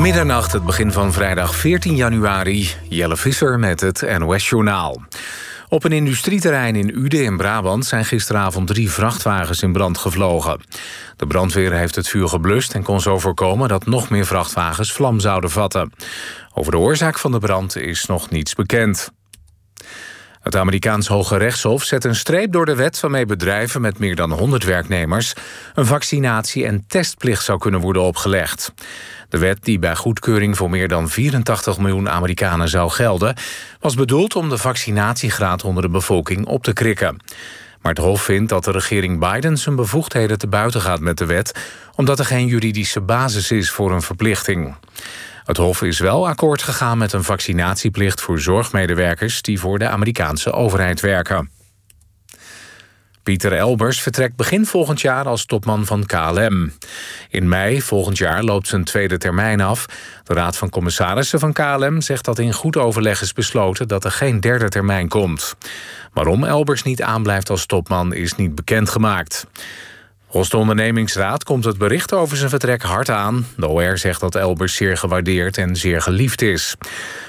Middernacht, 0.00 0.52
het 0.52 0.64
begin 0.64 0.92
van 0.92 1.12
vrijdag 1.12 1.54
14 1.54 1.96
januari. 1.96 2.68
Jelle 2.88 3.16
Visser 3.16 3.58
met 3.58 3.80
het 3.80 4.18
NOS-journaal. 4.18 5.02
Op 5.68 5.84
een 5.84 5.92
industrieterrein 5.92 6.76
in 6.76 6.98
Uden 6.98 7.24
in 7.24 7.36
Brabant 7.36 7.86
zijn 7.86 8.04
gisteravond 8.04 8.66
drie 8.66 8.90
vrachtwagens 8.90 9.62
in 9.62 9.72
brand 9.72 9.98
gevlogen. 9.98 10.60
De 11.16 11.26
brandweer 11.26 11.72
heeft 11.72 11.94
het 11.94 12.08
vuur 12.08 12.28
geblust 12.28 12.74
en 12.74 12.82
kon 12.82 13.00
zo 13.00 13.18
voorkomen 13.18 13.68
dat 13.68 13.86
nog 13.86 14.10
meer 14.10 14.26
vrachtwagens 14.26 14.92
vlam 14.92 15.20
zouden 15.20 15.50
vatten. 15.50 15.92
Over 16.54 16.72
de 16.72 16.78
oorzaak 16.78 17.18
van 17.18 17.32
de 17.32 17.38
brand 17.38 17.76
is 17.76 18.06
nog 18.06 18.30
niets 18.30 18.54
bekend. 18.54 19.10
Het 20.40 20.56
Amerikaans 20.56 21.06
Hoge 21.06 21.36
Rechtshof 21.36 21.84
zet 21.84 22.04
een 22.04 22.14
streep 22.14 22.52
door 22.52 22.66
de 22.66 22.74
wet 22.74 23.00
waarmee 23.00 23.26
bedrijven 23.26 23.80
met 23.80 23.98
meer 23.98 24.16
dan 24.16 24.32
100 24.32 24.64
werknemers 24.64 25.32
een 25.74 25.86
vaccinatie- 25.86 26.64
en 26.64 26.84
testplicht 26.86 27.44
zou 27.44 27.58
kunnen 27.58 27.80
worden 27.80 28.02
opgelegd. 28.02 28.72
De 29.28 29.38
wet, 29.38 29.64
die 29.64 29.78
bij 29.78 29.96
goedkeuring 29.96 30.56
voor 30.56 30.70
meer 30.70 30.88
dan 30.88 31.08
84 31.08 31.78
miljoen 31.78 32.10
Amerikanen 32.10 32.68
zou 32.68 32.90
gelden, 32.90 33.34
was 33.80 33.94
bedoeld 33.94 34.36
om 34.36 34.48
de 34.48 34.58
vaccinatiegraad 34.58 35.64
onder 35.64 35.82
de 35.82 35.90
bevolking 35.90 36.46
op 36.46 36.62
te 36.62 36.72
krikken. 36.72 37.16
Maar 37.82 37.92
het 37.92 38.04
Hof 38.04 38.22
vindt 38.22 38.48
dat 38.48 38.64
de 38.64 38.70
regering 38.70 39.18
Biden 39.32 39.56
zijn 39.56 39.76
bevoegdheden 39.76 40.38
te 40.38 40.46
buiten 40.46 40.80
gaat 40.80 41.00
met 41.00 41.18
de 41.18 41.26
wet, 41.26 41.58
omdat 41.94 42.18
er 42.18 42.24
geen 42.24 42.46
juridische 42.46 43.00
basis 43.00 43.50
is 43.50 43.70
voor 43.70 43.92
een 43.92 44.02
verplichting. 44.02 44.74
Het 45.50 45.58
Hof 45.58 45.82
is 45.82 45.98
wel 45.98 46.28
akkoord 46.28 46.62
gegaan 46.62 46.98
met 46.98 47.12
een 47.12 47.24
vaccinatieplicht 47.24 48.20
voor 48.20 48.38
zorgmedewerkers 48.38 49.42
die 49.42 49.60
voor 49.60 49.78
de 49.78 49.88
Amerikaanse 49.88 50.52
overheid 50.52 51.00
werken. 51.00 51.50
Pieter 53.22 53.52
Elbers 53.52 54.00
vertrekt 54.02 54.36
begin 54.36 54.66
volgend 54.66 55.00
jaar 55.00 55.26
als 55.26 55.44
topman 55.44 55.86
van 55.86 56.06
KLM. 56.06 56.72
In 57.28 57.48
mei 57.48 57.82
volgend 57.82 58.18
jaar 58.18 58.42
loopt 58.42 58.68
zijn 58.68 58.84
tweede 58.84 59.18
termijn 59.18 59.60
af. 59.60 59.86
De 60.24 60.34
Raad 60.34 60.56
van 60.56 60.70
Commissarissen 60.70 61.38
van 61.38 61.52
KLM 61.52 62.00
zegt 62.00 62.24
dat 62.24 62.38
in 62.38 62.52
goed 62.52 62.76
overleg 62.76 63.22
is 63.22 63.32
besloten 63.32 63.88
dat 63.88 64.04
er 64.04 64.12
geen 64.12 64.40
derde 64.40 64.68
termijn 64.68 65.08
komt. 65.08 65.56
Waarom 66.12 66.44
Elbers 66.44 66.82
niet 66.82 67.02
aanblijft 67.02 67.50
als 67.50 67.66
topman 67.66 68.14
is 68.14 68.34
niet 68.34 68.54
bekendgemaakt. 68.54 69.46
Volgens 70.30 70.50
de 70.50 70.56
ondernemingsraad 70.56 71.44
komt 71.44 71.64
het 71.64 71.78
bericht 71.78 72.12
over 72.12 72.36
zijn 72.36 72.50
vertrek 72.50 72.82
hard 72.82 73.10
aan. 73.10 73.46
De 73.56 73.68
OR 73.68 73.98
zegt 73.98 74.20
dat 74.20 74.34
Elbers 74.34 74.74
zeer 74.74 74.96
gewaardeerd 74.96 75.58
en 75.58 75.76
zeer 75.76 76.02
geliefd 76.02 76.42
is. 76.42 76.76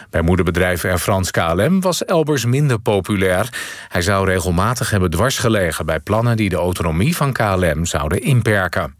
Bij 0.09 0.21
moederbedrijf 0.21 0.85
Air 0.85 0.97
France 0.97 1.31
KLM 1.31 1.81
was 1.81 2.05
Elbers 2.05 2.45
minder 2.45 2.79
populair. 2.79 3.49
Hij 3.87 4.01
zou 4.01 4.25
regelmatig 4.25 4.89
hebben 4.89 5.09
dwarsgelegen 5.09 5.85
bij 5.85 5.99
plannen 5.99 6.37
die 6.37 6.49
de 6.49 6.55
autonomie 6.55 7.15
van 7.15 7.31
KLM 7.31 7.85
zouden 7.85 8.21
inperken. 8.21 8.95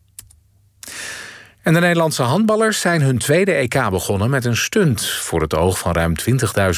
En 1.63 1.73
de 1.73 1.79
Nederlandse 1.79 2.21
handballers 2.21 2.79
zijn 2.79 3.01
hun 3.01 3.17
tweede 3.17 3.51
EK 3.51 3.89
begonnen 3.89 4.29
met 4.29 4.45
een 4.45 4.57
stunt. 4.57 5.05
Voor 5.05 5.41
het 5.41 5.55
oog 5.55 5.79
van 5.79 5.91
ruim 5.93 6.13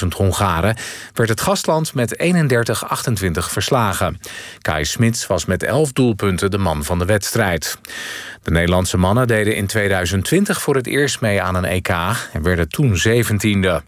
20.000 0.01 0.07
Hongaren 0.15 0.75
werd 1.13 1.29
het 1.29 1.41
gastland 1.41 1.93
met 1.93 2.23
31-28 2.23 3.31
verslagen. 3.31 4.19
Kai 4.61 4.85
Smits 4.85 5.27
was 5.27 5.45
met 5.45 5.63
11 5.63 5.91
doelpunten 5.91 6.51
de 6.51 6.57
man 6.57 6.83
van 6.83 6.99
de 6.99 7.05
wedstrijd. 7.05 7.77
De 8.41 8.51
Nederlandse 8.51 8.97
mannen 8.97 9.27
deden 9.27 9.55
in 9.55 9.67
2020 9.67 10.61
voor 10.61 10.75
het 10.75 10.87
eerst 10.87 11.21
mee 11.21 11.41
aan 11.41 11.55
een 11.55 11.65
EK 11.65 11.89
en 12.33 12.41
werden 12.41 12.69
toen 12.69 12.97
17e. 13.07 13.81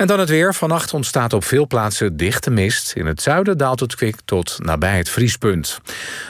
En 0.00 0.06
dan 0.06 0.18
het 0.18 0.28
weer. 0.28 0.54
Vannacht 0.54 0.94
ontstaat 0.94 1.32
op 1.32 1.44
veel 1.44 1.66
plaatsen 1.66 2.16
dichte 2.16 2.50
mist. 2.50 2.92
In 2.92 3.06
het 3.06 3.22
zuiden 3.22 3.58
daalt 3.58 3.80
het 3.80 3.94
kwik 3.94 4.16
tot 4.24 4.56
nabij 4.58 4.96
het 4.96 5.08
vriespunt. 5.08 5.80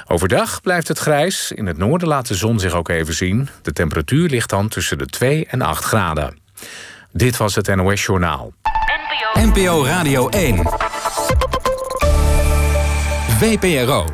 Overdag 0.06 0.60
blijft 0.60 0.88
het 0.88 0.98
grijs. 0.98 1.52
In 1.52 1.66
het 1.66 1.78
noorden 1.78 2.08
laat 2.08 2.28
de 2.28 2.34
zon 2.34 2.58
zich 2.58 2.74
ook 2.74 2.88
even 2.88 3.14
zien. 3.14 3.48
De 3.62 3.72
temperatuur 3.72 4.28
ligt 4.28 4.50
dan 4.50 4.68
tussen 4.68 4.98
de 4.98 5.06
2 5.06 5.46
en 5.46 5.62
8 5.62 5.84
graden. 5.84 6.38
Dit 7.12 7.36
was 7.36 7.54
het 7.54 7.74
NOS 7.77 8.04
Journaal. 8.04 8.52
NPO 9.34 9.84
Radio 9.84 10.28
1. 10.28 10.62
VPRO. 13.39 14.05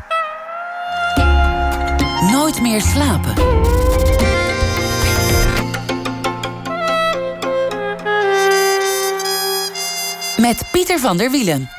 Nooit 2.31 2.61
meer 2.61 2.81
slapen. 2.81 3.33
Met 10.47 10.67
Pieter 10.71 10.99
van 10.99 11.17
der 11.17 11.31
Wielen. 11.31 11.69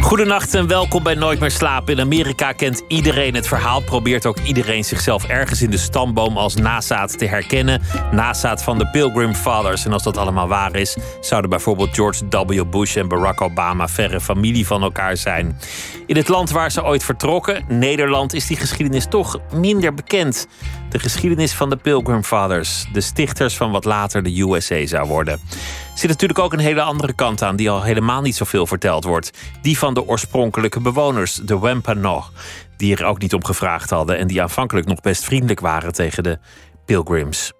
Goedenacht 0.00 0.54
en 0.54 0.66
welkom 0.66 1.02
bij 1.02 1.14
Nooit 1.14 1.40
meer 1.40 1.50
slapen. 1.50 1.92
In 1.94 2.00
Amerika 2.00 2.52
kent 2.52 2.82
iedereen 2.88 3.34
het 3.34 3.46
verhaal. 3.46 3.80
Probeert 3.80 4.26
ook 4.26 4.38
iedereen 4.38 4.84
zichzelf 4.84 5.24
ergens 5.24 5.62
in 5.62 5.70
de 5.70 5.76
stamboom 5.76 6.36
als 6.36 6.54
nazaat 6.54 7.18
te 7.18 7.24
herkennen. 7.24 7.82
Nazaat 8.10 8.62
van 8.62 8.78
de 8.78 8.86
Pilgrim 8.86 9.34
Fathers. 9.34 9.84
En 9.84 9.92
als 9.92 10.02
dat 10.02 10.16
allemaal 10.16 10.48
waar 10.48 10.76
is, 10.76 10.96
zouden 11.20 11.50
bijvoorbeeld 11.50 11.94
George 11.94 12.24
W. 12.28 12.70
Bush 12.70 12.96
en 12.96 13.08
Barack 13.08 13.40
Obama 13.40 13.88
verre 13.88 14.20
familie 14.20 14.66
van 14.66 14.82
elkaar 14.82 15.16
zijn. 15.16 15.58
In 16.06 16.16
het 16.16 16.28
land 16.28 16.50
waar 16.50 16.70
ze 16.70 16.84
ooit 16.84 17.04
vertrokken, 17.04 17.64
Nederland, 17.68 18.34
is 18.34 18.46
die 18.46 18.56
geschiedenis 18.56 19.06
toch 19.08 19.38
minder 19.54 19.94
bekend. 19.94 20.46
De 20.92 20.98
geschiedenis 20.98 21.52
van 21.52 21.70
de 21.70 21.76
Pilgrim 21.76 22.22
Fathers, 22.22 22.86
de 22.92 23.00
stichters 23.00 23.56
van 23.56 23.70
wat 23.70 23.84
later 23.84 24.22
de 24.22 24.40
USA 24.40 24.86
zou 24.86 25.08
worden. 25.08 25.34
Er 25.34 25.98
zit 25.98 26.08
natuurlijk 26.08 26.38
ook 26.38 26.52
een 26.52 26.58
hele 26.58 26.82
andere 26.82 27.12
kant 27.12 27.42
aan, 27.42 27.56
die 27.56 27.70
al 27.70 27.82
helemaal 27.82 28.22
niet 28.22 28.36
zoveel 28.36 28.66
verteld 28.66 29.04
wordt. 29.04 29.30
Die 29.62 29.78
van 29.78 29.94
de 29.94 30.06
oorspronkelijke 30.06 30.80
bewoners, 30.80 31.34
de 31.34 31.58
Wampanoag, 31.58 32.32
die 32.76 32.96
er 32.96 33.04
ook 33.04 33.18
niet 33.18 33.34
om 33.34 33.44
gevraagd 33.44 33.90
hadden 33.90 34.18
en 34.18 34.26
die 34.26 34.42
aanvankelijk 34.42 34.86
nog 34.86 35.00
best 35.00 35.24
vriendelijk 35.24 35.60
waren 35.60 35.92
tegen 35.92 36.22
de 36.22 36.38
Pilgrims. 36.84 37.52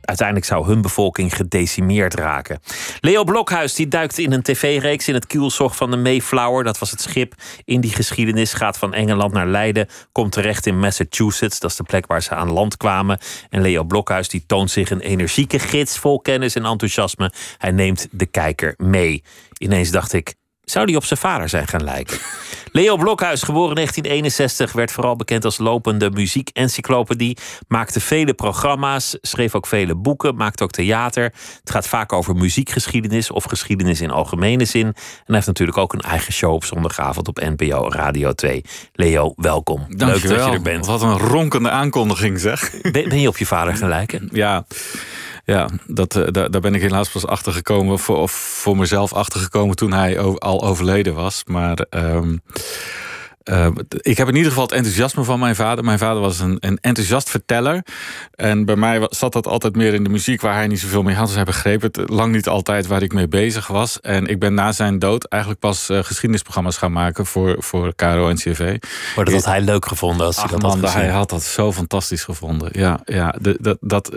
Uiteindelijk 0.00 0.46
zou 0.46 0.66
hun 0.66 0.82
bevolking 0.82 1.36
gedecimeerd 1.36 2.14
raken. 2.14 2.60
Leo 3.00 3.24
Blokhuis 3.24 3.74
die 3.74 3.88
duikt 3.88 4.18
in 4.18 4.32
een 4.32 4.42
tv-reeks 4.42 5.08
in 5.08 5.14
het 5.14 5.26
kielzog 5.26 5.76
van 5.76 5.90
de 5.90 5.96
Mayflower. 5.96 6.64
Dat 6.64 6.78
was 6.78 6.90
het 6.90 7.00
schip 7.00 7.34
in 7.64 7.80
die 7.80 7.92
geschiedenis. 7.92 8.52
Gaat 8.52 8.78
van 8.78 8.94
Engeland 8.94 9.32
naar 9.32 9.46
Leiden. 9.46 9.88
Komt 10.12 10.32
terecht 10.32 10.66
in 10.66 10.78
Massachusetts. 10.78 11.60
Dat 11.60 11.70
is 11.70 11.76
de 11.76 11.82
plek 11.82 12.06
waar 12.06 12.22
ze 12.22 12.34
aan 12.34 12.52
land 12.52 12.76
kwamen. 12.76 13.18
En 13.50 13.60
Leo 13.60 13.84
Blokhuis 13.84 14.28
die 14.28 14.44
toont 14.46 14.70
zich 14.70 14.90
een 14.90 15.00
energieke 15.00 15.58
gids 15.58 15.98
vol 15.98 16.20
kennis 16.20 16.54
en 16.54 16.64
enthousiasme. 16.64 17.32
Hij 17.58 17.70
neemt 17.70 18.08
de 18.10 18.26
kijker 18.26 18.74
mee. 18.76 19.22
Ineens 19.58 19.90
dacht 19.90 20.12
ik, 20.12 20.34
zou 20.64 20.86
die 20.86 20.96
op 20.96 21.04
zijn 21.04 21.20
vader 21.20 21.48
zijn 21.48 21.68
gaan 21.68 21.84
lijken? 21.84 22.18
Leo 22.72 22.96
Blokhuis, 22.96 23.42
geboren 23.42 23.68
in 23.68 23.74
1961, 23.74 24.72
werd 24.72 24.92
vooral 24.92 25.16
bekend 25.16 25.44
als 25.44 25.58
lopende 25.58 26.10
muziekencyclopedie. 26.10 27.36
Maakte 27.68 28.00
vele 28.00 28.34
programma's, 28.34 29.18
schreef 29.20 29.54
ook 29.54 29.66
vele 29.66 29.94
boeken, 29.94 30.36
maakte 30.36 30.62
ook 30.62 30.70
theater. 30.70 31.22
Het 31.60 31.70
gaat 31.70 31.88
vaak 31.88 32.12
over 32.12 32.34
muziekgeschiedenis 32.34 33.30
of 33.30 33.44
geschiedenis 33.44 34.00
in 34.00 34.10
algemene 34.10 34.64
zin. 34.64 34.86
En 34.86 34.94
hij 35.24 35.34
heeft 35.34 35.46
natuurlijk 35.46 35.78
ook 35.78 35.92
een 35.92 36.00
eigen 36.00 36.32
show 36.32 36.52
op 36.52 36.64
zondagavond 36.64 37.28
op 37.28 37.40
NPO 37.56 37.88
Radio 37.90 38.32
2. 38.32 38.64
Leo, 38.92 39.32
welkom. 39.36 39.86
Dank 39.88 40.12
Leuk 40.12 40.28
dat 40.28 40.44
je 40.44 40.52
er 40.52 40.62
bent. 40.62 40.86
Wat 40.86 41.02
een 41.02 41.18
ronkende 41.18 41.70
aankondiging, 41.70 42.40
zeg. 42.40 42.70
Ben, 42.82 43.08
ben 43.08 43.20
je 43.20 43.28
op 43.28 43.36
je 43.36 43.46
vader 43.46 43.76
gaan 43.76 43.88
lijken? 43.88 44.28
Ja. 44.32 44.64
Ja, 45.44 45.68
dat, 45.86 46.16
uh, 46.16 46.24
daar, 46.30 46.50
daar 46.50 46.60
ben 46.60 46.74
ik 46.74 46.80
helaas 46.80 47.08
pas 47.08 47.26
achter 47.26 47.52
gekomen, 47.52 48.08
of 48.08 48.32
voor 48.32 48.76
mezelf 48.76 49.12
achter 49.12 49.40
gekomen 49.40 49.76
toen 49.76 49.92
hij 49.92 50.18
al 50.18 50.64
overleden 50.64 51.14
was. 51.14 51.42
Maar 51.44 51.86
um, 51.90 52.42
uh, 53.44 53.66
ik 54.00 54.16
heb 54.16 54.28
in 54.28 54.34
ieder 54.34 54.50
geval 54.50 54.64
het 54.64 54.72
enthousiasme 54.72 55.24
van 55.24 55.38
mijn 55.38 55.54
vader. 55.54 55.84
Mijn 55.84 55.98
vader 55.98 56.22
was 56.22 56.40
een, 56.40 56.56
een 56.60 56.78
enthousiast 56.80 57.30
verteller. 57.30 57.84
En 58.34 58.64
bij 58.64 58.76
mij 58.76 59.06
zat 59.10 59.32
dat 59.32 59.46
altijd 59.46 59.76
meer 59.76 59.94
in 59.94 60.04
de 60.04 60.10
muziek 60.10 60.40
waar 60.40 60.54
hij 60.54 60.66
niet 60.66 60.80
zoveel 60.80 61.02
mee 61.02 61.14
had. 61.14 61.26
Dus 61.26 61.34
hij 61.34 61.44
begreep 61.44 61.82
het 61.82 61.98
lang 62.06 62.32
niet 62.32 62.48
altijd 62.48 62.86
waar 62.86 63.02
ik 63.02 63.12
mee 63.12 63.28
bezig 63.28 63.66
was. 63.66 64.00
En 64.00 64.26
ik 64.26 64.38
ben 64.38 64.54
na 64.54 64.72
zijn 64.72 64.98
dood 64.98 65.24
eigenlijk 65.24 65.62
pas 65.62 65.90
uh, 65.90 65.98
geschiedenisprogramma's 65.98 66.76
gaan 66.76 66.92
maken 66.92 67.26
voor, 67.26 67.56
voor 67.58 67.94
KRO 67.94 68.28
en 68.28 68.36
CV. 68.36 68.76
Maar 69.16 69.24
dat 69.24 69.34
had 69.34 69.44
hij 69.44 69.60
leuk 69.60 69.86
gevonden 69.86 70.26
als 70.26 70.36
hij 70.36 70.46
dat 70.46 70.62
had. 70.62 70.92
Hij 70.92 71.08
had 71.08 71.30
dat 71.30 71.42
zo 71.42 71.72
fantastisch 71.72 72.24
gevonden. 72.24 72.68
Ja, 72.72 73.00
ja 73.04 73.34
de, 73.40 73.56
dat, 73.60 73.78
dat, 73.80 74.10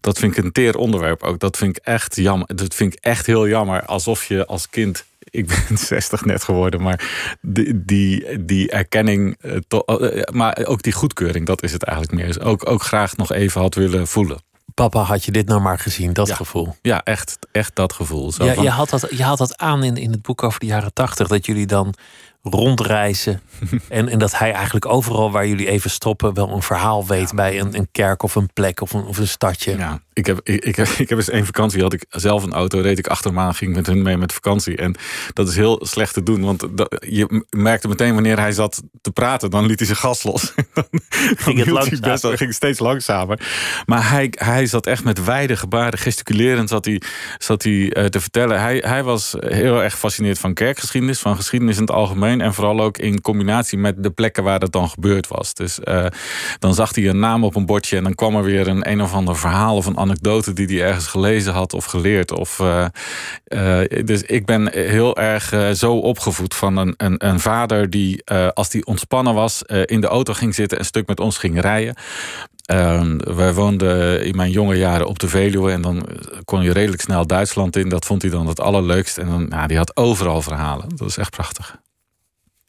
dat 0.00 0.18
vind 0.18 0.36
ik 0.36 0.44
een 0.44 0.52
teer 0.52 0.76
onderwerp 0.76 1.22
ook. 1.22 1.38
Dat 1.38 1.56
vind 1.56 1.76
ik 1.76 1.84
echt 1.84 2.16
jammer. 2.16 2.56
Dat 2.56 2.74
vind 2.74 2.92
ik 2.92 2.98
echt 3.02 3.26
heel 3.26 3.48
jammer. 3.48 3.84
Alsof 3.84 4.24
je 4.24 4.46
als 4.46 4.68
kind 4.68 5.04
ik 5.34 5.46
ben 5.46 5.78
60 5.94 6.24
net 6.24 6.44
geworden, 6.44 6.82
maar 6.82 7.36
die, 7.40 7.84
die, 7.84 8.44
die 8.44 8.70
erkenning, 8.70 9.36
maar 10.32 10.64
ook 10.64 10.82
die 10.82 10.92
goedkeuring, 10.92 11.46
dat 11.46 11.62
is 11.62 11.72
het 11.72 11.82
eigenlijk 11.82 12.18
meer. 12.18 12.26
Dus 12.26 12.40
ook, 12.40 12.70
ook 12.70 12.82
graag 12.82 13.16
nog 13.16 13.32
even 13.32 13.60
had 13.60 13.74
willen 13.74 14.06
voelen. 14.06 14.42
Papa, 14.74 15.00
had 15.00 15.24
je 15.24 15.32
dit 15.32 15.46
nou 15.46 15.60
maar 15.60 15.78
gezien, 15.78 16.12
dat 16.12 16.32
gevoel? 16.32 16.76
Ja, 16.82 17.02
echt, 17.04 17.38
echt 17.52 17.76
dat 17.76 17.92
gevoel. 17.92 18.32
Zo 18.32 18.44
ja, 18.44 18.54
van... 18.54 18.62
je, 18.62 18.70
had 18.70 18.90
dat, 18.90 19.06
je 19.10 19.22
had 19.22 19.38
dat 19.38 19.58
aan 19.58 19.82
in, 19.82 19.96
in 19.96 20.10
het 20.10 20.22
boek 20.22 20.42
over 20.42 20.60
de 20.60 20.66
jaren 20.66 20.92
tachtig, 20.92 21.28
dat 21.28 21.46
jullie 21.46 21.66
dan 21.66 21.94
rondreizen. 22.50 23.40
en, 23.88 24.08
en 24.08 24.18
dat 24.18 24.38
hij 24.38 24.52
eigenlijk 24.52 24.86
overal 24.86 25.30
waar 25.30 25.46
jullie 25.46 25.68
even 25.68 25.90
stoppen 25.90 26.34
wel 26.34 26.50
een 26.50 26.62
verhaal 26.62 27.06
weet 27.06 27.34
bij 27.34 27.60
een, 27.60 27.76
een 27.76 27.88
kerk 27.92 28.22
of 28.22 28.34
een 28.34 28.50
plek 28.52 28.80
of 28.80 28.92
een, 28.92 29.04
of 29.04 29.18
een 29.18 29.28
stadje. 29.28 29.76
Ja, 29.76 30.00
ik 30.12 30.26
heb, 30.26 30.40
ik, 30.42 30.64
ik, 30.64 30.76
heb, 30.76 30.88
ik 30.88 31.08
heb 31.08 31.18
eens 31.18 31.28
één 31.28 31.44
vakantie, 31.44 31.82
had 31.82 31.92
ik 31.92 32.04
zelf 32.08 32.42
een 32.42 32.52
auto, 32.52 32.80
reed 32.80 32.98
ik 32.98 33.06
achter 33.06 33.38
aan, 33.38 33.54
ging 33.54 33.74
met 33.74 33.86
hun 33.86 34.02
mee 34.02 34.16
met 34.16 34.32
vakantie. 34.32 34.76
En 34.76 34.94
dat 35.32 35.48
is 35.48 35.56
heel 35.56 35.86
slecht 35.86 36.14
te 36.14 36.22
doen, 36.22 36.44
want 36.44 36.66
dat, 36.70 36.96
je 37.08 37.44
merkte 37.50 37.88
meteen 37.88 38.14
wanneer 38.14 38.38
hij 38.38 38.52
zat 38.52 38.82
te 39.00 39.10
praten, 39.10 39.50
dan 39.50 39.66
liet 39.66 39.78
hij 39.78 39.86
zijn 39.86 39.98
gas 39.98 40.22
los. 40.22 40.52
dan 40.74 40.84
ging 41.36 41.58
het 41.58 41.68
langzamer. 41.68 42.10
Best 42.10 42.22
wel, 42.22 42.36
ging 42.36 42.54
steeds 42.54 42.78
langzamer. 42.78 43.40
Maar 43.86 44.10
hij, 44.10 44.32
hij 44.38 44.66
zat 44.66 44.86
echt 44.86 45.04
met 45.04 45.24
wijde 45.24 45.56
gebaren, 45.56 45.98
gesticulerend 45.98 46.68
zat 46.68 46.84
hij, 46.84 47.02
zat 47.38 47.62
hij 47.62 47.72
uh, 47.72 48.04
te 48.04 48.20
vertellen. 48.20 48.60
Hij, 48.60 48.82
hij 48.86 49.02
was 49.02 49.34
heel 49.38 49.82
erg 49.82 49.92
gefascineerd 49.92 50.38
van 50.38 50.54
kerkgeschiedenis, 50.54 51.18
van 51.18 51.36
geschiedenis 51.36 51.76
in 51.76 51.82
het 51.82 51.90
algemeen. 51.90 52.33
En 52.40 52.54
vooral 52.54 52.80
ook 52.80 52.98
in 52.98 53.20
combinatie 53.20 53.78
met 53.78 54.02
de 54.02 54.10
plekken 54.10 54.42
waar 54.42 54.58
dat 54.58 54.72
dan 54.72 54.88
gebeurd 54.88 55.28
was. 55.28 55.54
Dus 55.54 55.78
uh, 55.84 56.06
dan 56.58 56.74
zag 56.74 56.94
hij 56.94 57.08
een 57.08 57.18
naam 57.18 57.44
op 57.44 57.56
een 57.56 57.66
bordje 57.66 57.96
en 57.96 58.02
dan 58.02 58.14
kwam 58.14 58.36
er 58.36 58.42
weer 58.42 58.68
een 58.68 58.90
een 58.90 59.02
of 59.02 59.12
ander 59.12 59.36
verhaal 59.36 59.76
of 59.76 59.86
een 59.86 59.98
anekdote 59.98 60.52
die 60.52 60.66
hij 60.66 60.86
ergens 60.86 61.06
gelezen 61.06 61.52
had 61.52 61.72
of 61.72 61.84
geleerd. 61.84 62.32
Of, 62.32 62.58
uh, 62.58 62.86
dus 64.04 64.22
ik 64.22 64.46
ben 64.46 64.72
heel 64.72 65.16
erg 65.16 65.76
zo 65.76 65.96
opgevoed 65.96 66.54
van 66.54 66.76
een, 66.76 66.94
een, 66.96 67.26
een 67.26 67.40
vader 67.40 67.90
die, 67.90 68.24
als 68.54 68.72
hij 68.72 68.84
ontspannen 68.84 69.34
was, 69.34 69.62
in 69.62 70.00
de 70.00 70.06
auto 70.06 70.32
ging 70.32 70.54
zitten 70.54 70.76
en 70.76 70.82
een 70.82 70.88
stuk 70.88 71.06
met 71.06 71.20
ons 71.20 71.38
ging 71.38 71.60
rijden. 71.60 71.94
Uh, 72.72 73.02
wij 73.18 73.54
woonden 73.54 74.24
in 74.24 74.36
mijn 74.36 74.50
jonge 74.50 74.76
jaren 74.76 75.06
op 75.06 75.18
de 75.18 75.28
Veluwe 75.28 75.70
en 75.70 75.82
dan 75.82 76.06
kon 76.44 76.62
je 76.62 76.72
redelijk 76.72 77.02
snel 77.02 77.26
Duitsland 77.26 77.76
in. 77.76 77.88
Dat 77.88 78.04
vond 78.04 78.22
hij 78.22 78.30
dan 78.30 78.46
het 78.46 78.60
allerleukst. 78.60 79.18
En 79.18 79.26
dan, 79.26 79.48
nou, 79.48 79.66
die 79.66 79.76
had 79.76 79.96
overal 79.96 80.42
verhalen. 80.42 80.88
Dat 80.96 81.08
is 81.08 81.16
echt 81.16 81.30
prachtig. 81.30 81.78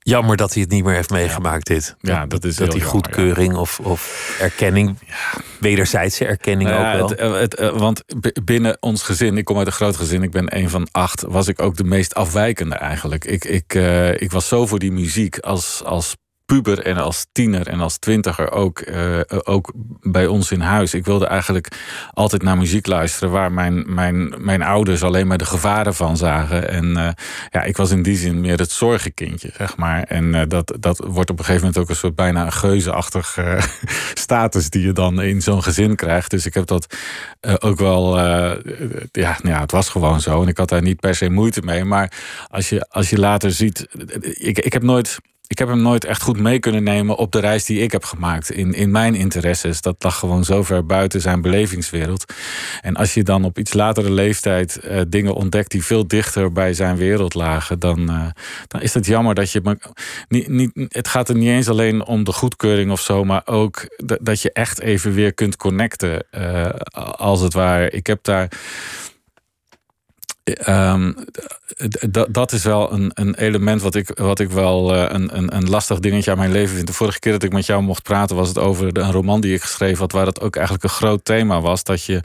Jammer 0.08 0.38
dat 0.38 0.54
hij 0.54 0.62
het 0.62 0.72
niet 0.72 0.84
meer 0.84 0.94
heeft 0.94 1.10
meegemaakt, 1.10 1.68
dit. 1.68 1.96
Ja, 2.00 2.26
dat 2.26 2.44
is 2.44 2.56
dat 2.56 2.72
die 2.72 2.82
goedkeuring 2.82 3.54
ja. 3.54 3.60
of, 3.60 3.80
of 3.80 4.36
erkenning, 4.40 4.98
ja. 5.06 5.42
wederzijdse 5.60 6.26
erkenning 6.26 6.70
nou 6.70 7.02
ook 7.02 7.18
wel. 7.18 7.34
Het, 7.34 7.40
het, 7.40 7.60
het, 7.60 7.80
want 7.80 8.04
binnen 8.44 8.78
ons 8.80 9.04
gezin, 9.04 9.38
ik 9.38 9.46
kom 9.46 9.58
uit 9.58 9.68
een 9.68 9.74
groot 9.74 9.96
gezin, 9.96 10.24
ik 10.24 10.32
ben 10.32 10.58
een 10.58 10.70
van 10.70 10.88
acht, 10.92 11.22
was 11.22 11.48
ik 11.48 11.62
ook 11.62 11.78
de 11.78 11.84
meest 11.84 12.14
afwijkende 12.14 12.76
eigenlijk. 12.76 13.26
Ik, 13.26 13.46
ik, 13.46 13.74
uh, 13.74 14.22
ik 14.22 14.32
was 14.32 14.48
zo 14.48 14.66
voor 14.66 14.80
die 14.80 14.92
muziek 14.92 15.40
als, 15.40 15.84
als 15.84 16.16
puber 16.46 16.80
en 16.80 16.98
als 16.98 17.26
tiener 17.32 17.68
en 17.68 17.80
als 17.80 17.98
twintiger 17.98 18.52
ook, 18.52 18.82
uh, 18.88 19.20
ook 19.44 19.72
bij 20.02 20.28
ons 20.28 20.52
in 20.52 20.62
huis. 20.62 20.94
Ik 20.94 21.06
wilde 21.06 21.26
eigenlijk 21.26 21.68
altijd 22.14 22.42
naar 22.42 22.58
muziek 22.58 22.88
luisteren 22.88 23.32
waar 23.32 23.52
mijn, 23.52 23.94
mijn, 23.94 24.34
mijn 24.38 24.62
ouders 24.62 25.04
alleen 25.04 25.28
maar 25.28 25.38
de 25.38 25.46
gevaren 25.46 25.96
van 25.96 26.18
zagen. 26.18 26.70
En 26.70 26.86
uh, 26.86 27.10
ja, 27.50 27.64
ik 27.64 27.78
was 27.78 27.92
in 27.92 28.04
die 28.04 28.18
zin 28.18 28.42
meer 28.42 28.58
het 28.58 28.72
zorgenkindje, 28.72 29.50
zeg 29.58 29.78
maar. 29.78 30.04
En 30.04 30.34
uh, 30.34 30.42
dat, 30.48 30.74
dat 30.80 30.98
wordt 31.08 31.30
op 31.30 31.40
een 31.40 31.46
gegeven 31.46 31.66
moment 31.68 31.84
ook 31.84 31.90
een 31.90 31.96
soort 31.96 32.16
bijna 32.16 32.46
een 32.46 32.52
geuzeachtig 32.52 33.38
status 34.14 34.70
die 34.70 34.86
je 34.86 34.94
dan 34.94 35.22
in 35.22 35.42
zo'n 35.42 35.64
gezin 35.64 35.96
krijgt. 35.96 36.32
Dus 36.32 36.46
ik 36.46 36.54
heb 36.54 36.66
dat 36.66 36.98
ook 37.60 37.78
wel, 37.78 38.20
ja, 39.12 39.38
ja, 39.44 39.60
het 39.60 39.72
was 39.72 39.90
gewoon 39.90 40.22
zo. 40.22 40.42
En 40.42 40.48
ik 40.48 40.58
had 40.58 40.70
daar 40.70 40.82
niet 40.82 41.00
per 41.00 41.16
se 41.16 41.30
moeite 41.30 41.62
mee. 41.62 41.84
Maar 41.84 42.12
als 42.48 42.70
je, 42.70 42.86
als 42.90 43.10
je 43.10 43.20
later 43.20 43.52
ziet, 43.52 43.88
ik, 44.22 44.60
ik 44.60 44.74
heb 44.74 44.84
nooit 44.84 45.20
ik 45.48 45.58
heb 45.58 45.68
hem 45.68 45.82
nooit 45.82 46.06
echt 46.06 46.22
goed 46.22 46.40
mee 46.40 46.60
kunnen 46.60 46.84
nemen 46.84 47.16
op 47.16 47.32
de 47.32 47.40
reis 47.40 47.66
die 47.66 47.80
ik 47.80 47.92
heb 47.92 48.04
gemaakt. 48.04 48.52
In, 48.52 48.74
in 48.74 48.92
mijn 48.92 49.16
interesses. 49.16 49.82
Dat 49.82 50.04
lag 50.04 50.20
gewoon 50.20 50.44
zo 50.44 50.64
ver 50.64 50.86
buiten 50.86 51.22
zijn 51.22 51.42
belevingswereld. 51.42 52.34
En 52.82 52.96
als 52.96 53.14
je 53.14 53.24
dan 53.24 53.44
op 53.44 53.58
iets 53.58 53.74
latere 53.74 54.12
leeftijd 54.12 54.80
uh, 54.84 55.02
dingen 55.08 55.34
ontdekt 55.34 55.72
die 55.72 55.84
veel 55.84 56.08
dichter 56.08 56.52
bij 56.52 56.74
zijn 56.74 56.96
wereld 56.96 57.34
lagen, 57.34 57.80
dan, 57.80 58.00
uh, 58.00 58.26
dan 58.68 58.82
is 58.82 58.94
het 58.94 59.06
jammer 59.06 59.36
dat 59.36 59.52
je. 59.52 59.78
Niet, 60.28 60.48
niet, 60.48 60.72
het 60.76 61.08
gaat 61.08 61.30
er 61.30 61.36
niet 61.36 61.50
eens 61.50 61.70
alleen 61.70 62.06
om 62.06 62.24
de 62.24 62.34
goedkeuring 62.34 62.92
of 62.92 63.02
zo, 63.02 63.24
maar 63.24 63.42
ook 63.46 63.88
dat 64.22 64.42
je 64.42 64.52
echt 64.52 64.80
even 64.80 65.14
weer 65.14 65.34
kunt 65.34 65.58
connecten. 65.58 66.26
Uh, 66.38 66.70
als 67.16 67.42
het 67.42 67.54
ware. 67.54 67.90
Ik 67.90 68.08
heb 68.08 68.24
daar. 68.24 68.50
Um, 70.68 71.16
dat 72.30 72.52
is 72.52 72.64
wel 72.64 72.92
een, 72.92 73.12
een, 73.14 73.36
element 73.36 73.82
wat 73.82 73.96
ik, 73.96 74.12
wat 74.14 74.40
ik 74.40 74.50
wel 74.50 74.96
uh, 74.96 75.06
een, 75.08 75.38
een, 75.38 75.56
een, 75.56 75.70
lastig 75.70 76.00
dingetje 76.00 76.32
aan 76.32 76.38
mijn 76.38 76.52
leven 76.52 76.76
vind. 76.76 76.88
De 76.88 76.94
vorige 76.94 77.20
keer 77.20 77.32
dat 77.32 77.44
ik 77.44 77.54
met 77.54 77.66
jou 77.66 77.82
mocht 77.82 78.04
praten, 78.04 78.36
was 78.36 78.48
het 78.48 78.58
over 78.58 78.98
een 78.98 79.12
roman 79.12 79.42
die 79.42 79.54
ik 79.54 79.62
geschreven 79.62 79.98
had, 79.98 80.12
waar 80.12 80.26
het 80.26 80.42
ook 80.42 80.56
eigenlijk 80.56 80.84
een 80.84 80.90
groot 80.90 81.26
thema 81.26 81.62
was. 81.62 81.84
Dat 81.84 82.04
je 82.04 82.22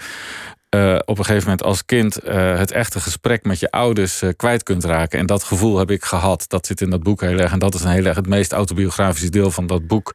uh, 0.74 0.98
op 1.04 1.18
een 1.18 1.24
gegeven 1.24 1.48
moment 1.48 1.62
als 1.62 1.84
kind 1.84 2.24
uh, 2.24 2.58
het 2.58 2.70
echte 2.70 3.00
gesprek 3.00 3.44
met 3.44 3.60
je 3.60 3.70
ouders 3.70 4.22
kwijt 4.36 4.62
kunt 4.62 4.84
raken. 4.84 5.18
En 5.18 5.26
dat 5.26 5.44
gevoel 5.44 5.78
heb 5.78 5.90
ik 5.90 6.04
gehad. 6.04 6.44
Dat 6.48 6.66
zit 6.66 6.80
in 6.80 6.90
dat 6.90 7.02
boek 7.02 7.20
heel 7.20 7.38
erg. 7.38 7.52
En 7.52 7.58
dat 7.58 7.74
is 7.74 7.82
een 7.82 7.90
heel 7.90 8.04
erg 8.04 8.16
het 8.16 8.28
meest 8.28 8.52
autobiografische 8.52 9.30
deel 9.30 9.50
van 9.50 9.66
dat 9.66 9.86
boek. 9.86 10.14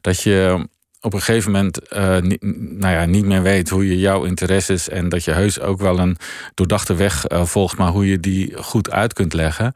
Dat 0.00 0.22
je 0.22 0.68
op 1.04 1.12
een 1.12 1.22
gegeven 1.22 1.52
moment 1.52 1.92
uh, 1.92 2.18
niet, 2.18 2.42
nou 2.78 2.94
ja, 2.94 3.04
niet 3.04 3.24
meer 3.24 3.42
weet 3.42 3.68
hoe 3.68 3.88
je 3.88 3.98
jouw 3.98 4.24
interesses 4.24 4.88
en 4.88 5.08
dat 5.08 5.24
je 5.24 5.30
heus 5.30 5.60
ook 5.60 5.80
wel 5.80 5.98
een 5.98 6.16
doordachte 6.54 6.94
weg 6.94 7.30
uh, 7.30 7.44
volgt, 7.44 7.76
maar 7.76 7.90
hoe 7.90 8.06
je 8.06 8.20
die 8.20 8.62
goed 8.62 8.90
uit 8.90 9.12
kunt 9.12 9.32
leggen. 9.32 9.72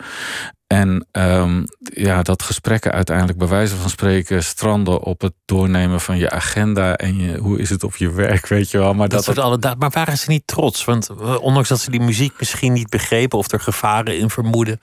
En 0.67 1.07
um, 1.13 1.65
ja, 1.79 2.23
dat 2.23 2.43
gesprekken 2.43 2.93
uiteindelijk 2.93 3.39
bij 3.39 3.49
wijze 3.49 3.77
van 3.77 3.91
spreken 3.91 4.45
stranden 4.45 5.03
op 5.03 5.21
het 5.21 5.33
doornemen 5.45 6.01
van 6.01 6.19
je 6.19 6.31
agenda 6.31 6.97
en 6.97 7.17
je, 7.17 7.39
hoe 7.39 7.59
is 7.59 7.71
het 7.71 7.85
op 7.85 7.97
je 7.97 8.11
werk, 8.11 8.47
weet 8.47 8.71
je 8.71 8.79
wel. 8.79 8.95
Maar, 8.95 9.09
dat, 9.09 9.25
dat, 9.25 9.39
alle, 9.39 9.75
maar 9.79 9.91
waren 9.91 10.19
ze 10.19 10.31
niet 10.31 10.47
trots? 10.47 10.85
Want 10.85 11.11
ondanks 11.41 11.69
dat 11.69 11.81
ze 11.81 11.91
die 11.91 12.01
muziek 12.01 12.33
misschien 12.39 12.73
niet 12.73 12.91
begrepen 12.91 13.39
of 13.39 13.53
er 13.53 13.61
gevaren 13.61 14.19
in 14.19 14.31
vermoeden, 14.31 14.81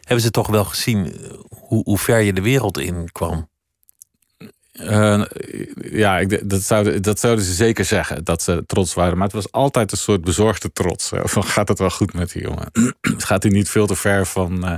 hebben 0.00 0.24
ze 0.24 0.30
toch 0.30 0.46
wel 0.46 0.64
gezien 0.64 1.16
hoe, 1.48 1.82
hoe 1.84 1.98
ver 1.98 2.20
je 2.20 2.32
de 2.32 2.42
wereld 2.42 2.78
in 2.78 3.08
kwam. 3.12 3.48
Uh, 4.80 5.22
ja, 5.90 6.18
ik, 6.18 6.50
dat, 6.50 6.62
zouden, 6.62 7.02
dat 7.02 7.20
zouden 7.20 7.44
ze 7.44 7.52
zeker 7.52 7.84
zeggen, 7.84 8.24
dat 8.24 8.42
ze 8.42 8.62
trots 8.66 8.94
waren. 8.94 9.14
Maar 9.14 9.26
het 9.26 9.36
was 9.36 9.52
altijd 9.52 9.92
een 9.92 9.98
soort 9.98 10.20
bezorgde 10.20 10.72
trots. 10.72 11.10
Van 11.12 11.44
gaat 11.44 11.68
het 11.68 11.78
wel 11.78 11.90
goed 11.90 12.12
met 12.12 12.32
die 12.32 12.42
jongen? 12.42 12.70
gaat 13.28 13.42
hij 13.42 13.52
niet 13.52 13.68
veel 13.68 13.86
te 13.86 13.94
ver 13.94 14.26
van, 14.26 14.64
uh, 14.64 14.74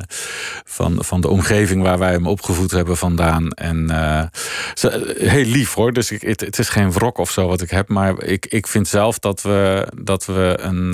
van, 0.64 1.04
van 1.04 1.20
de 1.20 1.28
omgeving 1.28 1.82
waar 1.82 1.98
wij 1.98 2.12
hem 2.12 2.26
opgevoed 2.26 2.70
hebben 2.70 2.96
vandaan? 2.96 3.50
En 3.50 3.90
uh, 3.90 4.22
ze, 4.74 5.14
heel 5.18 5.44
lief 5.44 5.74
hoor, 5.74 5.92
dus 5.92 6.10
ik, 6.10 6.22
het, 6.22 6.40
het, 6.40 6.58
is 6.58 6.68
geen 6.68 6.92
wrok 6.92 7.18
of 7.18 7.30
zo 7.30 7.46
wat 7.46 7.60
ik 7.60 7.70
heb. 7.70 7.88
Maar 7.88 8.22
ik, 8.22 8.46
ik 8.46 8.66
vind 8.66 8.88
zelf 8.88 9.18
dat 9.18 9.42
we, 9.42 9.88
dat 10.02 10.26
we 10.26 10.58
een, 10.60 10.92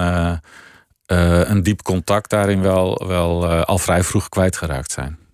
een 1.50 1.62
diep 1.62 1.82
contact 1.82 2.30
daarin 2.30 2.60
wel, 2.60 3.06
wel 3.06 3.46
al 3.46 3.78
vrij 3.78 4.02
vroeg 4.02 4.28
kwijtgeraakt 4.28 4.92
zijn 4.92 5.24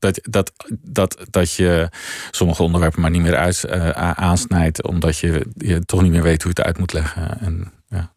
dat, 0.00 0.20
dat, 0.22 0.52
dat, 0.82 1.16
dat 1.30 1.54
je 1.54 1.88
sommige 2.30 2.62
onderwerpen 2.62 3.00
maar 3.00 3.10
niet 3.10 3.22
meer 3.22 3.36
uit, 3.36 3.64
uh, 3.68 3.90
aansnijdt, 4.12 4.82
omdat 4.82 5.18
je, 5.18 5.46
je 5.56 5.84
toch 5.84 6.02
niet 6.02 6.10
meer 6.10 6.22
weet 6.22 6.42
hoe 6.42 6.52
je 6.54 6.58
het 6.58 6.66
uit 6.66 6.78
moet 6.78 6.92
leggen. 6.92 7.40
En, 7.40 7.72
ja. 7.88 8.12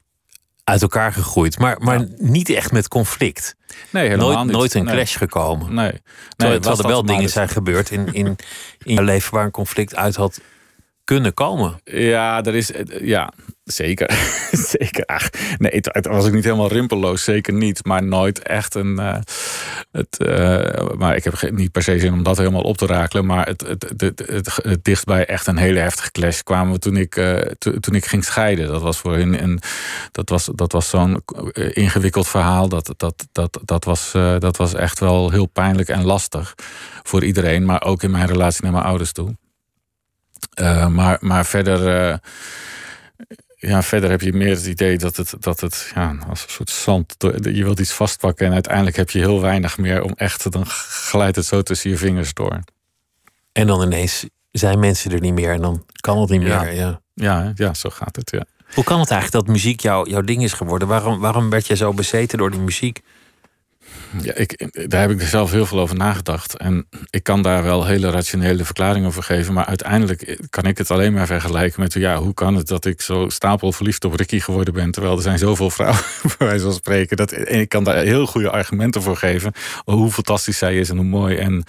Uit 0.63 0.81
elkaar 0.81 1.13
gegroeid, 1.13 1.59
maar, 1.59 1.77
maar 1.79 1.99
ja. 1.99 2.07
niet 2.17 2.49
echt 2.49 2.71
met 2.71 2.87
conflict. 2.87 3.55
Nee, 3.89 4.07
helemaal 4.07 4.31
nooit, 4.31 4.45
niet. 4.45 4.55
nooit 4.55 4.73
een 4.73 4.83
nee. 4.83 4.93
clash 4.93 5.17
gekomen. 5.17 5.73
Nee. 5.73 5.91
nee 5.91 6.01
Terwijl, 6.35 6.59
terwijl 6.59 6.81
er 6.81 6.87
wel 6.87 7.05
dingen 7.05 7.29
zijn 7.29 7.49
gebeurd 7.49 7.91
in, 7.91 8.13
in, 8.13 8.35
in 8.83 8.95
je 8.95 9.03
leven 9.03 9.33
waar 9.33 9.45
een 9.45 9.51
conflict 9.51 9.95
uit 9.95 10.15
had 10.15 10.39
kunnen 11.03 11.33
komen. 11.33 11.79
Ja, 11.83 12.43
er 12.43 12.55
is. 12.55 12.71
Ja, 13.01 13.33
zeker. 13.63 14.11
zeker. 14.77 15.05
Ach, 15.05 15.29
nee, 15.57 15.71
het, 15.71 16.07
was 16.07 16.25
ook 16.25 16.31
niet 16.33 16.43
helemaal 16.43 16.71
rimpelloos. 16.71 17.23
Zeker 17.23 17.53
niet. 17.53 17.85
Maar 17.85 18.03
nooit 18.03 18.41
echt 18.41 18.75
een. 18.75 18.99
Uh, 18.99 19.17
het, 19.91 20.17
uh, 20.19 20.89
maar 20.97 21.15
ik 21.15 21.23
heb 21.23 21.51
niet 21.51 21.71
per 21.71 21.83
se 21.83 21.99
zin 21.99 22.13
om 22.13 22.23
dat 22.23 22.37
helemaal 22.37 22.61
op 22.61 22.77
te 22.77 22.85
rakelen. 22.85 23.25
Maar 23.25 23.47
het, 23.47 23.61
het, 23.61 23.93
het, 23.97 24.59
het, 24.63 24.83
dichtbij 24.83 25.25
echt 25.25 25.47
een 25.47 25.57
hele 25.57 25.79
heftige 25.79 26.11
clash 26.11 26.41
kwamen 26.41 26.73
we 26.73 26.79
toen 26.79 26.97
ik, 26.97 27.13
to, 27.57 27.79
toen 27.79 27.95
ik 27.95 28.05
ging 28.05 28.23
scheiden. 28.23 28.67
Dat 28.67 28.81
was 28.81 28.97
voor 28.97 29.15
hun. 29.15 29.59
Dat 30.11 30.29
was, 30.29 30.49
dat 30.55 30.71
was 30.71 30.89
zo'n 30.89 31.23
ingewikkeld 31.73 32.27
verhaal. 32.27 32.69
Dat, 32.69 32.93
dat, 32.97 33.27
dat, 33.31 33.59
dat, 33.65 33.83
was, 33.83 34.11
dat 34.39 34.57
was 34.57 34.73
echt 34.73 34.99
wel 34.99 35.31
heel 35.31 35.45
pijnlijk 35.45 35.89
en 35.89 36.03
lastig 36.03 36.55
voor 37.03 37.23
iedereen. 37.23 37.65
Maar 37.65 37.83
ook 37.83 38.03
in 38.03 38.11
mijn 38.11 38.27
relatie 38.27 38.63
naar 38.63 38.71
mijn 38.71 38.85
ouders 38.85 39.11
toe. 39.11 39.35
Uh, 40.61 40.87
maar, 40.87 41.17
maar 41.21 41.45
verder, 41.45 42.11
uh, 42.11 42.17
ja, 43.55 43.81
verder 43.81 44.09
heb 44.09 44.21
je 44.21 44.33
meer 44.33 44.55
het 44.55 44.65
idee 44.65 44.97
dat 44.97 45.15
het, 45.15 45.33
dat 45.39 45.59
het 45.59 45.91
ja, 45.95 46.15
als 46.29 46.43
een 46.43 46.49
soort 46.49 46.69
zand. 46.69 47.15
Je 47.41 47.63
wilt 47.63 47.79
iets 47.79 47.93
vastpakken 47.93 48.45
en 48.45 48.53
uiteindelijk 48.53 48.95
heb 48.95 49.09
je 49.09 49.19
heel 49.19 49.41
weinig 49.41 49.77
meer 49.77 50.03
om 50.03 50.13
echt. 50.15 50.51
Dan 50.51 50.65
glijdt 50.65 51.35
het 51.35 51.45
zo 51.45 51.61
tussen 51.61 51.89
je 51.89 51.97
vingers 51.97 52.33
door. 52.33 52.59
En 53.51 53.67
dan 53.67 53.81
ineens 53.81 54.25
zijn 54.51 54.79
mensen 54.79 55.11
er 55.11 55.19
niet 55.19 55.33
meer 55.33 55.51
en 55.51 55.61
dan 55.61 55.85
kan 55.99 56.19
het 56.19 56.29
niet 56.29 56.41
meer. 56.41 56.49
Ja, 56.49 56.63
ja. 56.63 57.01
ja, 57.13 57.51
ja 57.55 57.73
zo 57.73 57.89
gaat 57.89 58.15
het. 58.15 58.31
Ja. 58.31 58.45
Hoe 58.73 58.83
kan 58.83 58.99
het 58.99 59.11
eigenlijk 59.11 59.45
dat 59.45 59.55
muziek 59.55 59.79
jou, 59.79 60.09
jouw 60.09 60.21
ding 60.21 60.43
is 60.43 60.53
geworden? 60.53 60.87
Waarom, 60.87 61.19
waarom 61.19 61.49
werd 61.49 61.67
je 61.67 61.75
zo 61.75 61.93
bezeten 61.93 62.37
door 62.37 62.51
die 62.51 62.59
muziek? 62.59 63.01
Ja, 64.21 64.35
ik, 64.35 64.69
daar 64.89 65.01
heb 65.01 65.11
ik 65.11 65.21
zelf 65.21 65.51
heel 65.51 65.65
veel 65.65 65.79
over 65.79 65.95
nagedacht. 65.95 66.57
En 66.57 66.87
ik 67.09 67.23
kan 67.23 67.41
daar 67.41 67.63
wel 67.63 67.85
hele 67.85 68.09
rationele 68.09 68.65
verklaringen 68.65 69.11
voor 69.11 69.23
geven. 69.23 69.53
Maar 69.53 69.65
uiteindelijk 69.65 70.39
kan 70.49 70.65
ik 70.65 70.77
het 70.77 70.91
alleen 70.91 71.13
maar 71.13 71.27
vergelijken 71.27 71.81
met... 71.81 71.93
ja, 71.93 72.17
hoe 72.17 72.33
kan 72.33 72.55
het 72.55 72.67
dat 72.67 72.85
ik 72.85 73.01
zo 73.01 73.29
stapelverliefd 73.29 74.05
op 74.05 74.15
Ricky 74.15 74.39
geworden 74.39 74.73
ben... 74.73 74.91
terwijl 74.91 75.15
er 75.15 75.21
zijn 75.21 75.37
zoveel 75.37 75.69
vrouwen, 75.69 76.01
bij 76.37 76.47
wijze 76.47 76.63
van 76.63 76.73
spreken. 76.73 77.17
Dat, 77.17 77.31
en 77.31 77.59
ik 77.59 77.69
kan 77.69 77.83
daar 77.83 78.03
heel 78.03 78.25
goede 78.25 78.49
argumenten 78.49 79.01
voor 79.01 79.17
geven. 79.17 79.53
Hoe 79.85 80.11
fantastisch 80.11 80.57
zij 80.57 80.77
is 80.77 80.89
en 80.89 80.97
hoe 80.97 81.05
mooi 81.05 81.37
en, 81.37 81.63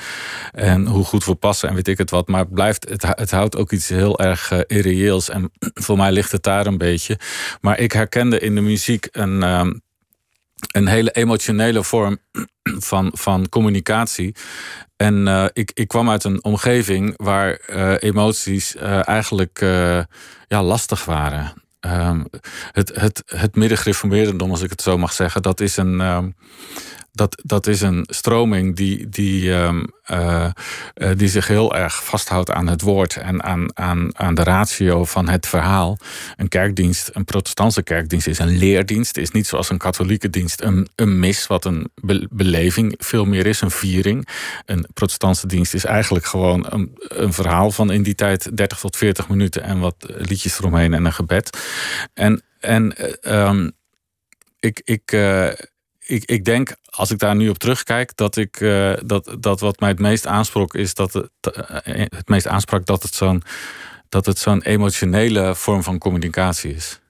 en 0.52 0.86
hoe 0.86 1.04
goed 1.04 1.24
we 1.24 1.34
passen 1.34 1.68
en 1.68 1.74
weet 1.74 1.88
ik 1.88 1.98
het 1.98 2.10
wat. 2.10 2.28
Maar 2.28 2.40
het, 2.40 2.54
blijft, 2.54 2.88
het, 2.88 3.02
het 3.08 3.30
houdt 3.30 3.56
ook 3.56 3.72
iets 3.72 3.88
heel 3.88 4.18
erg 4.18 4.52
uh, 4.52 4.58
irreëels. 4.66 5.28
En 5.28 5.50
voor 5.84 5.96
mij 5.96 6.12
ligt 6.12 6.32
het 6.32 6.42
daar 6.42 6.66
een 6.66 6.78
beetje. 6.78 7.18
Maar 7.60 7.78
ik 7.78 7.92
herkende 7.92 8.38
in 8.38 8.54
de 8.54 8.60
muziek 8.60 9.08
een... 9.12 9.42
Uh, 9.42 9.66
een 10.74 10.86
hele 10.86 11.10
emotionele 11.10 11.84
vorm 11.84 12.18
van, 12.90 13.10
van 13.14 13.48
communicatie. 13.48 14.34
En 14.96 15.26
uh, 15.26 15.44
ik, 15.52 15.70
ik 15.74 15.88
kwam 15.88 16.10
uit 16.10 16.24
een 16.24 16.44
omgeving 16.44 17.14
waar 17.16 17.60
uh, 17.70 17.94
emoties 17.98 18.74
uh, 18.74 19.08
eigenlijk 19.08 19.60
ja, 20.48 20.62
lastig 20.62 21.04
waren. 21.04 21.52
Um, 21.80 22.26
het, 22.72 22.94
het, 22.94 23.22
het 23.26 23.56
als 24.50 24.62
ik 24.62 24.70
het 24.70 24.82
zo 24.82 24.98
mag 24.98 25.12
zeggen, 25.12 25.42
dat 25.42 25.60
is 25.60 25.76
een. 25.76 26.00
Um, 26.00 26.34
dat, 27.14 27.42
dat 27.44 27.66
is 27.66 27.80
een 27.80 28.06
stroming 28.08 28.76
die, 28.76 29.08
die, 29.08 29.50
um, 29.52 29.92
uh, 30.10 30.46
uh, 30.94 31.10
die 31.16 31.28
zich 31.28 31.46
heel 31.46 31.74
erg 31.74 32.04
vasthoudt 32.04 32.50
aan 32.50 32.66
het 32.66 32.80
woord 32.80 33.16
en 33.16 33.42
aan, 33.42 33.76
aan, 33.76 34.18
aan 34.18 34.34
de 34.34 34.42
ratio 34.42 35.04
van 35.04 35.28
het 35.28 35.46
verhaal. 35.46 35.98
Een 36.36 36.48
kerkdienst, 36.48 37.10
een 37.12 37.24
protestantse 37.24 37.82
kerkdienst, 37.82 38.26
is 38.26 38.38
een 38.38 38.56
leerdienst. 38.56 39.16
Is 39.16 39.30
niet 39.30 39.46
zoals 39.46 39.70
een 39.70 39.78
katholieke 39.78 40.30
dienst 40.30 40.60
een, 40.60 40.88
een 40.94 41.18
mis, 41.18 41.46
wat 41.46 41.64
een 41.64 41.90
be 41.94 42.28
beleving 42.30 42.94
veel 42.98 43.24
meer 43.24 43.46
is, 43.46 43.60
een 43.60 43.70
viering. 43.70 44.28
Een 44.66 44.86
protestantse 44.94 45.46
dienst 45.46 45.74
is 45.74 45.84
eigenlijk 45.84 46.24
gewoon 46.24 46.66
een, 46.68 46.92
een 46.98 47.32
verhaal 47.32 47.70
van 47.70 47.90
in 47.90 48.02
die 48.02 48.14
tijd 48.14 48.56
30 48.56 48.78
tot 48.78 48.96
40 48.96 49.28
minuten 49.28 49.62
en 49.62 49.78
wat 49.78 49.94
liedjes 49.98 50.58
eromheen 50.58 50.94
en 50.94 51.04
een 51.04 51.12
gebed. 51.12 51.58
En, 52.14 52.42
en 52.60 52.94
um, 53.22 53.72
ik. 54.60 54.80
ik 54.84 55.12
uh, 55.12 55.48
ik, 56.06 56.24
ik 56.24 56.44
denk, 56.44 56.76
als 56.84 57.10
ik 57.10 57.18
daar 57.18 57.36
nu 57.36 57.48
op 57.48 57.58
terugkijk, 57.58 58.16
dat 58.16 58.36
ik 58.36 58.60
uh, 58.60 58.92
dat, 59.04 59.36
dat 59.38 59.60
wat 59.60 59.80
mij 59.80 59.88
het 59.88 59.98
meest 59.98 60.26
aansprak 60.26 60.74
is 60.74 60.94
dat 60.94 61.12
het, 61.12 61.30
uh, 61.58 61.84
het 61.94 62.28
meest 62.28 62.46
aansprak 62.46 62.86
dat 62.86 63.02
het 63.02 63.14
zo'n 63.14 63.42
dat 64.08 64.26
het 64.26 64.38
zo'n 64.38 64.62
emotionele 64.62 65.54
vorm 65.54 65.82
van 65.82 65.98
communicatie 65.98 66.74
is. 66.74 67.00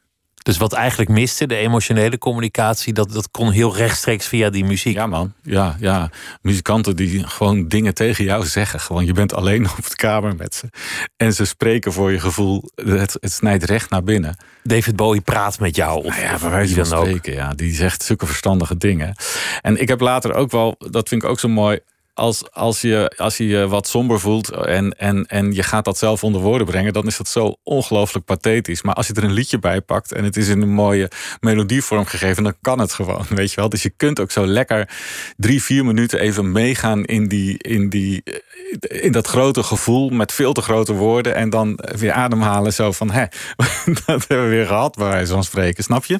Dus 0.44 0.56
wat 0.56 0.72
eigenlijk 0.72 1.10
miste, 1.10 1.46
de 1.46 1.56
emotionele 1.56 2.18
communicatie, 2.18 2.92
dat, 2.92 3.12
dat 3.12 3.30
kon 3.30 3.50
heel 3.50 3.76
rechtstreeks 3.76 4.26
via 4.26 4.50
die 4.50 4.64
muziek. 4.64 4.94
Ja, 4.94 5.06
man. 5.06 5.32
Ja, 5.42 5.76
ja. 5.80 6.10
Muzikanten 6.42 6.96
die 6.96 7.26
gewoon 7.26 7.68
dingen 7.68 7.94
tegen 7.94 8.24
jou 8.24 8.46
zeggen. 8.46 8.80
Gewoon, 8.80 9.04
je 9.04 9.12
bent 9.12 9.34
alleen 9.34 9.66
op 9.78 9.88
de 9.88 9.96
kamer 9.96 10.36
met 10.36 10.54
ze. 10.54 10.68
En 11.16 11.32
ze 11.32 11.44
spreken 11.44 11.92
voor 11.92 12.12
je 12.12 12.20
gevoel. 12.20 12.70
Het, 12.74 13.16
het 13.20 13.32
snijdt 13.32 13.64
recht 13.64 13.90
naar 13.90 14.02
binnen. 14.02 14.36
David 14.62 14.96
Bowie 14.96 15.20
praat 15.20 15.58
met 15.58 15.76
jou. 15.76 16.04
Of, 16.04 16.16
nou 16.16 16.22
ja, 16.22 16.38
bij 16.38 16.50
wijze 16.50 16.84
van 16.84 16.86
spreken. 16.86 17.32
Ja, 17.32 17.54
die 17.54 17.74
zegt 17.74 18.02
zulke 18.02 18.26
verstandige 18.26 18.76
dingen. 18.76 19.14
En 19.60 19.80
ik 19.80 19.88
heb 19.88 20.00
later 20.00 20.34
ook 20.34 20.50
wel, 20.50 20.74
dat 20.78 21.08
vind 21.08 21.22
ik 21.22 21.28
ook 21.28 21.40
zo 21.40 21.48
mooi 21.48 21.78
als, 22.14 22.52
als, 22.52 22.80
je, 22.80 23.12
als 23.16 23.36
je 23.36 23.68
wat 23.68 23.88
somber 23.88 24.20
voelt 24.20 24.48
en, 24.50 24.98
en, 24.98 25.26
en 25.26 25.52
je 25.52 25.62
gaat 25.62 25.84
dat 25.84 25.98
zelf 25.98 26.24
onder 26.24 26.40
woorden 26.40 26.66
brengen, 26.66 26.92
dan 26.92 27.06
is 27.06 27.16
dat 27.16 27.28
zo 27.28 27.56
ongelooflijk 27.62 28.24
pathetisch. 28.24 28.82
Maar 28.82 28.94
als 28.94 29.06
je 29.06 29.14
er 29.14 29.24
een 29.24 29.32
liedje 29.32 29.58
bij 29.58 29.80
pakt 29.80 30.12
en 30.12 30.24
het 30.24 30.36
is 30.36 30.48
in 30.48 30.62
een 30.62 30.72
mooie 30.72 31.10
melodievorm 31.40 32.04
gegeven, 32.04 32.42
dan 32.42 32.54
kan 32.60 32.78
het 32.78 32.92
gewoon. 32.92 33.26
Weet 33.28 33.50
je 33.50 33.56
wel? 33.56 33.68
Dus 33.68 33.82
je 33.82 33.90
kunt 33.90 34.20
ook 34.20 34.30
zo 34.30 34.46
lekker 34.46 34.88
drie, 35.36 35.62
vier 35.62 35.84
minuten 35.84 36.20
even 36.20 36.52
meegaan 36.52 37.04
in, 37.04 37.28
die, 37.28 37.58
in, 37.58 37.88
die, 37.88 38.22
in 38.80 39.12
dat 39.12 39.26
grote 39.26 39.62
gevoel 39.62 40.10
met 40.10 40.32
veel 40.32 40.52
te 40.52 40.62
grote 40.62 40.92
woorden 40.92 41.34
en 41.34 41.50
dan 41.50 41.78
weer 41.96 42.12
ademhalen 42.12 42.72
zo 42.72 42.92
van, 42.92 43.10
hè, 43.10 43.24
dat 44.06 44.28
hebben 44.28 44.42
we 44.42 44.54
weer 44.54 44.66
gehad, 44.66 44.96
bij 44.96 45.08
wijze 45.08 45.32
van 45.32 45.44
spreken, 45.44 45.84
snap 45.84 46.04
je? 46.04 46.18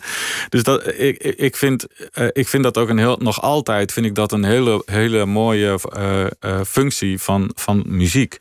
Dus 0.48 0.62
dat, 0.62 0.86
ik, 0.98 1.18
ik, 1.18 1.56
vind, 1.56 1.86
eh, 2.12 2.26
ik 2.32 2.48
vind 2.48 2.62
dat 2.62 2.78
ook 2.78 2.88
een 2.88 2.98
heel, 2.98 3.16
nog 3.16 3.42
altijd, 3.42 3.92
vind 3.92 4.06
ik 4.06 4.14
dat 4.14 4.32
een 4.32 4.44
hele, 4.44 4.82
hele 4.86 5.26
mooie 5.26 5.78
uh, 5.98 6.26
uh, 6.40 6.60
functie 6.66 7.18
van, 7.18 7.50
van 7.54 7.82
muziek. 7.86 8.38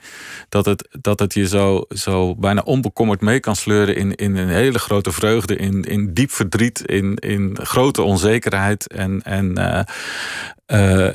Dat 0.50 0.66
het, 0.66 0.88
dat 1.02 1.20
het 1.20 1.34
je 1.34 1.48
zo, 1.48 1.86
zo 1.90 2.36
bijna 2.36 2.62
onbekommerd 2.62 3.22
mee 3.22 3.40
kan 3.40 3.56
sleuren 3.56 3.96
in, 3.96 4.16
in 4.16 4.36
een 4.36 4.50
hele 4.50 4.80
grote 4.80 5.12
vreugde, 5.12 5.56
in, 5.56 5.84
in 5.84 6.14
diep 6.14 6.32
verdriet, 6.32 6.82
in, 6.82 7.16
in 7.16 7.58
grote 7.62 8.02
onzekerheid. 8.02 8.88
En, 8.88 9.22
en, 9.24 9.60
uh, 10.68 11.12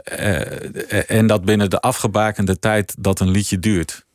en 1.10 1.26
dat 1.26 1.44
binnen 1.44 1.70
de 1.70 1.80
afgebakende 1.80 2.58
tijd 2.58 2.94
dat 2.98 3.20
een 3.20 3.30
liedje 3.30 3.58
duurt. 3.58 4.06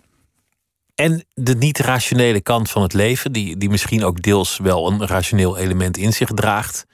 En 0.95 1.25
de 1.33 1.55
niet-rationele 1.55 2.41
kant 2.41 2.69
van 2.69 2.81
het 2.81 2.93
leven, 2.93 3.31
die, 3.31 3.57
die 3.57 3.69
misschien 3.69 4.03
ook 4.03 4.21
deels 4.21 4.57
wel 4.57 4.91
een 4.91 5.07
rationeel 5.07 5.57
element 5.57 5.97
in 5.97 6.13
zich 6.13 6.29
draagt, 6.29 6.85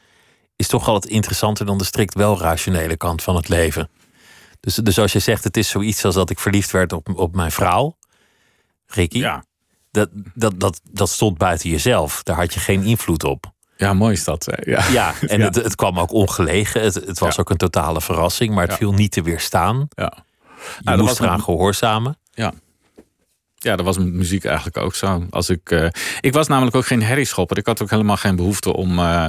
is 0.55 0.67
toch 0.67 0.87
altijd 0.87 1.13
interessanter 1.13 1.65
dan 1.65 1.77
de 1.77 1.83
strikt 1.83 2.13
wel 2.13 2.39
rationele 2.39 2.97
kant 2.97 3.23
van 3.23 3.35
het 3.35 3.49
leven. 3.49 3.89
Dus, 4.59 4.75
dus 4.75 4.99
als 4.99 5.11
je 5.11 5.19
zegt, 5.19 5.43
het 5.43 5.57
is 5.57 5.69
zoiets 5.69 6.05
als 6.05 6.15
dat 6.15 6.29
ik 6.29 6.39
verliefd 6.39 6.71
werd 6.71 6.93
op, 6.93 7.09
op 7.15 7.35
mijn 7.35 7.51
vrouw, 7.51 7.97
Ricky. 8.87 9.17
Ja. 9.17 9.43
Dat, 9.91 10.09
dat, 10.33 10.59
dat, 10.59 10.81
dat 10.91 11.09
stond 11.09 11.37
buiten 11.37 11.69
jezelf. 11.69 12.23
Daar 12.23 12.35
had 12.35 12.53
je 12.53 12.59
geen 12.59 12.83
invloed 12.83 13.23
op. 13.23 13.51
Ja, 13.77 13.93
mooi 13.93 14.13
is 14.13 14.23
dat. 14.23 14.57
Ja, 14.61 14.89
ja 14.99 15.13
en 15.27 15.41
Het, 15.41 15.55
het 15.55 15.75
kwam 15.75 15.99
ook 15.99 16.11
ongelegen. 16.11 16.81
Het, 16.81 16.93
het 16.93 17.19
was 17.19 17.37
ook 17.39 17.49
een 17.49 17.57
totale 17.57 18.01
verrassing, 18.01 18.53
maar 18.53 18.67
het 18.67 18.77
viel 18.77 18.93
niet 18.93 19.11
te 19.11 19.21
weerstaan. 19.21 19.87
Ja. 19.89 20.13
Je 20.77 20.83
nou, 20.83 21.01
moest 21.01 21.19
eraan 21.19 21.43
gehoorzamen. 21.43 22.17
Ja. 22.31 22.53
Ja, 23.61 23.75
dat 23.75 23.85
was 23.85 23.97
met 23.97 24.13
muziek 24.13 24.45
eigenlijk 24.45 24.77
ook 24.77 24.95
zo. 24.95 25.25
Als 25.29 25.49
ik, 25.49 25.71
uh, 25.71 25.87
ik 26.19 26.33
was 26.33 26.47
namelijk 26.47 26.75
ook 26.75 26.85
geen 26.85 27.03
herrieschopper. 27.03 27.57
Ik 27.57 27.65
had 27.65 27.81
ook 27.81 27.89
helemaal 27.89 28.17
geen 28.17 28.35
behoefte 28.35 28.73
om, 28.73 28.99
uh, 28.99 29.25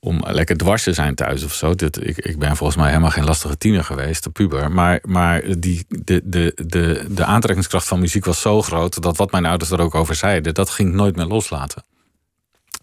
om 0.00 0.24
lekker 0.26 0.56
dwars 0.56 0.82
te 0.82 0.92
zijn 0.92 1.14
thuis 1.14 1.44
of 1.44 1.54
zo. 1.54 1.70
Ik, 1.70 2.16
ik 2.16 2.38
ben 2.38 2.56
volgens 2.56 2.78
mij 2.78 2.88
helemaal 2.88 3.10
geen 3.10 3.24
lastige 3.24 3.58
tiener 3.58 3.84
geweest, 3.84 4.24
de 4.24 4.30
puber. 4.30 4.72
Maar, 4.72 4.98
maar 5.02 5.42
die, 5.58 5.86
de, 5.88 6.20
de, 6.24 6.52
de, 6.66 7.04
de 7.08 7.24
aantrekkingskracht 7.24 7.86
van 7.86 8.00
muziek 8.00 8.24
was 8.24 8.40
zo 8.40 8.62
groot... 8.62 9.02
dat 9.02 9.16
wat 9.16 9.32
mijn 9.32 9.46
ouders 9.46 9.70
er 9.70 9.80
ook 9.80 9.94
over 9.94 10.14
zeiden, 10.14 10.54
dat 10.54 10.70
ging 10.70 10.92
nooit 10.92 11.16
meer 11.16 11.26
loslaten. 11.26 11.84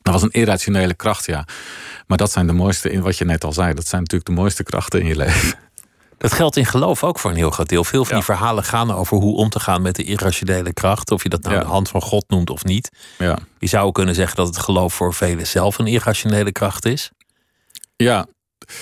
Dat 0.01 0.13
was 0.13 0.21
een 0.21 0.31
irrationele 0.31 0.93
kracht, 0.93 1.25
ja. 1.25 1.47
Maar 2.07 2.17
dat 2.17 2.31
zijn 2.31 2.47
de 2.47 2.53
mooiste, 2.53 2.91
in 2.91 3.01
wat 3.01 3.17
je 3.17 3.25
net 3.25 3.43
al 3.43 3.53
zei... 3.53 3.73
dat 3.73 3.87
zijn 3.87 4.01
natuurlijk 4.01 4.29
de 4.29 4.35
mooiste 4.35 4.63
krachten 4.63 5.01
in 5.01 5.07
je 5.07 5.15
leven. 5.15 5.57
Dat 6.17 6.33
geldt 6.33 6.55
in 6.55 6.65
geloof 6.65 7.03
ook 7.03 7.19
voor 7.19 7.31
een 7.31 7.37
heel 7.37 7.49
groot 7.49 7.69
deel. 7.69 7.83
Veel 7.83 8.05
van 8.05 8.15
die 8.15 8.23
verhalen 8.23 8.63
gaan 8.63 8.91
over 8.91 9.17
hoe 9.17 9.35
om 9.35 9.49
te 9.49 9.59
gaan 9.59 9.81
met 9.81 9.95
de 9.95 10.03
irrationele 10.03 10.73
kracht. 10.73 11.11
Of 11.11 11.23
je 11.23 11.29
dat 11.29 11.41
nou 11.41 11.59
de 11.59 11.65
hand 11.65 11.89
van 11.89 12.01
God 12.01 12.25
noemt 12.27 12.49
of 12.49 12.63
niet. 12.63 12.91
Ja. 13.17 13.37
Je 13.59 13.67
zou 13.67 13.91
kunnen 13.91 14.15
zeggen 14.15 14.35
dat 14.35 14.47
het 14.47 14.57
geloof 14.57 14.93
voor 14.93 15.13
velen 15.13 15.47
zelf 15.47 15.77
een 15.77 15.87
irrationele 15.87 16.51
kracht 16.51 16.85
is. 16.85 17.11
Ja. 17.95 18.25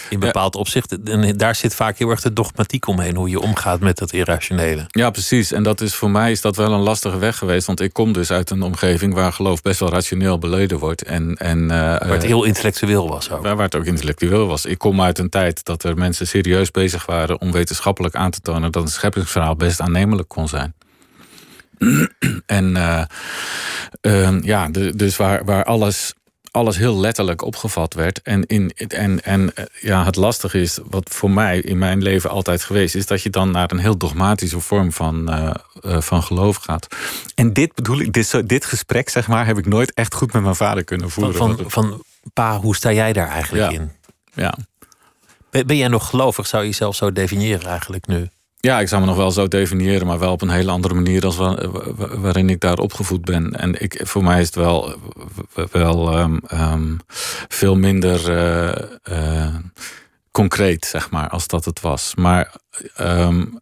In 0.09 0.19
bepaald 0.19 0.55
opzicht. 0.55 1.03
En 1.03 1.37
daar 1.37 1.55
zit 1.55 1.75
vaak 1.75 1.97
heel 1.97 2.09
erg 2.09 2.21
de 2.21 2.33
dogmatiek 2.33 2.87
omheen. 2.87 3.15
Hoe 3.15 3.29
je 3.29 3.39
omgaat 3.39 3.79
met 3.79 3.97
dat 3.97 4.13
irrationele. 4.13 4.85
Ja, 4.87 5.09
precies. 5.09 5.51
En 5.51 5.63
dat 5.63 5.81
is 5.81 5.95
voor 5.95 6.11
mij 6.11 6.31
is 6.31 6.41
dat 6.41 6.55
wel 6.55 6.71
een 6.71 6.79
lastige 6.79 7.17
weg 7.17 7.37
geweest. 7.37 7.67
Want 7.67 7.81
ik 7.81 7.93
kom 7.93 8.13
dus 8.13 8.31
uit 8.31 8.49
een 8.49 8.61
omgeving 8.61 9.13
waar 9.13 9.33
geloof 9.33 9.61
best 9.61 9.79
wel 9.79 9.89
rationeel 9.89 10.37
beleden 10.37 10.79
wordt. 10.79 11.03
En, 11.03 11.35
en, 11.35 11.61
uh, 11.63 11.67
waar 11.69 12.07
het 12.07 12.25
heel 12.25 12.43
intellectueel 12.43 13.09
was 13.09 13.31
ook. 13.31 13.43
Waar, 13.43 13.55
waar 13.55 13.65
het 13.65 13.75
ook 13.75 13.85
intellectueel 13.85 14.47
was. 14.47 14.65
Ik 14.65 14.77
kom 14.77 15.01
uit 15.01 15.19
een 15.19 15.29
tijd 15.29 15.63
dat 15.63 15.83
er 15.83 15.97
mensen 15.97 16.27
serieus 16.27 16.71
bezig 16.71 17.05
waren 17.05 17.41
om 17.41 17.51
wetenschappelijk 17.51 18.15
aan 18.15 18.31
te 18.31 18.39
tonen 18.39 18.71
dat 18.71 18.83
een 18.83 18.89
scheppingsverhaal 18.89 19.55
best 19.55 19.81
aannemelijk 19.81 20.27
kon 20.27 20.47
zijn. 20.47 20.73
en 22.45 22.75
uh, 22.75 23.03
uh, 24.01 24.41
ja, 24.41 24.69
dus 24.95 25.17
waar, 25.17 25.45
waar 25.45 25.63
alles 25.63 26.13
alles 26.53 26.77
heel 26.77 26.99
letterlijk 26.99 27.41
opgevat 27.41 27.93
werd. 27.93 28.21
En, 28.21 28.45
in, 28.45 28.71
en, 28.87 29.23
en 29.23 29.53
ja, 29.81 30.05
het 30.05 30.15
lastige 30.15 30.61
is, 30.61 30.79
wat 30.83 31.09
voor 31.09 31.31
mij 31.31 31.59
in 31.59 31.77
mijn 31.77 32.01
leven 32.01 32.29
altijd 32.29 32.63
geweest 32.63 32.95
is, 32.95 33.05
dat 33.05 33.21
je 33.21 33.29
dan 33.29 33.51
naar 33.51 33.71
een 33.71 33.79
heel 33.79 33.97
dogmatische 33.97 34.59
vorm 34.59 34.91
van, 34.91 35.33
uh, 35.33 35.51
uh, 35.81 36.01
van 36.01 36.23
geloof 36.23 36.55
gaat. 36.55 36.87
En 37.35 37.53
dit 37.53 37.73
bedoel 37.73 37.99
ik, 37.99 38.13
dit, 38.13 38.49
dit 38.49 38.65
gesprek, 38.65 39.09
zeg 39.09 39.27
maar, 39.27 39.45
heb 39.45 39.57
ik 39.57 39.65
nooit 39.65 39.93
echt 39.93 40.13
goed 40.13 40.33
met 40.33 40.41
mijn 40.41 40.55
vader 40.55 40.83
kunnen 40.83 41.09
voeren. 41.09 41.35
Van, 41.35 41.57
van, 41.57 41.71
van 41.71 42.03
pa, 42.33 42.59
hoe 42.59 42.75
sta 42.75 42.91
jij 42.91 43.13
daar 43.13 43.29
eigenlijk 43.29 43.71
ja. 43.71 43.79
in? 43.79 43.91
Ja. 44.33 44.53
Ben, 45.49 45.67
ben 45.67 45.77
jij 45.77 45.87
nog 45.87 46.09
gelovig? 46.09 46.47
Zou 46.47 46.63
je 46.63 46.69
jezelf 46.69 46.95
zo 46.95 47.11
definiëren 47.11 47.69
eigenlijk 47.69 48.07
nu? 48.07 48.29
Ja, 48.67 48.79
ik 48.79 48.87
zou 48.87 49.01
me 49.01 49.07
nog 49.07 49.15
wel 49.15 49.31
zo 49.31 49.47
definiëren, 49.47 50.07
maar 50.07 50.19
wel 50.19 50.31
op 50.31 50.41
een 50.41 50.49
hele 50.49 50.71
andere 50.71 50.93
manier 50.93 51.21
dan 51.21 51.35
waarin 52.21 52.49
ik 52.49 52.59
daar 52.59 52.77
opgevoed 52.77 53.21
ben. 53.25 53.51
En 53.59 53.81
ik, 53.81 54.01
voor 54.03 54.23
mij 54.23 54.39
is 54.39 54.45
het 54.45 54.55
wel, 54.55 54.95
wel 55.71 56.19
um, 56.19 56.39
um, 56.53 56.99
veel 57.47 57.75
minder 57.75 58.29
uh, 58.29 58.75
uh, 59.17 59.55
concreet, 60.31 60.85
zeg 60.85 61.09
maar, 61.11 61.29
als 61.29 61.47
dat 61.47 61.65
het 61.65 61.81
was. 61.81 62.15
Maar 62.15 62.55
um, 63.01 63.59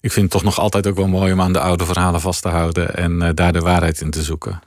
ik 0.00 0.12
vind 0.12 0.14
het 0.22 0.30
toch 0.30 0.42
nog 0.42 0.58
altijd 0.58 0.86
ook 0.86 0.96
wel 0.96 1.08
mooi 1.08 1.32
om 1.32 1.40
aan 1.40 1.52
de 1.52 1.60
oude 1.60 1.84
verhalen 1.84 2.20
vast 2.20 2.42
te 2.42 2.48
houden 2.48 2.94
en 2.96 3.20
uh, 3.22 3.28
daar 3.34 3.52
de 3.52 3.60
waarheid 3.60 4.00
in 4.00 4.10
te 4.10 4.22
zoeken. 4.22 4.60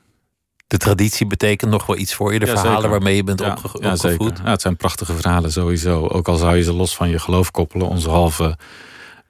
De 0.67 0.77
traditie 0.77 1.27
betekent 1.27 1.71
nog 1.71 1.85
wel 1.85 1.97
iets 1.97 2.13
voor 2.13 2.33
je, 2.33 2.39
de 2.39 2.45
Ja, 2.45 2.51
verhalen 2.51 2.75
zeker. 2.75 2.89
waarmee 2.89 3.15
je 3.15 3.23
bent 3.23 3.39
Ja, 3.39 3.51
opge- 3.51 3.77
ja, 3.81 3.95
zeker. 3.95 4.19
opgevoed. 4.19 4.45
Ja, 4.45 4.51
het 4.51 4.61
zijn 4.61 4.77
prachtige 4.77 5.13
verhalen 5.13 5.51
sowieso. 5.51 6.07
Ook 6.07 6.27
al 6.27 6.35
zou 6.37 6.55
je 6.55 6.63
ze 6.63 6.73
los 6.73 6.95
van 6.95 7.09
je 7.09 7.19
geloof 7.19 7.51
koppelen. 7.51 7.87
Onze 7.87 8.09
halve 8.09 8.57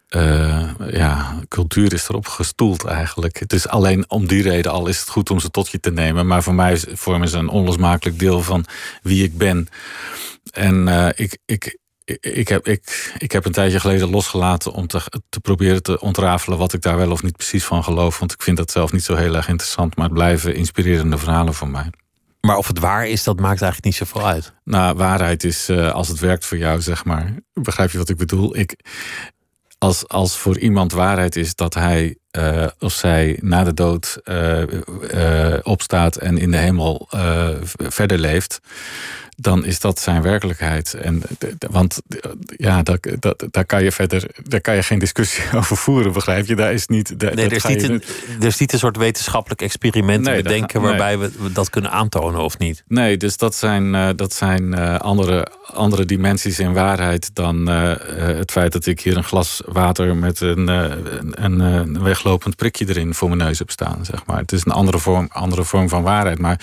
eh, 0.07 0.69
ja, 0.91 1.39
cultuur 1.47 1.93
is 1.93 2.09
erop 2.09 2.27
gestoeld 2.27 2.85
eigenlijk. 2.85 3.39
Het 3.39 3.53
is 3.53 3.67
alleen 3.67 4.09
om 4.09 4.27
die 4.27 4.41
reden 4.41 4.71
al 4.71 4.87
is 4.87 4.99
het 4.99 5.09
goed 5.09 5.29
om 5.29 5.39
ze 5.39 5.49
tot 5.49 5.69
je 5.69 5.79
te 5.79 5.91
nemen. 5.91 6.27
Maar 6.27 6.43
voor 6.43 6.55
mij 6.55 6.77
vormen 6.77 7.29
ze 7.29 7.37
een 7.37 7.49
onlosmakelijk 7.49 8.19
deel 8.19 8.41
van 8.41 8.65
wie 9.01 9.23
ik 9.23 9.37
ben. 9.37 9.67
En 10.51 10.87
eh, 10.87 11.09
ik, 11.15 11.37
ik, 11.45 11.77
ik, 12.03 12.25
ik, 12.25 12.47
heb, 12.47 12.67
ik, 12.67 13.13
ik 13.17 13.31
heb 13.31 13.45
een 13.45 13.51
tijdje 13.51 13.79
geleden 13.79 14.09
losgelaten 14.09 14.71
om 14.71 14.87
te, 14.87 15.01
te 15.29 15.39
proberen 15.39 15.83
te 15.83 15.99
ontrafelen 15.99 16.57
wat 16.57 16.73
ik 16.73 16.81
daar 16.81 16.97
wel 16.97 17.11
of 17.11 17.23
niet 17.23 17.37
precies 17.37 17.65
van 17.65 17.83
geloof. 17.83 18.19
Want 18.19 18.31
ik 18.31 18.41
vind 18.41 18.57
dat 18.57 18.71
zelf 18.71 18.91
niet 18.91 19.03
zo 19.03 19.15
heel 19.15 19.35
erg 19.35 19.47
interessant. 19.47 19.95
Maar 19.95 20.05
het 20.05 20.13
blijven 20.13 20.55
inspirerende 20.55 21.17
verhalen 21.17 21.53
voor 21.53 21.69
mij. 21.69 21.89
Maar 22.41 22.57
of 22.57 22.67
het 22.67 22.79
waar 22.79 23.07
is, 23.07 23.23
dat 23.23 23.39
maakt 23.39 23.61
eigenlijk 23.61 23.83
niet 23.83 23.95
zoveel 23.95 24.27
uit. 24.27 24.53
Nou, 24.63 24.95
waarheid 24.95 25.43
is 25.43 25.69
eh, 25.69 25.91
als 25.91 26.07
het 26.07 26.19
werkt 26.19 26.45
voor 26.45 26.57
jou, 26.57 26.81
zeg 26.81 27.05
maar. 27.05 27.33
Begrijp 27.53 27.91
je 27.91 27.97
wat 27.97 28.09
ik 28.09 28.17
bedoel? 28.17 28.57
Ik, 28.57 28.75
als, 29.77 30.07
als 30.07 30.37
voor 30.37 30.59
iemand 30.59 30.91
waarheid 30.91 31.35
is 31.35 31.55
dat 31.55 31.73
hij 31.73 32.17
eh, 32.31 32.65
of 32.79 32.93
zij 32.93 33.37
na 33.41 33.63
de 33.63 33.73
dood 33.73 34.19
eh, 34.23 34.61
eh, 35.53 35.59
opstaat 35.63 36.15
en 36.15 36.37
in 36.37 36.51
de 36.51 36.57
hemel 36.57 37.07
verder 37.77 38.17
leeft, 38.19 38.59
dan 39.39 39.65
is 39.65 39.79
dat 39.79 39.99
zijn 39.99 40.21
werkelijkheid. 40.21 40.93
En, 40.93 41.21
want 41.69 42.01
ja, 42.55 42.83
dat, 42.83 43.07
dat, 43.19 43.43
daar, 43.51 43.65
kan 43.65 43.83
je 43.83 43.91
verder, 43.91 44.23
daar 44.43 44.61
kan 44.61 44.75
je 44.75 44.83
geen 44.83 44.99
discussie 44.99 45.43
over 45.57 45.77
voeren, 45.77 46.13
begrijp 46.13 46.45
je? 46.45 46.55
Daar 46.55 46.73
is 46.73 46.87
niet. 46.87 47.19
daar- 47.19 47.35
Nee, 47.35 47.45
er 47.45 47.53
is, 47.53 47.63
je 47.63 47.69
niet 47.69 47.83
een, 47.83 48.03
er 48.39 48.45
is 48.47 48.57
niet 48.57 48.73
een 48.73 48.79
soort 48.79 48.97
wetenschappelijk 48.97 49.61
experiment 49.61 50.25
dat- 50.25 50.35
bedenken 50.35 50.81
nee. 50.81 50.89
waarbij 50.89 51.17
we 51.17 51.51
dat 51.51 51.69
kunnen 51.69 51.91
aantonen 51.91 52.41
of 52.41 52.57
niet. 52.57 52.83
Nee, 52.87 53.17
dus 53.17 53.37
dat 53.37 53.55
zijn, 53.55 54.15
dat 54.15 54.33
zijn 54.33 54.73
andere, 54.99 55.47
andere 55.73 56.05
dimensies 56.05 56.59
in 56.59 56.73
waarheid 56.73 57.29
dan 57.35 57.67
het 57.67 58.51
feit 58.51 58.71
dat 58.71 58.85
ik 58.85 58.99
hier 58.99 59.17
een 59.17 59.23
glas 59.23 59.61
water 59.65 60.15
met 60.15 60.41
een, 60.41 60.67
een, 60.67 61.43
een, 61.43 61.59
een 61.59 62.03
weglopend 62.17 62.55
prikje 62.55 62.85
erin 62.87 63.13
voor 63.13 63.27
mijn 63.27 63.41
neus 63.41 63.59
heb 63.59 63.71
staan. 63.71 64.05
Zeg 64.05 64.25
maar. 64.25 64.37
Het 64.37 64.51
is 64.51 64.65
een 64.65 64.71
andere 64.71 64.99
vorm, 64.99 65.27
andere 65.31 65.63
vorm 65.63 65.89
van 65.89 66.03
waarheid. 66.03 66.39
Maar 66.39 66.59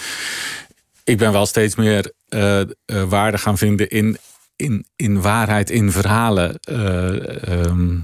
ik 1.04 1.18
ben 1.18 1.32
wel 1.32 1.46
steeds 1.46 1.74
meer 1.74 2.12
eh, 2.28 2.60
eh, 2.60 2.66
waarde 2.86 3.38
gaan 3.38 3.58
vinden 3.58 3.88
in, 3.88 4.16
in, 4.56 4.86
in 4.96 5.22
waarheid, 5.22 5.70
in 5.70 5.92
verhalen. 5.92 6.58
Eh, 6.60 7.48
ehm, 7.48 7.96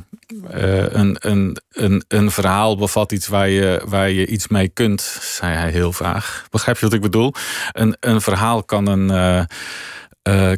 eh, 0.51 0.93
een, 0.93 1.17
een, 1.19 1.57
een, 1.71 2.05
een 2.09 2.31
verhaal 2.31 2.77
bevat 2.77 3.13
iets 3.13 3.29
waar 3.29 3.49
je, 3.49 3.83
waar 3.85 4.11
je 4.11 4.27
iets 4.27 4.49
mee 4.49 4.69
kunt, 4.69 5.01
zei 5.21 5.55
hij 5.55 5.71
heel 5.71 5.93
vaag. 5.93 6.47
Begrijp 6.51 6.79
je 6.79 6.85
wat 6.85 6.95
ik 6.95 7.01
bedoel? 7.01 7.33
Een, 7.73 7.97
een 8.01 8.21
verhaal 8.21 8.65
kan 8.65 8.87
een, 8.87 9.47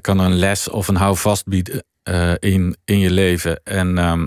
kan 0.01 0.19
een 0.19 0.35
les 0.35 0.69
of 0.69 0.89
een 0.89 0.97
houvast 0.97 1.47
bieden 1.47 1.85
in, 2.39 2.77
in 2.85 2.99
je 2.99 3.11
leven. 3.11 3.61
En 3.65 3.99
ehm, 3.99 4.27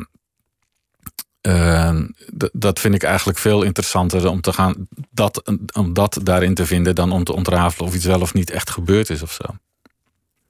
eh, 1.45 1.95
d- 2.37 2.49
dat 2.53 2.79
vind 2.79 2.95
ik 2.95 3.03
eigenlijk 3.03 3.37
veel 3.37 3.63
interessanter 3.63 4.29
om, 4.29 4.41
te 4.41 4.53
gaan, 4.53 4.87
dat, 5.11 5.51
om 5.73 5.93
dat 5.93 6.19
daarin 6.23 6.53
te 6.53 6.65
vinden 6.65 6.95
dan 6.95 7.11
om 7.11 7.23
te 7.23 7.33
ontrafelen 7.33 7.87
of 7.87 7.95
iets 7.95 8.05
wel 8.05 8.21
of 8.21 8.33
niet 8.33 8.49
echt 8.49 8.69
gebeurd 8.69 9.09
is 9.09 9.21
of 9.21 9.31
zo. 9.31 9.43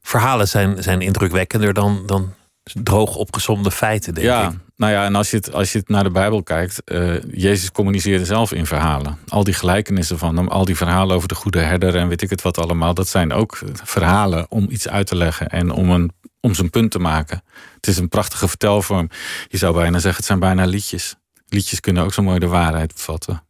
Verhalen 0.01 0.47
zijn, 0.47 0.83
zijn 0.83 1.01
indrukwekkender 1.01 1.73
dan, 1.73 2.03
dan 2.05 2.33
droog 2.83 3.15
opgesomde 3.15 3.71
feiten, 3.71 4.13
denk 4.13 4.25
ja, 4.27 4.49
ik. 4.49 4.57
nou 4.75 4.91
ja, 4.91 5.05
en 5.05 5.15
als 5.15 5.29
je 5.31 5.37
het, 5.37 5.53
als 5.53 5.71
je 5.71 5.79
het 5.79 5.89
naar 5.89 6.03
de 6.03 6.09
Bijbel 6.11 6.43
kijkt, 6.43 6.83
eh, 6.83 7.21
Jezus 7.31 7.71
communiceerde 7.71 8.25
zelf 8.25 8.51
in 8.51 8.65
verhalen. 8.65 9.17
Al 9.27 9.43
die 9.43 9.53
gelijkenissen 9.53 10.17
van 10.17 10.37
hem, 10.37 10.47
al 10.47 10.65
die 10.65 10.75
verhalen 10.77 11.15
over 11.15 11.27
de 11.27 11.35
goede 11.35 11.59
herder 11.59 11.95
en 11.95 12.07
weet 12.07 12.21
ik 12.21 12.29
het 12.29 12.41
wat 12.41 12.57
allemaal, 12.57 12.93
dat 12.93 13.07
zijn 13.07 13.33
ook 13.33 13.59
verhalen 13.83 14.45
om 14.49 14.65
iets 14.69 14.87
uit 14.87 15.07
te 15.07 15.15
leggen 15.15 15.47
en 15.47 15.71
om, 15.71 15.89
een, 15.89 16.11
om 16.45 16.53
zijn 16.53 16.69
punt 16.69 16.91
te 16.91 16.99
maken. 16.99 17.43
Het 17.75 17.87
is 17.87 17.97
een 17.97 18.09
prachtige 18.09 18.47
vertelvorm. 18.47 19.09
Je 19.47 19.57
zou 19.57 19.73
bijna 19.73 19.99
zeggen, 19.99 20.15
het 20.15 20.25
zijn 20.25 20.39
bijna 20.39 20.65
liedjes. 20.65 21.15
Liedjes 21.47 21.79
kunnen 21.79 22.03
ook 22.03 22.13
zo 22.13 22.21
mooi 22.21 22.39
de 22.39 22.47
waarheid 22.47 22.93
bevatten. 22.93 23.43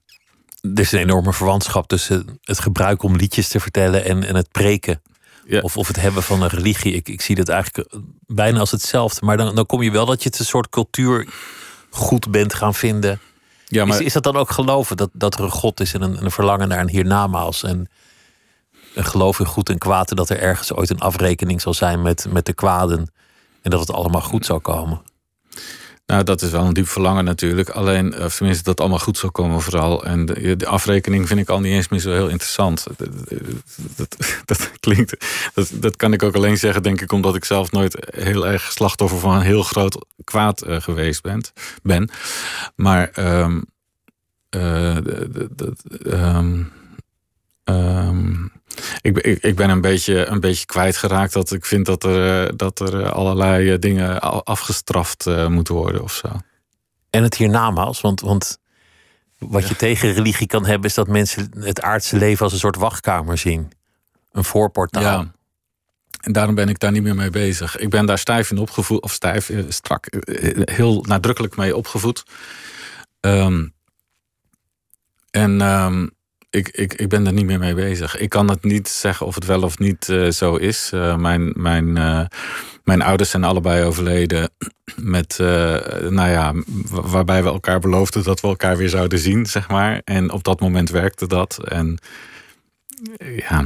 Er 0.61 0.79
is 0.79 0.91
een 0.91 0.99
enorme 0.99 1.33
verwantschap 1.33 1.87
tussen 1.87 2.39
het 2.41 2.59
gebruik 2.59 3.03
om 3.03 3.15
liedjes 3.15 3.47
te 3.47 3.59
vertellen 3.59 4.05
en, 4.05 4.23
en 4.23 4.35
het 4.35 4.51
preken. 4.51 5.01
Ja. 5.45 5.61
Of, 5.61 5.77
of 5.77 5.87
het 5.87 6.01
hebben 6.01 6.23
van 6.23 6.41
een 6.41 6.49
religie. 6.49 6.93
Ik, 6.93 7.09
ik 7.09 7.21
zie 7.21 7.35
dat 7.35 7.49
eigenlijk 7.49 7.89
bijna 8.27 8.59
als 8.59 8.71
hetzelfde. 8.71 9.25
Maar 9.25 9.37
dan, 9.37 9.55
dan 9.55 9.65
kom 9.65 9.81
je 9.81 9.91
wel 9.91 10.05
dat 10.05 10.23
je 10.23 10.29
het 10.29 10.39
een 10.39 10.45
soort 10.45 10.69
cultuur 10.69 11.27
goed 11.89 12.31
bent 12.31 12.53
gaan 12.53 12.73
vinden. 12.73 13.19
Ja, 13.67 13.85
maar 13.85 13.99
Is, 13.99 14.05
is 14.05 14.13
dat 14.13 14.23
dan 14.23 14.35
ook 14.35 14.51
geloven 14.51 14.97
dat, 14.97 15.09
dat 15.13 15.33
er 15.33 15.43
een 15.43 15.51
God 15.51 15.79
is 15.79 15.93
en 15.93 16.01
een, 16.01 16.23
een 16.23 16.31
verlangen 16.31 16.67
naar 16.67 16.79
een 16.79 16.89
hiernamaals? 16.89 17.63
En 17.63 17.89
geloof 19.03 19.39
in 19.39 19.45
goed 19.45 19.69
en 19.69 19.77
kwaad 19.77 20.15
dat 20.15 20.29
er 20.29 20.39
ergens 20.39 20.73
ooit 20.73 20.89
een 20.89 20.99
afrekening 20.99 21.61
zal 21.61 21.73
zijn 21.73 22.01
met, 22.01 22.25
met 22.29 22.45
de 22.45 22.53
kwaden. 22.53 23.11
En 23.61 23.71
dat 23.71 23.79
het 23.79 23.91
allemaal 23.91 24.21
goed 24.21 24.45
zal 24.45 24.59
komen. 24.59 25.01
Nou, 26.05 26.23
dat 26.23 26.41
is 26.41 26.51
wel 26.51 26.65
een 26.65 26.73
diep 26.73 26.87
verlangen 26.87 27.23
natuurlijk. 27.23 27.69
Alleen, 27.69 28.23
of 28.23 28.35
tenminste, 28.35 28.63
dat 28.63 28.79
allemaal 28.79 28.99
goed 28.99 29.17
zal 29.17 29.31
komen 29.31 29.61
vooral. 29.61 30.05
En 30.05 30.25
de, 30.25 30.65
afrekening 30.65 31.27
vind 31.27 31.39
ik 31.39 31.49
al 31.49 31.59
niet 31.59 31.73
eens 31.73 31.87
meer 31.87 31.99
zo 31.99 32.11
heel 32.11 32.27
interessant. 32.27 32.85
Dat, 33.95 34.17
dat, 34.45 34.71
klinkt... 34.79 35.25
Dat, 35.53 35.69
dat 35.73 35.95
kan 35.95 36.13
ik 36.13 36.23
ook 36.23 36.35
alleen 36.35 36.57
zeggen, 36.57 36.83
denk 36.83 37.01
ik... 37.01 37.11
omdat 37.11 37.35
ik 37.35 37.45
zelf 37.45 37.71
nooit 37.71 37.97
heel 38.15 38.47
erg 38.47 38.71
slachtoffer 38.71 39.19
van 39.19 39.35
een 39.35 39.41
heel 39.41 39.63
groot 39.63 40.05
kwaad 40.23 40.61
eh, 40.61 40.81
geweest 40.81 41.21
ben. 41.21 41.43
ben. 41.83 42.09
Maar... 42.75 43.09
eh, 43.09 43.55
de- 44.49 45.73
ehm, 47.65 48.43
ik, 49.01 49.13
ben- 49.13 49.23
ik, 49.25 49.43
ik 49.43 49.55
ben 49.55 49.69
een 49.69 49.81
beetje, 49.81 50.25
een 50.25 50.39
beetje 50.39 50.65
kwijtgeraakt 50.65 51.33
dat 51.33 51.51
ik 51.51 51.65
vind 51.65 51.85
dat 51.85 52.03
er, 52.03 52.45
eh, 52.47 52.53
dat 52.55 52.79
er 52.79 53.01
eh, 53.01 53.11
allerlei 53.11 53.71
eh, 53.71 53.79
dingen 53.79 54.21
afgestraft 54.45 55.27
eh, 55.27 55.47
moeten 55.47 55.73
worden 55.73 56.03
of 56.03 56.13
zo. 56.13 56.27
En 57.09 57.23
het 57.23 57.35
hiernamaals, 57.35 58.01
want, 58.01 58.21
want 58.21 58.59
wat 59.37 59.67
je 59.67 59.75
tegen 59.75 60.13
religie 60.13 60.47
kan 60.47 60.65
hebben... 60.65 60.89
is 60.89 60.95
dat 60.95 61.07
mensen 61.07 61.51
het 61.59 61.81
aardse 61.81 62.17
leven 62.17 62.43
als 62.43 62.53
een 62.53 62.59
soort 62.59 62.75
wachtkamer 62.75 63.37
zien. 63.37 63.71
Een 64.31 64.43
voorportaal. 64.43 65.01
Ja. 65.01 65.33
En 66.21 66.31
daarom 66.31 66.55
ben 66.55 66.69
ik 66.69 66.79
daar 66.79 66.91
niet 66.91 67.03
meer 67.03 67.15
mee 67.15 67.29
bezig. 67.29 67.77
Ik 67.77 67.89
ben 67.89 68.05
daar 68.05 68.17
stijf 68.17 68.51
in 68.51 68.57
opgevoed, 68.57 69.01
of 69.01 69.11
stijf, 69.11 69.51
strak, 69.67 70.07
heel 70.71 71.01
nadrukkelijk 71.07 71.55
mee 71.55 71.75
opgevoed. 71.75 72.23
Ehm, 73.19 73.67
en 75.31 75.61
ehm, 75.61 76.07
ik, 76.55 76.69
ik, 76.69 76.93
ik 76.93 77.09
ben 77.09 77.25
er 77.25 77.33
niet 77.33 77.45
meer 77.45 77.59
mee 77.59 77.73
bezig. 77.75 78.17
Ik 78.17 78.29
kan 78.29 78.49
het 78.49 78.63
niet 78.63 78.87
zeggen 78.87 79.25
of 79.25 79.35
het 79.35 79.45
wel 79.45 79.61
of 79.61 79.79
niet 79.79 80.09
eh, 80.09 80.29
zo 80.29 80.55
is. 80.55 80.89
Eh, 80.93 81.17
mijn, 81.17 81.53
mijn, 81.55 81.97
eh, 81.97 82.25
mijn 82.83 83.01
ouders 83.01 83.29
zijn 83.29 83.43
allebei 83.43 83.83
overleden 83.83 84.49
met, 84.95 85.35
nou 86.09 86.29
ja, 86.29 86.53
wa- 86.89 87.01
waarbij 87.07 87.43
we 87.43 87.49
elkaar 87.49 87.79
beloofden 87.79 88.23
dat 88.23 88.41
we 88.41 88.47
elkaar 88.47 88.77
weer 88.77 88.89
zouden 88.89 89.19
zien, 89.19 89.45
zeg 89.45 89.69
maar. 89.69 90.01
En 90.03 90.31
op 90.31 90.43
dat 90.43 90.59
moment 90.59 90.89
werkte 90.89 91.27
dat. 91.27 91.63
En 91.67 91.97
ja, 93.35 93.65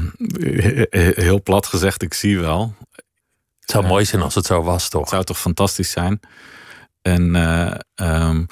he- 0.89 1.11
heel 1.15 1.41
plat 1.41 1.65
gezegd, 1.65 2.01
ik 2.01 2.13
zie 2.13 2.39
wel. 2.39 2.75
Het 3.59 3.71
zou 3.71 3.87
mooi 3.87 4.05
zijn 4.05 4.21
als 4.21 4.35
het 4.35 4.45
zo 4.45 4.63
was, 4.63 4.89
toch? 4.89 5.01
Het 5.01 5.09
zou 5.09 5.23
toch 5.23 5.39
fantastisch 5.39 5.91
zijn. 5.91 6.19
En 7.01 7.35
ehm, 7.95 8.43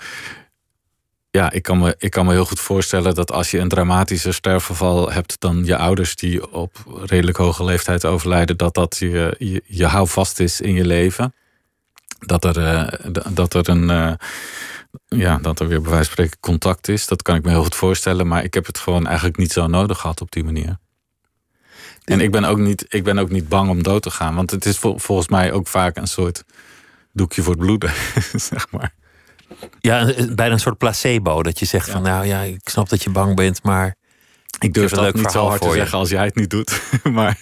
ja, 1.38 1.52
ik 1.52 1.64
kan, 1.64 1.80
me, 1.80 1.96
ik 1.98 2.12
kan 2.12 2.26
me 2.26 2.32
heel 2.32 2.46
goed 2.46 2.60
voorstellen 2.60 3.16
dat 3.16 3.32
als 3.32 3.52
je 3.52 3.60
een 3.60 3.68
dramatische 3.68 4.32
sterfgeval 4.32 5.12
hebt 5.12 5.36
dan 5.40 5.66
je 5.66 5.78
ouders 5.78 6.16
die 6.16 6.52
op 6.52 6.76
redelijk 7.06 7.38
hoge 7.38 7.64
leeftijd 7.64 8.06
overlijden, 8.06 8.58
dat 8.58 8.74
dat 8.74 8.98
je, 8.98 9.36
je, 9.38 9.62
je 9.66 9.86
houvast 9.86 10.40
is 10.40 10.62
in 10.62 10.74
je 10.74 10.86
leven. 10.86 11.34
Dat 12.20 12.44
er, 12.46 12.58
eh, 12.68 13.12
dat 13.30 13.54
er 13.54 13.70
een. 13.70 13.90
eh, 13.90 14.14
ja, 15.08 15.38
dat 15.38 15.60
er 15.60 15.68
weer 15.68 15.82
bij 15.82 15.90
wijze 15.92 16.06
van 16.06 16.14
spreken 16.14 16.38
contact 16.40 16.88
is. 16.88 17.08
Dat 17.08 17.22
kan 17.22 17.36
ik 17.36 17.44
me 17.44 17.50
heel 17.50 17.64
goed 17.64 17.76
voorstellen. 17.76 18.28
Maar 18.28 18.44
ik 18.44 18.54
heb 18.54 18.66
het 18.66 18.78
gewoon 18.78 19.06
eigenlijk 19.08 19.38
niet 19.38 19.52
zo 19.52 19.68
nodig 19.68 20.00
gehad 20.00 20.22
op 20.22 20.32
die 20.32 20.44
manier. 20.44 20.78
En 22.04 22.20
ik 22.22 22.32
ben 22.32 22.44
ook 22.44 22.58
niet, 22.58 22.86
ik 22.90 23.04
ben 23.04 23.18
ook 23.20 23.30
niet 23.30 23.50
bang 23.50 23.70
om 23.70 23.84
dood 23.84 24.02
te 24.02 24.10
gaan. 24.12 24.36
Want 24.36 24.52
het 24.52 24.66
is 24.66 24.78
vol- 24.78 24.98
volgens 25.00 25.28
mij 25.28 25.52
ook 25.52 25.68
vaak 25.68 25.98
een 25.98 26.08
soort 26.08 26.44
doekje 27.14 27.42
voor 27.42 27.54
het 27.54 27.62
bloeden. 27.62 27.92
zeg 28.52 28.72
maar. 28.72 28.94
Ja, 29.80 30.14
bijna 30.34 30.54
een 30.54 30.60
soort 30.60 30.78
placebo. 30.78 31.44
Dat 31.44 31.60
je 31.60 31.66
zegt 31.66 31.90
van, 31.90 32.02
nou 32.02 32.26
ja, 32.26 32.42
ik 32.42 32.70
snap 32.70 32.90
dat 32.90 33.04
je 33.04 33.10
bang 33.10 33.36
bent, 33.36 33.64
maar... 33.64 33.96
Ik 34.60 34.74
durf 34.74 34.92
een 34.92 34.98
dat 34.98 35.06
leuk 35.06 35.16
niet 35.24 35.32
zo 35.32 35.48
hard 35.48 35.62
te 35.62 35.68
je. 35.68 35.74
zeggen 35.74 35.98
als 35.98 36.10
jij 36.10 36.26
het 36.26 36.36
niet 36.36 36.50
doet. 36.50 36.82
maar 37.12 37.42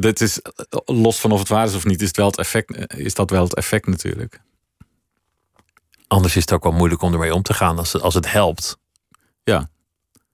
dit 0.00 0.20
is, 0.20 0.40
los 0.84 1.20
van 1.20 1.32
of 1.32 1.38
het 1.38 1.48
waar 1.48 1.66
is 1.66 1.74
of 1.74 1.84
niet, 1.84 2.00
is, 2.00 2.06
het 2.06 2.16
wel 2.16 2.26
het 2.26 2.38
effect, 2.38 2.94
is 2.96 3.14
dat 3.14 3.30
wel 3.30 3.42
het 3.42 3.54
effect 3.54 3.86
natuurlijk. 3.86 4.40
Anders 6.06 6.36
is 6.36 6.40
het 6.42 6.52
ook 6.52 6.62
wel 6.62 6.72
moeilijk 6.72 7.02
om 7.02 7.12
ermee 7.12 7.34
om 7.34 7.42
te 7.42 7.54
gaan 7.54 7.78
als, 7.78 7.92
het- 7.92 8.02
als 8.02 8.14
het 8.14 8.32
helpt. 8.32 8.78
Ja. 9.44 9.68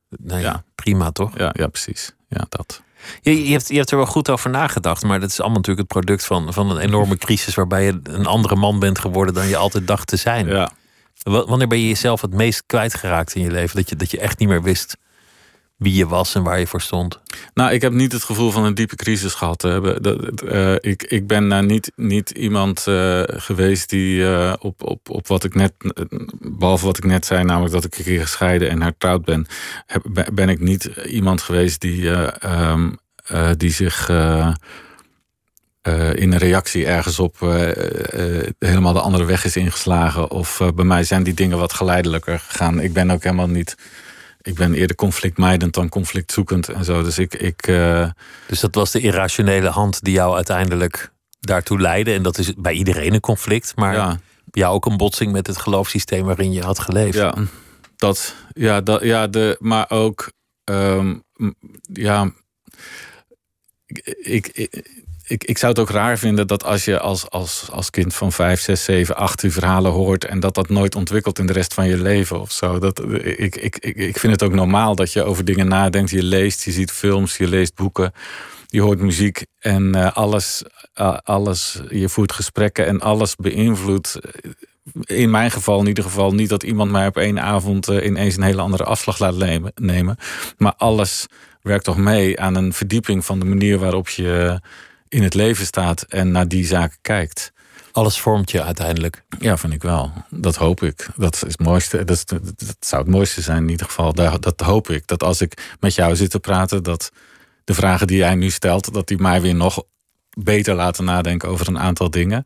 Nee, 0.08 0.40
Ja. 0.40 0.64
prima 0.74 1.10
toch? 1.10 1.38
Ja, 1.38 1.50
ja 1.52 1.66
precies. 1.66 2.14
Ja, 2.28 2.46
dat. 2.48 2.82
Je, 3.20 3.44
je, 3.44 3.52
hebt, 3.52 3.68
je 3.68 3.76
hebt 3.76 3.90
er 3.90 3.96
wel 3.96 4.06
goed 4.06 4.30
over 4.30 4.50
nagedacht, 4.50 5.02
maar 5.02 5.20
dat 5.20 5.30
is 5.30 5.38
allemaal 5.40 5.58
natuurlijk 5.58 5.88
het 5.88 5.98
product 6.04 6.24
van, 6.26 6.52
van 6.52 6.70
een 6.70 6.78
enorme 6.78 7.16
crisis 7.16 7.54
waarbij 7.54 7.84
je 7.84 8.00
een 8.02 8.26
andere 8.26 8.56
man 8.56 8.78
bent 8.78 8.98
geworden 8.98 9.34
dan 9.34 9.46
je 9.48 9.56
altijd 9.56 9.86
dacht 9.86 10.06
te 10.06 10.16
zijn. 10.16 10.46
Ja. 10.46 10.70
Wa- 11.22 11.44
Wanneer 11.44 11.68
ben 11.68 11.80
je 11.80 11.88
jezelf 11.88 12.20
het 12.20 12.34
meest 12.34 12.62
kwijtgeraakt 12.66 13.34
in 13.34 13.42
je 13.42 13.50
leven? 13.50 13.76
Dat 13.76 13.88
je, 13.88 13.96
dat 13.96 14.10
je 14.10 14.20
echt 14.20 14.38
niet 14.38 14.48
meer 14.48 14.62
wist 14.62 14.96
wie 15.80 15.94
je 15.94 16.06
was 16.06 16.34
en 16.34 16.42
waar 16.42 16.58
je 16.58 16.66
voor 16.66 16.80
stond? 16.80 17.20
Nou, 17.54 17.72
ik 17.72 17.82
heb 17.82 17.92
niet 17.92 18.12
het 18.12 18.24
gevoel 18.24 18.50
van 18.50 18.64
een 18.64 18.74
diepe 18.74 18.96
crisis 18.96 19.34
gehad 19.34 19.64
uh, 19.64 20.74
ik, 20.80 21.02
ik 21.02 21.26
ben 21.26 21.50
uh, 21.52 21.60
niet, 21.60 21.92
niet 21.96 22.30
iemand 22.30 22.84
uh, 22.88 23.22
geweest 23.26 23.90
die 23.90 24.26
op, 24.58 24.82
op, 24.82 25.10
op 25.10 25.26
wat 25.26 25.44
ik 25.44 25.54
net, 25.54 25.72
behalve 26.40 26.84
wat 26.86 26.96
ik 26.96 27.04
net 27.04 27.26
zei, 27.26 27.44
namelijk 27.44 27.72
dat 27.72 27.84
ik 27.84 27.98
een 27.98 28.04
keer 28.04 28.20
gescheiden 28.20 28.70
en 28.70 28.82
hertrouwd 28.82 29.24
ben, 29.24 29.46
ben 30.32 30.48
ik 30.48 30.60
niet 30.60 30.84
iemand 31.06 31.42
geweest 31.42 31.80
die, 31.80 32.08
um, 32.46 32.98
die 33.56 33.70
zich 33.70 34.10
in 36.14 36.32
een 36.32 36.38
reactie 36.38 36.86
ergens 36.86 37.18
op 37.18 37.38
helemaal 38.58 38.92
de 38.92 39.00
andere 39.00 39.24
weg 39.24 39.44
is 39.44 39.56
ingeslagen. 39.56 40.30
Of 40.30 40.60
bij 40.74 40.84
mij 40.84 41.04
zijn 41.04 41.22
die 41.22 41.34
dingen 41.34 41.58
wat 41.58 41.72
geleidelijker 41.72 42.38
gegaan. 42.38 42.80
Ik 42.80 42.92
ben 42.92 43.10
ook 43.10 43.22
helemaal 43.22 43.48
niet 43.48 43.76
ik 44.42 44.54
ben 44.54 44.74
eerder 44.74 44.96
conflictmijdend 44.96 45.74
dan 45.74 45.88
conflictzoekend 45.88 46.68
en 46.68 46.84
zo. 46.84 47.02
Dus 47.02 47.18
ik. 47.18 47.34
ik. 47.34 47.62
Dus 48.46 48.60
dat 48.60 48.74
was 48.74 48.90
de 48.90 49.00
irrationele 49.00 49.68
hand 49.68 50.04
die 50.04 50.14
jou 50.14 50.34
uiteindelijk 50.34 51.12
daartoe 51.40 51.80
leidde. 51.80 52.12
En 52.12 52.22
dat 52.22 52.38
is 52.38 52.54
bij 52.54 52.72
iedereen 52.72 53.14
een 53.14 53.20
conflict. 53.20 53.76
Maar 53.76 53.94
ja. 53.94 54.20
jou 54.50 54.74
ook 54.74 54.86
een 54.86 54.96
botsing 54.96 55.32
met 55.32 55.46
het 55.46 55.56
geloofssysteem 55.56 56.24
waarin 56.24 56.52
je 56.52 56.62
had 56.62 56.78
geleefd. 56.78 57.16
Ja, 57.16 57.34
dat. 57.96 58.34
Ja, 58.52 58.80
dat, 58.80 59.02
ja 59.02 59.26
de, 59.26 59.56
maar 59.58 59.90
ook. 59.90 60.32
Um, 60.64 61.22
ja. 61.92 62.32
Ik, 64.22 64.48
ik, 64.48 64.92
ik, 65.30 65.44
ik 65.44 65.58
zou 65.58 65.72
het 65.72 65.80
ook 65.80 65.90
raar 65.90 66.18
vinden 66.18 66.46
dat 66.46 66.64
als 66.64 66.84
je 66.84 67.00
als, 67.00 67.30
als, 67.30 67.68
als 67.72 67.90
kind 67.90 68.14
van 68.14 68.32
5, 68.32 68.60
6, 68.60 68.84
7, 68.84 69.16
8 69.16 69.40
die 69.40 69.52
verhalen 69.52 69.92
hoort 69.92 70.24
en 70.24 70.40
dat 70.40 70.54
dat 70.54 70.68
nooit 70.68 70.94
ontwikkelt 70.94 71.38
in 71.38 71.46
de 71.46 71.52
rest 71.52 71.74
van 71.74 71.86
je 71.86 71.96
leven 71.96 72.40
of 72.40 72.52
zo. 72.52 72.78
Dat, 72.78 73.02
ik, 73.22 73.56
ik, 73.56 73.78
ik, 73.78 73.96
ik 73.96 74.18
vind 74.18 74.32
het 74.32 74.42
ook 74.42 74.52
normaal 74.52 74.94
dat 74.94 75.12
je 75.12 75.22
over 75.22 75.44
dingen 75.44 75.68
nadenkt. 75.68 76.10
Je 76.10 76.22
leest, 76.22 76.64
je 76.64 76.70
ziet 76.70 76.90
films, 76.90 77.36
je 77.36 77.48
leest 77.48 77.74
boeken, 77.74 78.12
je 78.66 78.80
hoort 78.80 79.00
muziek 79.00 79.44
en 79.58 79.96
uh, 79.96 80.12
alles, 80.12 80.62
uh, 81.00 81.16
alles, 81.22 81.80
je 81.88 82.08
voert 82.08 82.32
gesprekken 82.32 82.86
en 82.86 83.00
alles 83.00 83.36
beïnvloedt. 83.36 84.18
In 85.04 85.30
mijn 85.30 85.50
geval 85.50 85.80
in 85.80 85.86
ieder 85.86 86.04
geval 86.04 86.32
niet 86.32 86.48
dat 86.48 86.62
iemand 86.62 86.90
mij 86.90 87.06
op 87.06 87.16
één 87.16 87.40
avond 87.40 87.86
ineens 87.86 88.36
een 88.36 88.42
hele 88.42 88.62
andere 88.62 88.84
afslag 88.84 89.18
laat 89.18 89.72
nemen. 89.74 90.16
Maar 90.56 90.74
alles 90.76 91.26
werkt 91.62 91.84
toch 91.84 91.96
mee 91.96 92.40
aan 92.40 92.54
een 92.54 92.72
verdieping 92.72 93.24
van 93.24 93.38
de 93.38 93.44
manier 93.44 93.78
waarop 93.78 94.08
je 94.08 94.60
in 95.10 95.22
het 95.22 95.34
leven 95.34 95.66
staat 95.66 96.02
en 96.02 96.30
naar 96.30 96.48
die 96.48 96.66
zaken 96.66 96.98
kijkt. 97.02 97.52
Alles 97.92 98.20
vormt 98.20 98.50
je 98.50 98.62
uiteindelijk. 98.62 99.24
Ja, 99.38 99.56
vind 99.56 99.72
ik 99.72 99.82
wel. 99.82 100.12
Dat 100.30 100.56
hoop 100.56 100.82
ik. 100.82 101.08
Dat 101.16 101.34
is 101.34 101.40
het 101.40 101.58
mooiste. 101.58 102.04
Dat, 102.04 102.24
dat 102.28 102.76
zou 102.80 103.02
het 103.02 103.10
mooiste 103.10 103.40
zijn 103.40 103.62
in 103.62 103.68
ieder 103.68 103.86
geval. 103.86 104.12
Dat 104.12 104.60
hoop 104.60 104.90
ik. 104.90 105.06
Dat 105.06 105.22
als 105.22 105.40
ik 105.40 105.76
met 105.80 105.94
jou 105.94 106.16
zit 106.16 106.30
te 106.30 106.40
praten, 106.40 106.82
dat 106.82 107.10
de 107.64 107.74
vragen 107.74 108.06
die 108.06 108.16
jij 108.16 108.34
nu 108.34 108.50
stelt, 108.50 108.94
dat 108.94 109.08
die 109.08 109.18
mij 109.18 109.40
weer 109.40 109.54
nog 109.54 109.82
beter 110.38 110.74
laten 110.74 111.04
nadenken 111.04 111.48
over 111.48 111.68
een 111.68 111.78
aantal 111.78 112.10
dingen. 112.10 112.44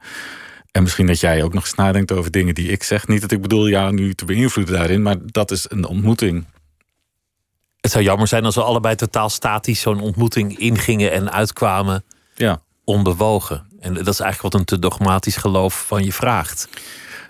En 0.71 0.83
misschien 0.83 1.07
dat 1.07 1.21
jij 1.21 1.43
ook 1.43 1.55
nog 1.55 1.65
eens 1.65 1.75
nadenkt 1.75 2.13
over 2.13 2.31
dingen 2.31 2.55
die 2.55 2.69
ik 2.69 2.83
zeg. 2.83 3.07
Niet 3.07 3.21
dat 3.21 3.33
ik 3.33 3.43
bedoel 3.43 3.69
jou 3.69 3.93
nu 3.93 4.15
te 4.15 4.25
beïnvloeden 4.25 4.75
daarin, 4.75 5.03
maar 5.03 5.17
dat 5.23 5.51
is 5.51 5.67
een 5.71 5.85
ontmoeting. 5.85 6.45
Het 7.81 7.91
zou 7.91 8.05
jammer 8.05 8.29
zijn 8.29 8.45
als 8.45 8.55
we 8.55 8.63
allebei 8.63 8.95
totaal 8.95 9.31
statisch 9.31 9.81
zo'n 9.81 10.01
ontmoeting 10.01 10.59
ingingen 10.59 11.13
en 11.13 11.33
uitkwamen 11.33 12.05
ja. 12.35 12.61
onbewogen. 12.85 13.67
En 13.81 13.95
dat 13.95 14.09
is 14.09 14.21
eigenlijk 14.21 14.53
wat 14.53 14.55
een 14.55 14.67
te 14.67 14.79
dogmatisch 14.79 15.37
geloof 15.37 15.85
van 15.87 16.05
je 16.05 16.13
vraagt. 16.13 16.69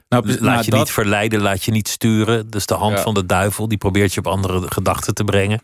Nou, 0.09 0.27
laat 0.27 0.41
nou, 0.41 0.65
je 0.65 0.73
niet 0.75 0.91
verleiden, 0.91 1.41
laat 1.41 1.65
je 1.65 1.71
niet 1.71 1.89
sturen. 1.89 2.51
Dus 2.51 2.67
de 2.67 2.75
hand 2.75 3.01
van 3.01 3.15
de 3.15 3.27
duivel, 3.27 3.69
die 3.69 3.79
probeert 3.79 4.15
je 4.15 4.21
op 4.21 4.27
andere 4.27 4.71
gedachten 4.73 5.15
te 5.15 5.25
brengen. 5.25 5.61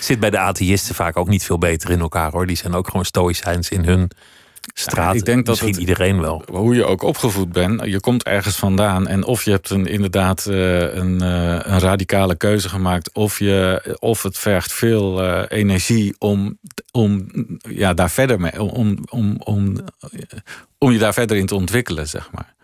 Zit 0.00 0.20
bij 0.20 0.30
de 0.30 0.38
atheïsten 0.38 0.94
vaak 0.94 1.16
ook 1.16 1.28
niet 1.28 1.44
veel 1.44 1.58
beter 1.58 1.90
in 1.90 2.00
elkaar 2.00 2.30
hoor. 2.30 2.46
Die 2.46 2.56
zijn 2.56 2.74
ook 2.74 2.86
gewoon 2.86 3.04
stoïcijns 3.04 3.68
in 3.68 3.84
hun 3.84 4.10
straat. 4.74 5.14
ik 5.14 5.24
denk 5.24 5.46
dat 5.46 5.60
Misschien 5.60 5.80
iedereen 5.80 6.20
wel. 6.20 6.42
Hoe 6.46 6.74
je 6.74 6.84
ook 6.84 7.02
opgevoed 7.02 7.52
bent, 7.52 7.84
je 7.84 8.00
komt 8.00 8.22
ergens 8.22 8.56
vandaan. 8.56 9.06
En 9.06 9.24
of 9.24 9.42
je 9.42 9.50
hebt 9.50 9.70
een, 9.70 9.86
inderdaad 9.86 10.46
uh, 10.48 10.94
een, 10.94 11.22
uh, 11.22 11.58
een, 11.62 11.78
radicale 11.78 12.36
keuze 12.36 12.68
gemaakt. 12.68 13.12
Of, 13.12 13.38
je, 13.38 13.82
of 13.98 14.22
het 14.22 14.38
vergt 14.38 14.72
veel 14.72 15.24
uh, 15.24 15.42
energie 15.48 16.14
om, 16.18 16.58
om 16.90 17.26
ja, 17.68 17.94
daar 17.94 18.10
verder 18.10 18.40
mee. 18.40 18.62
Om, 18.62 18.98
om, 19.10 19.36
om, 19.38 19.76
om 20.78 20.92
je 20.92 20.98
daar 20.98 21.14
verder 21.14 21.36
in 21.36 21.46
te 21.46 21.54
ontwikkelen, 21.54 22.08
zeg 22.08 22.30
maar. 22.32 22.54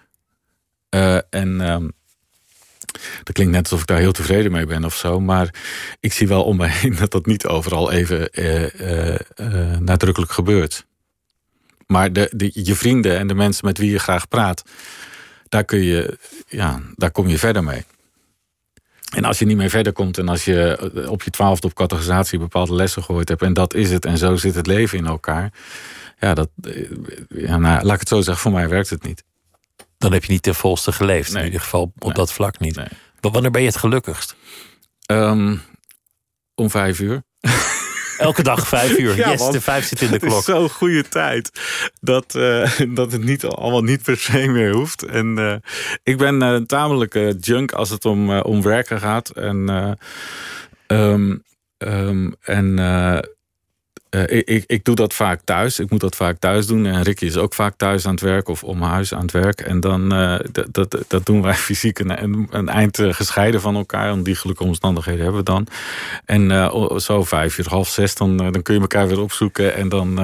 en 1.31 1.71
um, 1.71 1.93
dat 3.23 3.35
klinkt 3.35 3.53
net 3.53 3.63
alsof 3.63 3.81
ik 3.81 3.87
daar 3.87 3.99
heel 3.99 4.13
tevreden 4.13 4.53
mee 4.53 4.67
ben 4.67 4.85
of 4.85 4.95
zo. 4.95 5.21
Maar 5.21 5.55
ik 6.01 6.13
zie 6.13 6.29
wel 6.29 6.45
om 6.45 6.57
me 6.57 6.67
heen 6.67 6.97
dat 7.01 7.11
dat 7.11 7.27
niet 7.27 7.47
overal 7.47 7.93
even 7.93 8.31
nadrukkelijk 9.85 10.33
gebeurt. 10.33 10.87
Maar 11.87 12.13
de, 12.13 12.31
de, 12.37 12.51
je 12.53 12.75
vrienden 12.75 13.19
en 13.19 13.27
de 13.27 13.35
mensen 13.35 13.67
met 13.67 13.79
wie 13.79 13.91
je 13.91 13.99
graag 13.99 14.29
praat, 14.29 14.63
daar, 15.49 15.65
kun 15.65 15.83
je, 15.83 16.19
ja, 16.49 16.81
daar 16.95 17.11
kom 17.11 17.29
je 17.29 17.39
verder 17.39 17.65
mee. 17.65 17.85
En 19.15 19.25
als 19.25 19.39
je 19.39 19.45
niet 19.47 19.57
meer 19.57 19.71
verder 19.71 19.93
komt 19.93 20.19
en 20.19 20.29
als 20.29 20.45
je 20.45 21.07
op 21.09 21.23
je 21.23 21.31
twaalfde 21.31 21.67
op 21.67 21.75
categorisatie 21.75 22.39
bepaalde 22.39 22.75
lessen 22.75 23.03
gehoord 23.03 23.29
hebt 23.29 23.43
en 23.43 23.53
dat 23.53 23.75
is 23.75 23.91
het 23.91 24.05
en 24.05 24.19
zo 24.19 24.37
zit 24.37 24.55
het 24.55 24.67
leven 24.67 24.99
in 24.99 25.07
elkaar. 25.07 25.53
Ja, 26.21 26.35
dat, 26.35 26.49
ja 27.29 27.57
nou, 27.57 27.85
laat 27.85 27.95
ik 27.95 28.01
het 28.01 28.09
zo 28.09 28.21
zeggen, 28.21 28.43
voor 28.43 28.53
mij 28.53 28.69
werkt 28.69 28.91
het 28.91 29.03
niet. 29.03 29.25
Dan 29.99 30.13
heb 30.13 30.25
je 30.25 30.33
niet 30.33 30.43
ten 30.43 30.55
volste 30.55 30.93
geleefd, 30.93 31.35
in 31.35 31.45
ieder 31.45 31.61
geval 31.61 31.93
op 31.99 32.15
dat 32.15 32.33
vlak 32.33 32.59
niet. 32.59 32.77
Maar 32.77 32.91
wanneer 33.21 33.51
ben 33.51 33.61
je 33.61 33.67
het 33.67 33.77
gelukkigst? 33.77 34.37
Um, 35.07 35.61
om 36.55 36.71
vijf 36.71 37.01
uur. 37.01 37.23
Elke 38.19 38.43
dag 38.43 38.69
vijf 38.69 38.99
uur. 38.99 39.17
Ja, 39.27 39.31
yes, 39.31 39.51
de 39.51 39.61
vijf 39.61 39.87
zit 39.87 40.01
in 40.01 40.11
de 40.11 40.19
klok. 40.19 40.31
Het 40.31 40.49
is 40.49 40.55
zo'n 40.55 40.69
goede 40.69 41.09
tijd 41.09 41.51
dat, 42.01 42.35
uh, 42.37 42.71
dat 42.89 43.13
het 43.13 43.25
niet, 43.25 43.45
allemaal 43.45 43.83
niet 43.83 44.03
per 44.03 44.17
se 44.17 44.49
meer 44.49 44.73
hoeft. 44.73 45.03
En 45.03 45.39
uh, 45.39 45.55
ik 46.03 46.17
ben 46.17 46.43
uh, 46.43 46.57
tamelijk 46.57 47.35
junk 47.41 47.73
als 47.73 47.91
het 47.91 48.05
om, 48.05 48.39
om 48.39 48.63
werken 48.63 49.01
gaat. 49.01 49.31
En, 49.31 49.97
um, 50.87 51.43
um, 51.79 52.35
en 52.41 52.79
uh, 54.11 54.23
ik, 54.29 54.65
ik 54.67 54.85
doe 54.85 54.95
dat 54.95 55.15
vaak 55.15 55.41
thuis. 55.45 55.79
Ik 55.79 55.91
moet 55.91 56.01
dat 56.01 56.17
vaak 56.17 56.39
thuis 56.39 56.67
doen. 56.67 56.87
En 56.87 57.03
Ricky 57.03 57.25
is 57.25 57.37
ook 57.37 57.55
vaak 57.55 57.77
thuis 57.77 58.07
aan 58.07 58.13
het 58.13 58.21
werk 58.21 58.49
of 58.49 58.65
om 58.65 58.83
huis 58.83 59.15
aan 59.15 59.21
het 59.21 59.33
werk. 59.33 59.61
En 59.61 59.81
dan 59.81 60.15
uh, 60.15 60.39
dat, 60.53 60.67
dat, 60.71 61.05
dat 61.09 61.27
doen 61.27 61.43
wij 61.43 61.55
fysiek 61.69 61.99
een, 61.99 62.49
een, 62.51 62.69
eind 62.69 62.99
uh, 62.99 63.13
gescheiden 63.13 63.61
van 63.61 63.75
elkaar. 63.77 64.09
Want 64.09 64.25
die 64.25 64.35
gelukkige 64.35 64.69
omstandigheden 64.69 65.23
hebben 65.23 65.41
we 65.41 65.51
dan. 65.51 65.67
En 66.25 66.71
zo 67.01 67.25
vijf 67.25 67.59
uur, 67.59 67.69
half 67.69 67.89
zes, 67.89 68.15
dan, 68.15 68.37
dan 68.37 68.63
kun 68.63 68.75
je 68.75 68.81
elkaar 68.81 69.09
weer 69.09 69.21
opzoeken. 69.21 69.75
En 69.75 69.89
dan, 69.89 70.15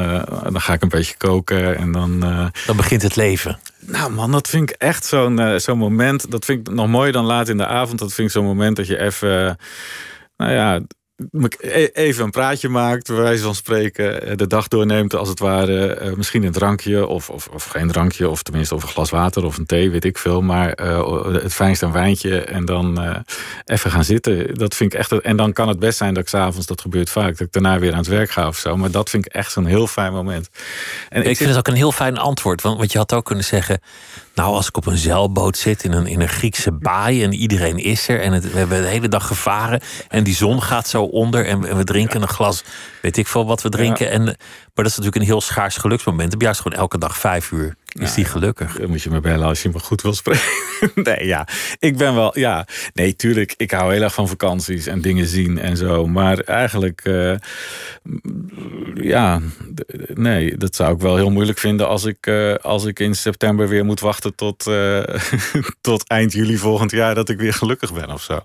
dan 0.42 0.60
ga 0.60 0.72
ik 0.72 0.82
een 0.82 0.88
beetje 0.88 1.16
koken. 1.16 1.76
En 1.76 1.92
dan, 1.92 2.20
dan 2.66 2.76
begint 2.76 3.02
het 3.02 3.16
leven. 3.16 3.58
Nou 3.78 4.12
man, 4.12 4.32
dat 4.32 4.48
vind 4.48 4.70
ik 4.70 4.76
echt 4.78 5.04
zo'n 5.04 5.60
zo'n 5.60 5.78
moment. 5.78 6.30
Dat 6.30 6.44
vind 6.44 6.68
ik 6.68 6.74
nog 6.74 6.88
mooier 6.88 7.12
dan 7.12 7.24
laat 7.24 7.48
in 7.48 7.56
de 7.56 7.66
avond. 7.66 7.98
Dat 7.98 8.12
vind 8.12 8.28
ik 8.28 8.34
zo'n 8.34 8.44
moment 8.44 8.76
dat 8.76 8.86
je 8.86 8.98
even... 8.98 9.56
Nou 10.36 10.52
ja, 10.52 10.80
even 11.92 12.24
een 12.24 12.30
praatje 12.30 12.68
maakt, 12.68 13.06
bij 13.06 13.16
wijze 13.16 13.42
van 13.42 13.54
spreken, 13.54 14.22
eh, 14.22 14.36
de 14.36 14.46
dag 14.46 14.68
doorneemt 14.68 15.14
als 15.14 15.28
het 15.28 15.38
ware. 15.38 15.86
Eh, 15.86 16.12
misschien 16.12 16.42
een 16.42 16.52
drankje 16.52 17.06
of, 17.06 17.30
of, 17.30 17.48
of, 17.52 17.64
geen 17.64 17.88
drankje, 17.88 18.28
of 18.28 18.42
tenminste 18.42 18.74
of 18.74 18.82
een 18.82 18.88
glas 18.88 19.10
water 19.10 19.44
of 19.44 19.58
een 19.58 19.66
thee, 19.66 19.90
weet 19.90 20.04
ik 20.04 20.18
veel. 20.18 20.40
Maar 20.42 20.80
uh, 20.80 21.24
het 21.24 21.54
fijnste 21.54 21.86
een 21.86 21.92
wijntje 21.92 22.40
en 22.40 22.64
dan 22.64 23.04
uh, 23.04 23.16
even 23.64 23.90
gaan 23.90 24.04
zitten. 24.04 24.54
Dat 24.54 24.74
vind 24.74 24.92
ik 24.92 24.98
echt. 24.98 25.20
En 25.20 25.36
dan 25.36 25.52
kan 25.52 25.68
het 25.68 25.78
best 25.78 25.98
zijn 25.98 26.14
dat 26.14 26.22
ik 26.22 26.28
s'avonds, 26.28 26.66
dat 26.66 26.80
gebeurt 26.80 27.10
vaak, 27.10 27.30
dat 27.30 27.46
ik 27.46 27.52
daarna 27.52 27.78
weer 27.78 27.92
aan 27.92 27.98
het 27.98 28.06
werk 28.06 28.30
ga 28.30 28.48
of 28.48 28.56
zo. 28.56 28.76
Maar 28.76 28.90
dat 28.90 29.10
vind 29.10 29.26
ik 29.26 29.32
echt 29.32 29.52
zo'n 29.52 29.66
heel 29.66 29.86
fijn 29.86 30.12
moment. 30.12 30.48
En 31.08 31.20
ik, 31.20 31.28
ik 31.28 31.36
vind 31.36 31.48
het 31.48 31.58
ook 31.58 31.68
een 31.68 31.74
heel 31.74 31.92
fijn 31.92 32.18
antwoord, 32.18 32.62
want, 32.62 32.78
want 32.78 32.92
je 32.92 32.98
had 32.98 33.12
ook 33.12 33.24
kunnen 33.24 33.44
zeggen. 33.44 33.80
Nou, 34.34 34.54
als 34.54 34.68
ik 34.68 34.76
op 34.76 34.86
een 34.86 34.98
zeilboot 34.98 35.56
zit 35.56 35.84
in 35.84 35.92
een, 35.92 36.06
in 36.06 36.20
een 36.20 36.28
Griekse 36.28 36.72
baai 36.72 37.22
en 37.22 37.32
iedereen 37.32 37.76
is 37.76 38.08
er 38.08 38.20
en 38.20 38.32
het, 38.32 38.52
we 38.52 38.58
hebben 38.58 38.82
de 38.82 38.88
hele 38.88 39.08
dag 39.08 39.26
gevaren 39.26 39.80
en 40.08 40.24
die 40.24 40.34
zon 40.34 40.62
gaat 40.62 40.88
zo 40.88 41.02
onder 41.02 41.46
en, 41.46 41.76
we 41.76 41.84
drinken 41.84 42.22
een 42.22 42.28
glas, 42.28 42.64
weet 43.02 43.16
ik 43.16 43.26
veel 43.26 43.46
wat 43.46 43.62
we 43.62 43.68
drinken. 43.68 44.10
En, 44.10 44.22
maar 44.24 44.34
dat 44.74 44.86
is 44.86 44.96
natuurlijk 44.96 45.16
een 45.16 45.30
heel 45.30 45.40
schaars 45.40 45.76
geluksmoment. 45.76 46.32
Heb 46.32 46.40
juist 46.40 46.60
gewoon 46.60 46.78
elke 46.78 46.98
dag 46.98 47.16
vijf 47.16 47.50
uur 47.50 47.76
is 47.92 48.14
die 48.14 48.24
gelukkig? 48.24 48.78
Dan 48.78 48.88
moet 48.88 49.02
je 49.02 49.10
me 49.10 49.20
bellen 49.20 49.46
als 49.46 49.62
je 49.62 49.68
me 49.68 49.78
goed 49.78 50.02
wil 50.02 50.14
spreken. 50.14 50.42
nee, 50.94 51.26
ja. 51.26 51.48
Ik 51.78 51.96
ben 51.96 52.14
wel... 52.14 52.38
Ja, 52.38 52.66
nee, 52.94 53.16
tuurlijk. 53.16 53.54
Ik 53.56 53.70
hou 53.70 53.92
heel 53.92 54.02
erg 54.02 54.14
van 54.14 54.28
vakanties 54.28 54.86
en 54.86 55.00
dingen 55.00 55.26
zien 55.26 55.58
en 55.58 55.76
zo. 55.76 56.06
Maar 56.06 56.38
eigenlijk... 56.38 57.00
Uh, 57.04 57.34
ja, 58.94 59.40
nee. 60.14 60.56
Dat 60.56 60.74
zou 60.74 60.94
ik 60.94 61.00
wel 61.00 61.16
heel 61.16 61.30
moeilijk 61.30 61.58
vinden 61.58 61.88
als 61.88 62.04
ik, 62.04 62.26
uh, 62.26 62.54
als 62.54 62.84
ik 62.84 62.98
in 62.98 63.14
september 63.14 63.68
weer 63.68 63.84
moet 63.84 64.00
wachten 64.00 64.34
tot, 64.34 64.66
uh, 64.66 65.02
tot 65.80 66.08
eind 66.08 66.32
juli 66.32 66.56
volgend 66.56 66.90
jaar... 66.90 67.14
dat 67.14 67.28
ik 67.28 67.38
weer 67.38 67.54
gelukkig 67.54 67.92
ben 67.92 68.10
of 68.10 68.22
zo. 68.22 68.40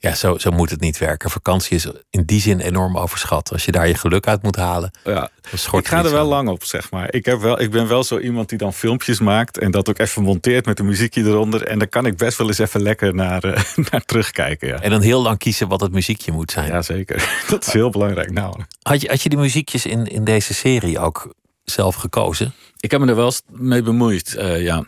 Ja, 0.00 0.14
zo, 0.14 0.38
zo 0.38 0.50
moet 0.50 0.70
het 0.70 0.80
niet 0.80 0.98
werken. 0.98 1.30
Vakantie 1.30 1.76
is 1.76 1.86
in 2.10 2.24
die 2.24 2.40
zin 2.40 2.60
enorm 2.60 2.98
overschat. 2.98 3.52
Als 3.52 3.64
je 3.64 3.72
daar 3.72 3.88
je 3.88 3.94
geluk 3.94 4.26
uit 4.26 4.42
moet 4.42 4.56
halen. 4.56 4.90
Ja, 5.04 5.30
ik 5.72 5.88
ga 5.88 6.04
er 6.04 6.10
wel 6.10 6.26
lang 6.26 6.48
op, 6.48 6.64
zeg 6.64 6.90
maar. 6.90 7.14
Ik, 7.14 7.24
heb 7.24 7.40
wel, 7.40 7.60
ik 7.60 7.70
ben 7.70 7.88
wel 7.88 8.04
zo 8.04 8.18
iemand 8.18 8.48
die 8.48 8.58
dan 8.58 8.72
filmpjes 8.72 9.20
maakt 9.20 9.58
en 9.58 9.70
dat 9.70 9.88
ook 9.88 9.98
even 9.98 10.22
monteert 10.22 10.66
met 10.66 10.78
een 10.78 10.86
muziekje 10.86 11.22
eronder. 11.22 11.62
En 11.66 11.78
dan 11.78 11.88
kan 11.88 12.06
ik 12.06 12.16
best 12.16 12.38
wel 12.38 12.46
eens 12.46 12.58
even 12.58 12.82
lekker 12.82 13.14
naar, 13.14 13.44
uh, 13.44 13.58
naar 13.90 14.04
terugkijken. 14.04 14.68
Ja. 14.68 14.80
En 14.80 14.90
dan 14.90 15.00
heel 15.00 15.22
lang 15.22 15.38
kiezen 15.38 15.68
wat 15.68 15.80
het 15.80 15.92
muziekje 15.92 16.32
moet 16.32 16.50
zijn. 16.50 16.66
Ja, 16.66 16.82
zeker. 16.82 17.30
Dat 17.50 17.66
is 17.66 17.72
heel 17.72 17.90
belangrijk. 17.90 18.30
Nou. 18.30 18.60
Had, 18.82 19.00
je, 19.00 19.08
had 19.08 19.22
je 19.22 19.28
die 19.28 19.38
muziekjes 19.38 19.86
in, 19.86 20.06
in 20.06 20.24
deze 20.24 20.54
serie 20.54 20.98
ook 20.98 21.34
zelf 21.64 21.94
gekozen? 21.94 22.54
Ik 22.80 22.90
heb 22.90 23.00
me 23.00 23.06
er 23.06 23.16
wel 23.16 23.32
mee 23.50 23.82
bemoeid, 23.82 24.34
uh, 24.38 24.62
ja. 24.62 24.84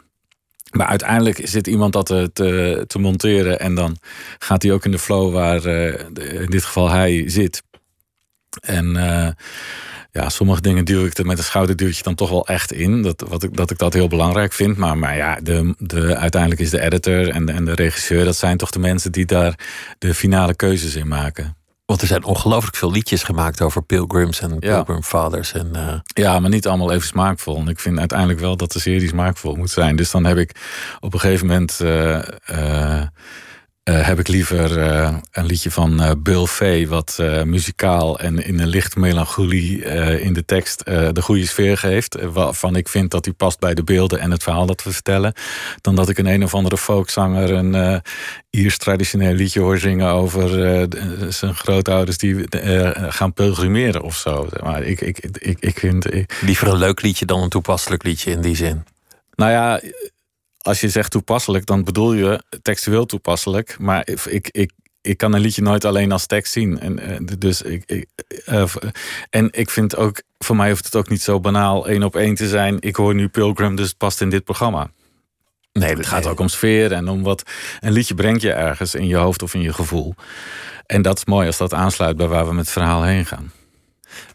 Maar 0.71 0.87
uiteindelijk 0.87 1.41
zit 1.43 1.67
iemand 1.67 1.93
dat 1.93 2.07
te, 2.07 2.31
te, 2.33 2.85
te, 2.87 2.99
monteren 2.99 3.61
en 3.61 3.75
dan 3.75 3.97
gaat 4.39 4.63
hij 4.63 4.73
ook 4.73 4.85
in 4.85 4.91
de 4.91 4.99
flow 4.99 5.33
waar 5.33 5.67
uh, 5.67 5.99
in 6.41 6.51
dit 6.51 6.65
geval 6.65 6.91
hij 6.91 7.29
zit. 7.31 7.63
En 8.61 8.97
uh, 8.97 9.29
ja, 10.13 10.29
sommige 10.29 10.61
dingen 10.61 10.85
duw 10.85 11.05
ik 11.05 11.19
er 11.19 11.27
met 11.27 11.39
een 11.39 11.45
schouderduwtje 11.45 12.03
dan 12.03 12.15
toch 12.15 12.31
wel 12.31 12.47
echt 12.47 12.73
in. 12.73 13.03
Dat, 13.03 13.25
wat 13.29 13.43
ik, 13.43 13.57
dat 13.57 13.71
ik 13.71 13.79
dat 13.79 13.93
heel 13.93 14.09
belangrijk 14.09 14.53
vind. 14.53 14.77
Maar, 14.77 14.99
maar 14.99 15.17
ja, 15.17 15.39
de, 15.43 15.75
de, 15.79 16.17
uiteindelijk 16.17 16.61
is 16.61 16.71
de 16.71 16.81
editor 16.81 17.29
en 17.29 17.47
de, 17.47 17.53
en 17.53 17.65
de 17.65 17.75
regisseur, 17.75 18.25
dat 18.25 18.37
zijn 18.37 18.57
toch 18.57 18.71
de 18.71 18.79
mensen 18.79 19.13
die 19.13 19.27
daar 19.27 19.59
de 19.99 20.15
finale 20.15 20.55
keuzes 20.55 20.95
in 20.95 21.09
maken. 21.09 21.57
Want 21.91 22.03
er 22.03 22.09
zijn 22.09 22.25
ongelooflijk 22.25 22.77
veel 22.77 22.91
liedjes 22.91 23.23
gemaakt 23.23 23.61
over 23.61 23.83
pilgrims 23.83 24.41
en 24.41 24.59
pilgrim 24.59 24.97
ja. 24.97 25.03
fathers. 25.03 25.53
En, 25.53 25.71
uh... 25.77 25.95
Ja, 26.05 26.41
maar 26.41 26.51
niet 26.51 26.67
allemaal 26.67 26.93
even 26.93 27.07
smaakvol. 27.07 27.57
En 27.57 27.69
ik 27.69 27.81
vind 27.81 27.99
uiteindelijk 27.99 28.41
wel 28.41 28.57
dat 28.57 28.73
de 28.73 28.81
serie 28.81 29.09
smaakvol 29.09 29.55
moet 29.55 29.71
zijn. 29.71 29.97
Dus 29.97 30.11
dan 30.11 30.25
heb 30.25 30.37
ik 30.37 30.51
op 31.01 31.15
een 31.15 31.21
gegeven 31.21 31.47
moment... 31.47 31.79
Uh, 31.83 32.23
uh, 32.51 33.03
uh, 33.91 34.07
heb 34.07 34.19
ik 34.19 34.29
liever 34.29 34.79
uh, 34.79 35.15
een 35.33 35.47
liedje 35.47 35.71
van 35.71 36.03
uh, 36.03 36.11
Bill 36.19 36.47
Fay, 36.47 36.89
wat 36.89 37.19
muzikaal 37.45 38.19
en 38.19 38.45
in 38.45 38.61
een 38.61 38.69
licht 38.69 38.97
melancholie 38.97 39.85
in 40.21 40.33
de 40.33 40.45
tekst 40.45 40.85
de 40.85 41.23
goede 41.23 41.47
sfeer 41.47 41.79
geeft. 41.79 42.17
Waarvan 42.33 42.77
ik 42.77 42.89
vind 42.89 43.11
dat 43.11 43.25
die 43.25 43.33
past 43.33 43.59
bij 43.59 43.75
de 43.75 43.85
beelden 43.85 44.21
en 44.21 44.31
het 44.31 44.43
verhaal 44.43 44.67
dat 44.67 44.83
we 44.83 44.93
vertellen. 44.93 45.33
Dan 45.81 45.95
dat 45.95 46.09
ik 46.09 46.19
een 46.19 46.27
een 46.27 46.45
of 46.45 46.55
andere 46.55 46.79
folkzanger 46.79 47.51
een 47.51 48.03
Iers 48.51 48.79
traditioneel 48.79 49.35
liedje 49.35 49.61
hoor 49.61 49.79
zingen 49.79 50.09
over 50.09 50.49
zijn 51.29 51.55
grootouders 51.55 52.19
die 52.19 52.47
gaan 53.09 53.33
pilgrimeren 53.33 54.03
of 54.03 54.17
zo. 54.17 54.49
Maar 54.63 54.83
ik, 54.83 55.01
ik, 55.01 55.19
ik, 55.19 55.57
ik 55.61 55.79
vind. 55.79 56.15
Ik... 56.15 56.39
Liever 56.41 56.69
een 56.69 56.79
leuk 56.79 57.03
liedje 57.03 57.27
dan 57.27 57.43
een 57.43 57.49
toepasselijk 57.49 58.03
liedje 58.03 58.31
in 58.31 58.41
die 58.41 58.57
zin. 58.57 58.85
Nou 59.35 59.51
ja 59.51 59.81
als 60.63 60.81
je 60.81 60.89
zegt 60.89 61.11
toepasselijk, 61.11 61.67
dan 61.67 61.85
bedoel 61.85 62.13
je 62.13 62.43
textueel 62.63 63.07
toepasselijk. 63.07 63.77
Maar 63.79 64.09
ik, 64.29 64.49
ik, 64.49 64.73
ik 65.01 65.17
kan 65.17 65.33
een 65.33 65.41
liedje 65.41 65.63
nooit 65.63 65.85
alleen 65.85 66.13
als 66.13 66.27
tekst 66.27 66.53
zien. 66.53 66.81
En, 66.81 67.27
dus 67.39 67.63
ik, 67.63 67.83
ik 67.87 68.09
uh, 68.47 68.65
en 69.31 69.49
ik 69.53 69.71
vind 69.71 69.97
ook, 69.97 70.23
voor 70.39 70.57
mij 70.57 70.69
hoeft 70.69 70.85
het 70.85 70.97
ook 70.97 71.09
niet 71.09 71.23
zo 71.23 71.41
banaal 71.41 71.89
één 71.89 72.03
op 72.03 72.17
één 72.17 72.35
te 72.35 72.49
zijn. 72.49 72.77
Ik 72.81 72.97
hoor 72.97 73.15
nu 73.15 73.29
Pilgrim, 73.29 73.77
dus 73.77 73.89
het 73.89 73.97
past 73.97 74.21
in 74.21 74.31
dit 74.31 74.45
programma. 74.45 74.91
Nee, 75.73 75.95
het 75.95 76.07
gaat 76.07 76.27
ook 76.27 76.41
om 76.41 76.49
sfeer 76.49 76.93
en 76.93 77.09
om 77.09 77.23
wat 77.23 77.43
een 77.81 77.93
liedje 77.93 78.15
brengt 78.15 78.43
je 78.43 78.53
ergens 78.53 78.95
in 78.95 79.07
je 79.07 79.17
hoofd 79.17 79.43
of 79.43 79.55
in 79.55 79.61
je 79.61 79.73
gevoel. 79.73 80.15
En 80.87 81.03
dat 81.03 81.17
is 81.17 81.25
mooi 81.25 81.47
als 81.47 81.57
dat 81.57 81.75
aansluit 81.75 82.17
bij 82.17 82.27
waar 82.27 82.47
we 82.47 82.53
met 82.53 82.65
het 82.65 82.73
verhaal 82.73 83.03
heen 83.03 83.27
gaan. 83.27 83.53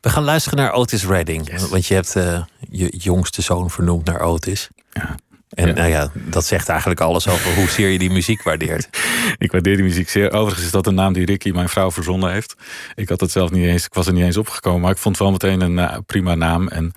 We 0.01 0.09
gaan 0.09 0.23
luisteren 0.23 0.57
naar 0.59 0.71
Otis 0.71 1.05
Redding. 1.05 1.51
Yes. 1.51 1.69
Want 1.69 1.85
je 1.85 1.93
hebt 1.93 2.15
uh, 2.15 2.43
je 2.59 2.97
jongste 2.97 3.41
zoon 3.41 3.69
vernoemd 3.69 4.05
naar 4.05 4.19
Otis. 4.19 4.69
Ja. 4.91 5.15
En 5.55 5.67
ja. 5.67 5.73
nou 5.73 5.89
ja, 5.89 6.11
dat 6.13 6.45
zegt 6.45 6.69
eigenlijk 6.69 6.99
alles 6.99 7.27
over 7.27 7.55
hoezeer 7.55 7.89
je 7.89 7.99
die 7.99 8.11
muziek 8.11 8.43
waardeert. 8.43 8.89
ik 9.37 9.51
waardeer 9.51 9.75
die 9.75 9.85
muziek 9.85 10.09
zeer. 10.09 10.31
Overigens 10.31 10.65
is 10.65 10.71
dat 10.71 10.87
een 10.87 10.95
naam 10.95 11.13
die 11.13 11.25
Ricky, 11.25 11.51
mijn 11.51 11.69
vrouw, 11.69 11.91
verzonnen 11.91 12.31
heeft. 12.31 12.55
Ik 12.95 13.09
had 13.09 13.19
het 13.19 13.31
zelf 13.31 13.51
niet 13.51 13.65
eens, 13.65 13.85
ik 13.85 13.93
was 13.93 14.07
er 14.07 14.13
niet 14.13 14.23
eens 14.23 14.37
opgekomen. 14.37 14.81
Maar 14.81 14.91
ik 14.91 14.97
vond 14.97 15.17
wel 15.17 15.31
meteen 15.31 15.61
een 15.61 15.77
uh, 15.77 15.97
prima 16.05 16.35
naam. 16.35 16.67
En 16.67 16.91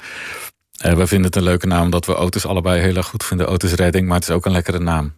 uh, 0.87 0.93
we 0.93 1.07
vinden 1.07 1.27
het 1.27 1.37
een 1.37 1.43
leuke 1.43 1.67
naam, 1.67 1.85
omdat 1.85 2.07
we 2.07 2.17
Otis 2.17 2.47
allebei 2.47 2.81
heel 2.81 2.97
erg 2.97 3.07
goed 3.07 3.25
vinden. 3.25 3.49
Otis 3.49 3.73
Redding, 3.73 4.07
maar 4.07 4.19
het 4.19 4.29
is 4.29 4.35
ook 4.35 4.47
een 4.47 4.53
lekkere 4.53 4.79
naam. 4.79 5.15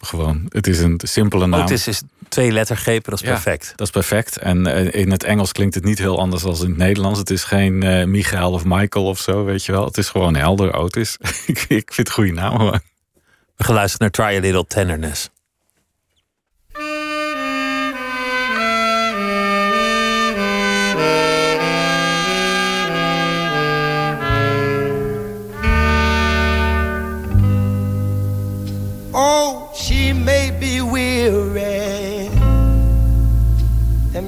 Gewoon, 0.00 0.46
het 0.48 0.66
is 0.66 0.78
een 0.78 1.00
simpele 1.02 1.46
naam. 1.46 1.62
Otis 1.62 1.86
is 1.86 2.02
twee 2.28 2.52
lettergrepen, 2.52 3.10
dat 3.10 3.20
is 3.20 3.26
ja, 3.26 3.32
perfect. 3.32 3.72
Dat 3.76 3.86
is 3.86 3.92
perfect. 3.92 4.36
En 4.36 4.66
uh, 4.66 4.94
in 4.94 5.10
het 5.10 5.24
Engels 5.24 5.52
klinkt 5.52 5.74
het 5.74 5.84
niet 5.84 5.98
heel 5.98 6.18
anders 6.18 6.42
dan 6.42 6.54
in 6.54 6.68
het 6.68 6.76
Nederlands. 6.76 7.18
Het 7.18 7.30
is 7.30 7.44
geen 7.44 7.84
uh, 7.84 8.04
Michael 8.04 8.52
of 8.52 8.64
Michael 8.64 9.04
of 9.04 9.18
zo, 9.18 9.44
weet 9.44 9.64
je 9.64 9.72
wel. 9.72 9.84
Het 9.84 9.98
is 9.98 10.08
gewoon 10.08 10.36
helder, 10.36 10.74
Otis. 10.74 11.16
ik, 11.46 11.64
ik 11.68 11.92
vind 11.94 11.96
het 11.96 12.10
goede 12.10 12.32
naam. 12.32 12.56
Maar. 12.56 12.80
We 13.56 13.64
gaan 13.64 13.74
luisteren 13.74 14.10
naar 14.16 14.28
Try 14.28 14.36
a 14.36 14.40
Little 14.40 14.66
Tenderness. 14.66 15.28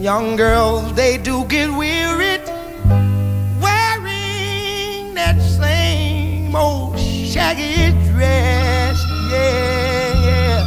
Young 0.00 0.34
girls, 0.34 0.94
they 0.94 1.18
do 1.18 1.44
get 1.44 1.68
wearied 1.68 2.40
wearing 3.60 5.12
that 5.12 5.36
same 5.38 6.56
old 6.56 6.98
shaggy 6.98 7.92
dress. 8.10 8.98
Yeah, 9.30 10.24
yeah. 10.26 10.64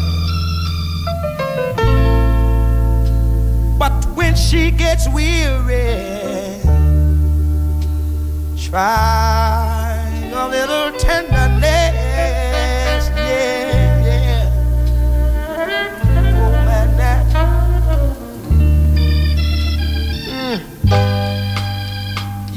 But 3.80 4.06
when 4.16 4.36
she 4.36 4.70
gets 4.70 5.10
weary, 5.10 6.62
try 8.70 10.32
a 10.36 10.48
little 10.48 10.92
tenderness. 11.00 11.43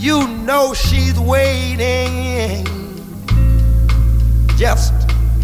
You 0.06 0.28
know 0.28 0.72
she's 0.72 1.18
waiting, 1.18 2.64
just 4.56 4.94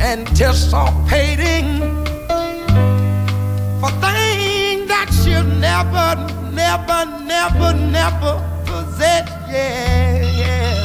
anticipating 0.01 1.67
for 3.81 3.91
things 3.99 4.87
that 4.87 5.09
she'll 5.19 5.43
never, 5.43 6.15
never, 6.53 7.01
never, 7.25 7.75
never 7.75 8.39
possess. 8.65 9.29
Yeah, 9.51 10.23
yeah. 10.41 10.79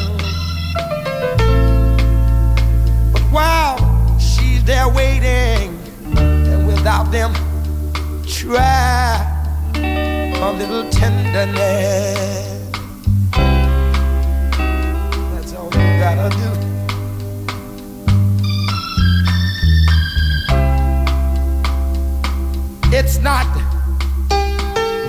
But 3.13 3.21
while 3.31 3.77
she's 4.17 4.63
there 4.63 4.89
waiting, 4.89 5.77
and 6.17 6.65
without 6.65 7.11
them, 7.11 7.31
try 8.25 9.21
a 9.75 10.51
little 10.57 10.89
tenderness. 10.89 12.56
Gotta 16.15 16.29
do. 16.37 16.49
It's 22.95 23.17
not 23.19 23.45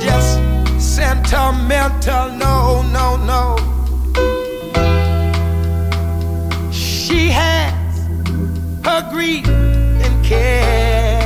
just 0.01 0.41
sentimental, 0.81 2.31
no, 2.33 2.83
no, 2.99 3.17
no. 3.17 3.57
She 6.73 7.29
has 7.29 7.99
her 8.85 9.09
grief 9.13 9.47
and 9.47 10.25
care, 10.25 11.18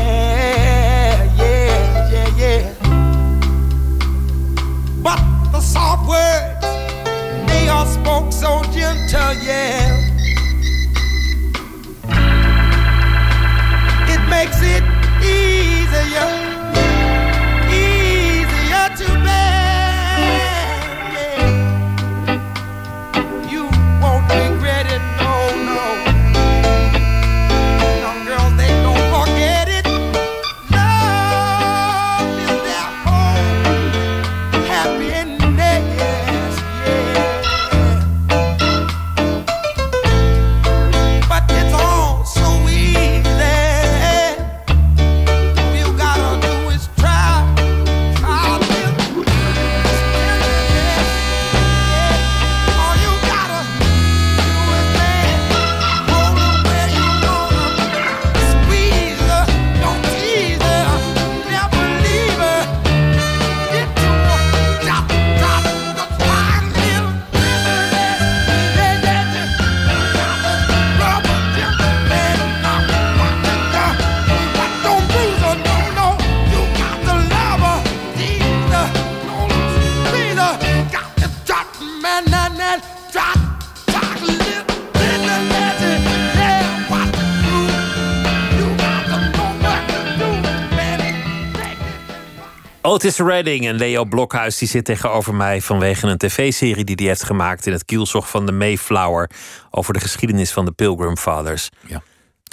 Otis 93.03 93.19
Redding 93.19 93.67
en 93.67 93.75
Leo 93.75 94.05
Blokhuis 94.05 94.59
die 94.59 94.69
zit 94.69 94.85
tegenover 94.85 95.35
mij 95.35 95.61
vanwege 95.61 96.07
een 96.07 96.19
tv-serie 96.19 96.85
die 96.85 96.95
hij 96.99 97.07
heeft 97.07 97.23
gemaakt 97.25 97.67
in 97.67 97.73
het 97.73 97.85
kielzog 97.85 98.29
van 98.31 98.47
de 98.47 98.53
Mayflower 98.53 99.31
over 99.71 99.93
de 99.93 100.01
geschiedenis 100.01 100.53
van 100.53 100.65
de 100.65 100.71
Pilgrim 100.73 101.17
Fathers. 101.17 101.69
Ja. 101.87 102.03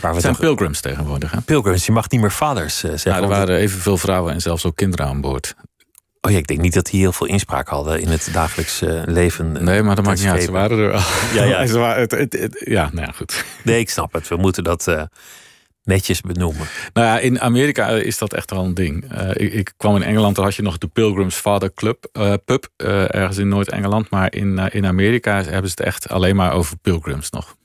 Waar 0.02 0.14
we 0.14 0.20
zijn 0.20 0.34
toch- 0.34 0.42
pilgrims 0.42 0.82
tegenwoordig. 0.82 1.32
Hè? 1.32 1.42
Pilgrims, 1.42 1.86
je 1.86 1.92
mag 1.92 2.10
niet 2.10 2.22
meer 2.22 2.32
vaders 2.32 2.84
eh, 2.84 2.90
zeggen. 2.90 3.12
Ja, 3.12 3.16
er 3.18 3.28
want- 3.28 3.34
waren 3.34 3.56
evenveel 3.58 3.98
vrouwen 3.98 4.34
en 4.34 4.42
zelfs 4.42 4.66
ook 4.66 4.76
kinderen 4.76 5.06
aan 5.06 5.22
boord. 5.22 5.56
Oh 6.22 6.32
ja, 6.32 6.38
ik 6.38 6.48
denk 6.48 6.62
niet 6.62 6.74
dat 6.74 6.86
die 6.86 7.00
heel 7.00 7.14
veel 7.14 7.28
inspraak 7.28 7.68
hadden 7.68 8.02
in 8.02 8.08
het 8.10 8.30
dagelijks 8.32 8.82
eh, 8.82 9.02
leven. 9.06 9.58
eh, 9.58 9.64
Nee, 9.64 9.84
maar 9.84 9.96
dat 9.96 10.06
maakt 10.06 10.20
niet 10.20 10.30
uit. 10.30 10.44
Ze 10.44 10.52
waren 10.52 10.78
er 10.80 10.88
wel. 10.92 11.02
Ja, 11.34 11.44
ja. 11.44 11.66
Ze 11.74 11.78
waren, 11.80 12.02
het, 12.02 12.12
het- 12.12 12.34
het- 12.34 12.62
ja, 12.66 12.90
nou 12.94 13.06
ja, 13.08 13.12
goed. 13.16 13.46
Nee, 13.64 13.80
ik 13.80 13.90
snap 13.90 14.14
het. 14.14 14.28
We 14.28 14.36
moeten 14.36 14.64
dat 14.64 14.88
netjes 15.84 16.22
benoemen. 16.22 16.68
Nou 16.94 17.08
ja, 17.08 17.20
in 17.20 17.42
Amerika 17.42 17.88
is 17.90 18.18
dat 18.18 18.34
echt 18.34 18.52
wel 18.52 18.64
een 18.64 18.74
ding. 18.74 19.12
Eh, 19.14 19.30
ik, 19.30 19.54
ik 19.54 19.74
kwam 19.78 19.96
in 19.96 20.04
Engeland, 20.04 20.36
daar 20.36 20.46
had 20.46 20.56
je 20.56 20.62
nog 20.62 20.78
de 20.78 20.88
Pilgrims 20.88 21.36
Father 21.36 21.74
Club, 21.74 22.10
eh, 22.12 22.34
pub, 22.46 22.68
eh, 22.76 23.16
ergens 23.16 23.38
in 23.38 23.48
Noord-Engeland. 23.48 24.10
Maar 24.10 24.34
in, 24.34 24.58
in 24.58 24.86
Amerika 24.86 25.36
hebben 25.36 25.70
ze 25.72 25.76
het 25.78 25.80
echt 25.80 26.10
alleen 26.10 26.36
maar 26.36 26.52
over 26.54 26.78
pilgrims 26.78 27.30
nog. 27.30 27.56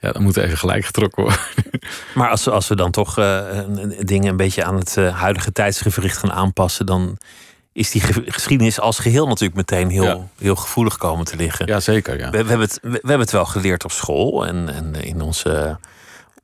Ja, 0.00 0.12
dat 0.12 0.18
moet 0.22 0.36
even 0.36 0.58
gelijk 0.58 0.84
getrokken 0.84 1.22
worden. 1.22 1.40
Maar 2.14 2.30
als, 2.30 2.44
we- 2.44 2.50
als 2.50 2.68
we 2.68 2.76
dan 2.76 2.90
toch 2.90 3.14
dingen 4.00 4.28
een 4.30 4.36
beetje 4.36 4.64
aan 4.64 4.76
het 4.76 4.96
huidige 4.96 5.52
tijdsgevricht 5.52 6.16
gaan 6.16 6.32
aanpassen, 6.32 6.86
dan 6.86 7.18
is 7.72 7.90
die 7.90 8.00
ge- 8.00 8.22
geschiedenis 8.26 8.80
als 8.80 8.98
geheel 8.98 9.26
natuurlijk 9.26 9.56
meteen 9.56 9.90
heel, 9.90 10.04
Ja. 10.04 10.28
heel 10.38 10.56
gevoelig 10.56 10.96
komen 10.96 11.24
te 11.24 11.36
liggen. 11.36 11.66
Ja, 11.66 11.80
zeker. 11.80 12.18
Ja. 12.18 12.30
We, 12.30 12.42
we, 12.42 12.48
hebben 12.48 12.66
het, 12.66 12.78
we, 12.82 12.88
we 12.90 12.98
hebben 12.98 13.20
het 13.20 13.30
wel 13.30 13.44
geleerd 13.44 13.84
op 13.84 13.92
school 13.92 14.46
en, 14.46 14.68
en 14.68 14.94
in 14.94 15.20
ons 15.20 15.42
eh, 15.44 15.74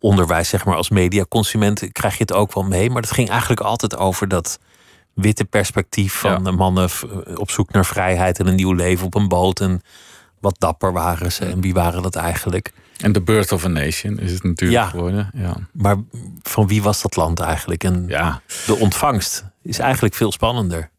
onderwijs, 0.05 0.49
zeg 0.49 0.65
maar, 0.65 0.77
als 0.77 0.89
mediaconsument 0.89 1.93
krijg 1.93 2.13
je 2.15 2.23
het 2.23 2.33
ook 2.33 2.55
wel 2.55 2.65
mee. 2.65 2.91
Maar 2.91 3.03
dat 3.03 3.11
ging 3.11 3.29
eigenlijk 3.29 3.61
altijd 3.61 3.97
over 3.97 4.29
dat 4.29 4.59
witte 5.15 5.45
perspectief 5.45 6.15
van 6.15 6.31
Ja. 6.31 6.39
de 6.39 6.51
mannen 6.51 6.89
op 7.35 7.51
zoek 7.51 7.73
naar 7.73 7.85
vrijheid 7.87 8.39
en 8.39 8.47
een 8.47 8.55
nieuw 8.55 8.73
leven 8.73 9.07
op 9.07 9.15
een 9.15 9.29
boot. 9.29 9.61
En 9.61 9.83
wat 10.41 10.55
dapper 10.59 10.93
waren 10.93 11.33
ze 11.33 11.45
en 11.45 11.61
wie 11.61 11.75
waren 11.75 12.03
dat 12.03 12.17
eigenlijk? 12.17 12.73
En 13.01 13.13
The 13.13 13.21
Birth 13.23 13.53
of 13.53 13.65
a 13.65 13.69
Nation 13.69 14.19
is 14.19 14.33
het 14.33 14.43
natuurlijk 14.43 14.81
Ja. 14.83 14.89
geworden. 14.89 15.31
Ja. 15.35 15.57
Maar 15.73 15.97
van 16.43 16.67
wie 16.67 16.83
was 16.83 17.03
dat 17.03 17.17
land 17.17 17.41
eigenlijk? 17.41 17.85
En 17.85 18.05
Ja. 18.09 18.41
de 18.67 18.75
ontvangst 18.77 19.45
is 19.63 19.79
eigenlijk 19.79 20.15
veel 20.15 20.33
spannender. 20.33 20.91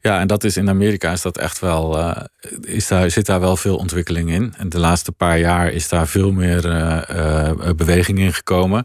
Ja, 0.00 0.20
en 0.20 0.26
dat 0.26 0.44
is 0.44 0.56
in 0.56 0.68
Amerika 0.68 1.12
is 1.12 1.22
dat 1.22 1.38
echt 1.38 1.58
wel, 1.58 1.98
eh, 1.98 2.24
is 2.60 2.88
daar, 2.88 3.10
zit 3.10 3.26
daar 3.26 3.40
wel 3.40 3.56
veel 3.56 3.76
ontwikkeling 3.76 4.30
in. 4.30 4.54
En 4.56 4.68
de 4.68 4.78
laatste 4.78 5.12
paar 5.12 5.38
jaar 5.38 5.72
is 5.72 5.88
daar 5.88 6.08
veel 6.08 6.32
meer 6.32 6.70
eh, 6.70 7.48
eh, 7.48 7.74
beweging 7.76 8.18
in 8.18 8.32
gekomen. 8.32 8.84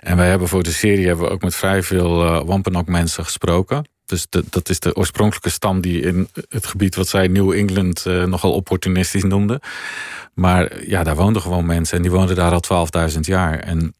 En 0.00 0.16
wij 0.16 0.28
hebben 0.28 0.48
voor 0.48 0.62
de 0.62 0.72
serie 0.72 1.06
hebben 1.06 1.24
we 1.24 1.30
ook 1.30 1.42
met 1.42 1.54
vrij 1.54 1.82
veel 1.82 2.44
Wampanoag 2.44 2.86
mensen 2.86 3.24
gesproken. 3.24 3.90
Dus 4.06 4.26
dat 4.50 4.68
is 4.68 4.80
de 4.80 4.96
oorspronkelijke 4.96 5.50
stam 5.50 5.80
die 5.80 6.00
in 6.00 6.28
het 6.48 6.66
gebied 6.66 6.94
wat 6.94 7.08
zij 7.08 7.28
New 7.28 7.52
England 7.52 8.04
nogal 8.04 8.52
opportunistisch 8.52 9.22
noemden. 9.22 9.60
Maar 10.34 10.86
ja, 10.86 11.02
daar 11.02 11.16
woonden 11.16 11.42
gewoon 11.42 11.66
mensen 11.66 11.96
en 11.96 12.02
die 12.02 12.10
woonden 12.10 12.36
daar 12.36 12.60
al 12.68 12.86
12.000 13.10 13.20
jaar. 13.20 13.58
En 13.58 13.94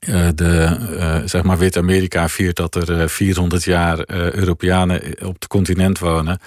eh, 0.00 0.28
de, 0.34 0.78
eh, 0.98 1.20
zeg 1.24 1.42
maar, 1.42 1.58
Wit-Amerika 1.58 2.28
viert 2.28 2.56
dat 2.56 2.74
er 2.74 3.00
eh, 3.00 3.08
400 3.08 3.64
jaar 3.64 3.98
eh, 3.98 4.32
Europeanen 4.32 5.02
op 5.24 5.34
het 5.34 5.46
continent 5.46 5.98
wonen. 5.98 6.38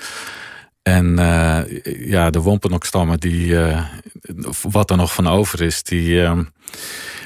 En 0.81 1.15
ja, 1.99 2.29
de 2.29 2.41
Wampanoag-stammen, 2.41 3.19
die, 3.19 3.57
wat 4.61 4.89
er 4.89 4.97
nog 4.97 5.13
van 5.13 5.27
over 5.27 5.61
is, 5.61 5.83
die, 5.83 6.23
eh, 6.23 6.39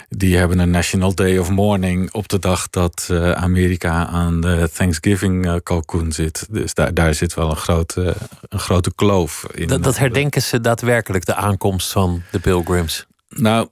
die 0.10 0.38
hebben 0.38 0.60
een 0.60 0.70
National 0.70 1.16
Day 1.16 1.38
of 1.38 1.50
Mourning 1.50 2.12
op 2.12 2.28
de 2.28 2.40
dag 2.40 2.70
dat 2.70 3.10
Amerika 3.34 4.08
aan 4.08 4.42
de 4.42 4.70
Thanksgiving-kalkoen 4.74 6.12
zit. 6.12 6.48
Dus 6.50 6.74
daar, 6.74 6.94
daar 6.94 7.14
zit 7.14 7.34
wel 7.34 7.50
een 7.50 7.56
grote, 7.56 8.16
een 8.50 8.60
grote 8.60 8.92
kloof 8.96 9.46
in. 9.54 9.68
Dat, 9.68 9.84
dat 9.84 9.98
herdenken 9.98 10.42
ze 10.42 10.62
daadwerkelijk, 10.62 11.26
de 11.26 11.36
aankomst 11.36 11.92
van 11.92 12.22
de 12.32 12.40
pilgrims. 12.40 13.06
Nou, 13.30 13.68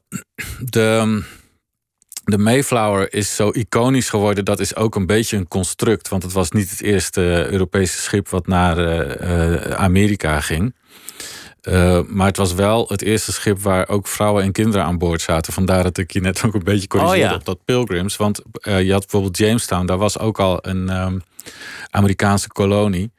de, 0.60 1.24
de 2.26 2.38
Mayflower 2.38 3.14
is 3.14 3.36
zo 3.36 3.50
iconisch 3.50 4.10
geworden. 4.10 4.46
Dat 4.46 4.60
is 4.60 4.76
ook 4.76 4.96
een 4.96 5.06
beetje 5.06 5.38
een 5.38 5.48
construct. 5.48 6.08
Want 6.08 6.24
het 6.24 6.34
was 6.34 6.52
niet 6.52 6.70
het 6.70 6.82
eerste 6.82 7.48
Europese 7.50 7.98
schip 7.98 8.30
wat 8.30 8.48
naar 8.48 8.78
eh, 8.78 9.54
eh, 9.54 9.72
Amerika 9.72 10.40
ging. 10.40 10.74
Eh, 11.66 12.02
maar 12.08 12.28
het 12.28 12.38
was 12.38 12.54
wel 12.54 12.86
het 12.88 13.02
eerste 13.02 13.32
schip 13.32 13.60
waar 13.60 13.90
ook 13.90 14.08
vrouwen 14.08 14.44
en 14.44 14.52
kinderen 14.52 14.86
aan 14.86 14.98
boord 14.98 15.22
zaten. 15.22 15.54
Vandaar 15.54 15.84
dat 15.84 15.98
ik 15.98 16.12
je 16.12 16.22
net 16.22 16.44
ook 16.46 16.54
een 16.54 16.64
beetje 16.64 16.88
corrigeerde 16.88 17.24
Oh 17.24 17.30
ja. 17.30 17.36
op 17.36 17.46
dat 17.46 17.66
Pilgrims. 17.66 18.18
Want 18.18 18.42
eh, 18.54 18.82
je 18.84 18.92
had 18.92 19.02
bijvoorbeeld 19.02 19.38
Jamestown. 19.38 19.86
Daar 19.86 19.98
was 19.98 20.20
ook 20.20 20.40
al 20.40 20.58
een 20.62 20.90
ehm, 20.90 21.20
Amerikaanse 21.90 22.48
kolonie. 22.48 23.12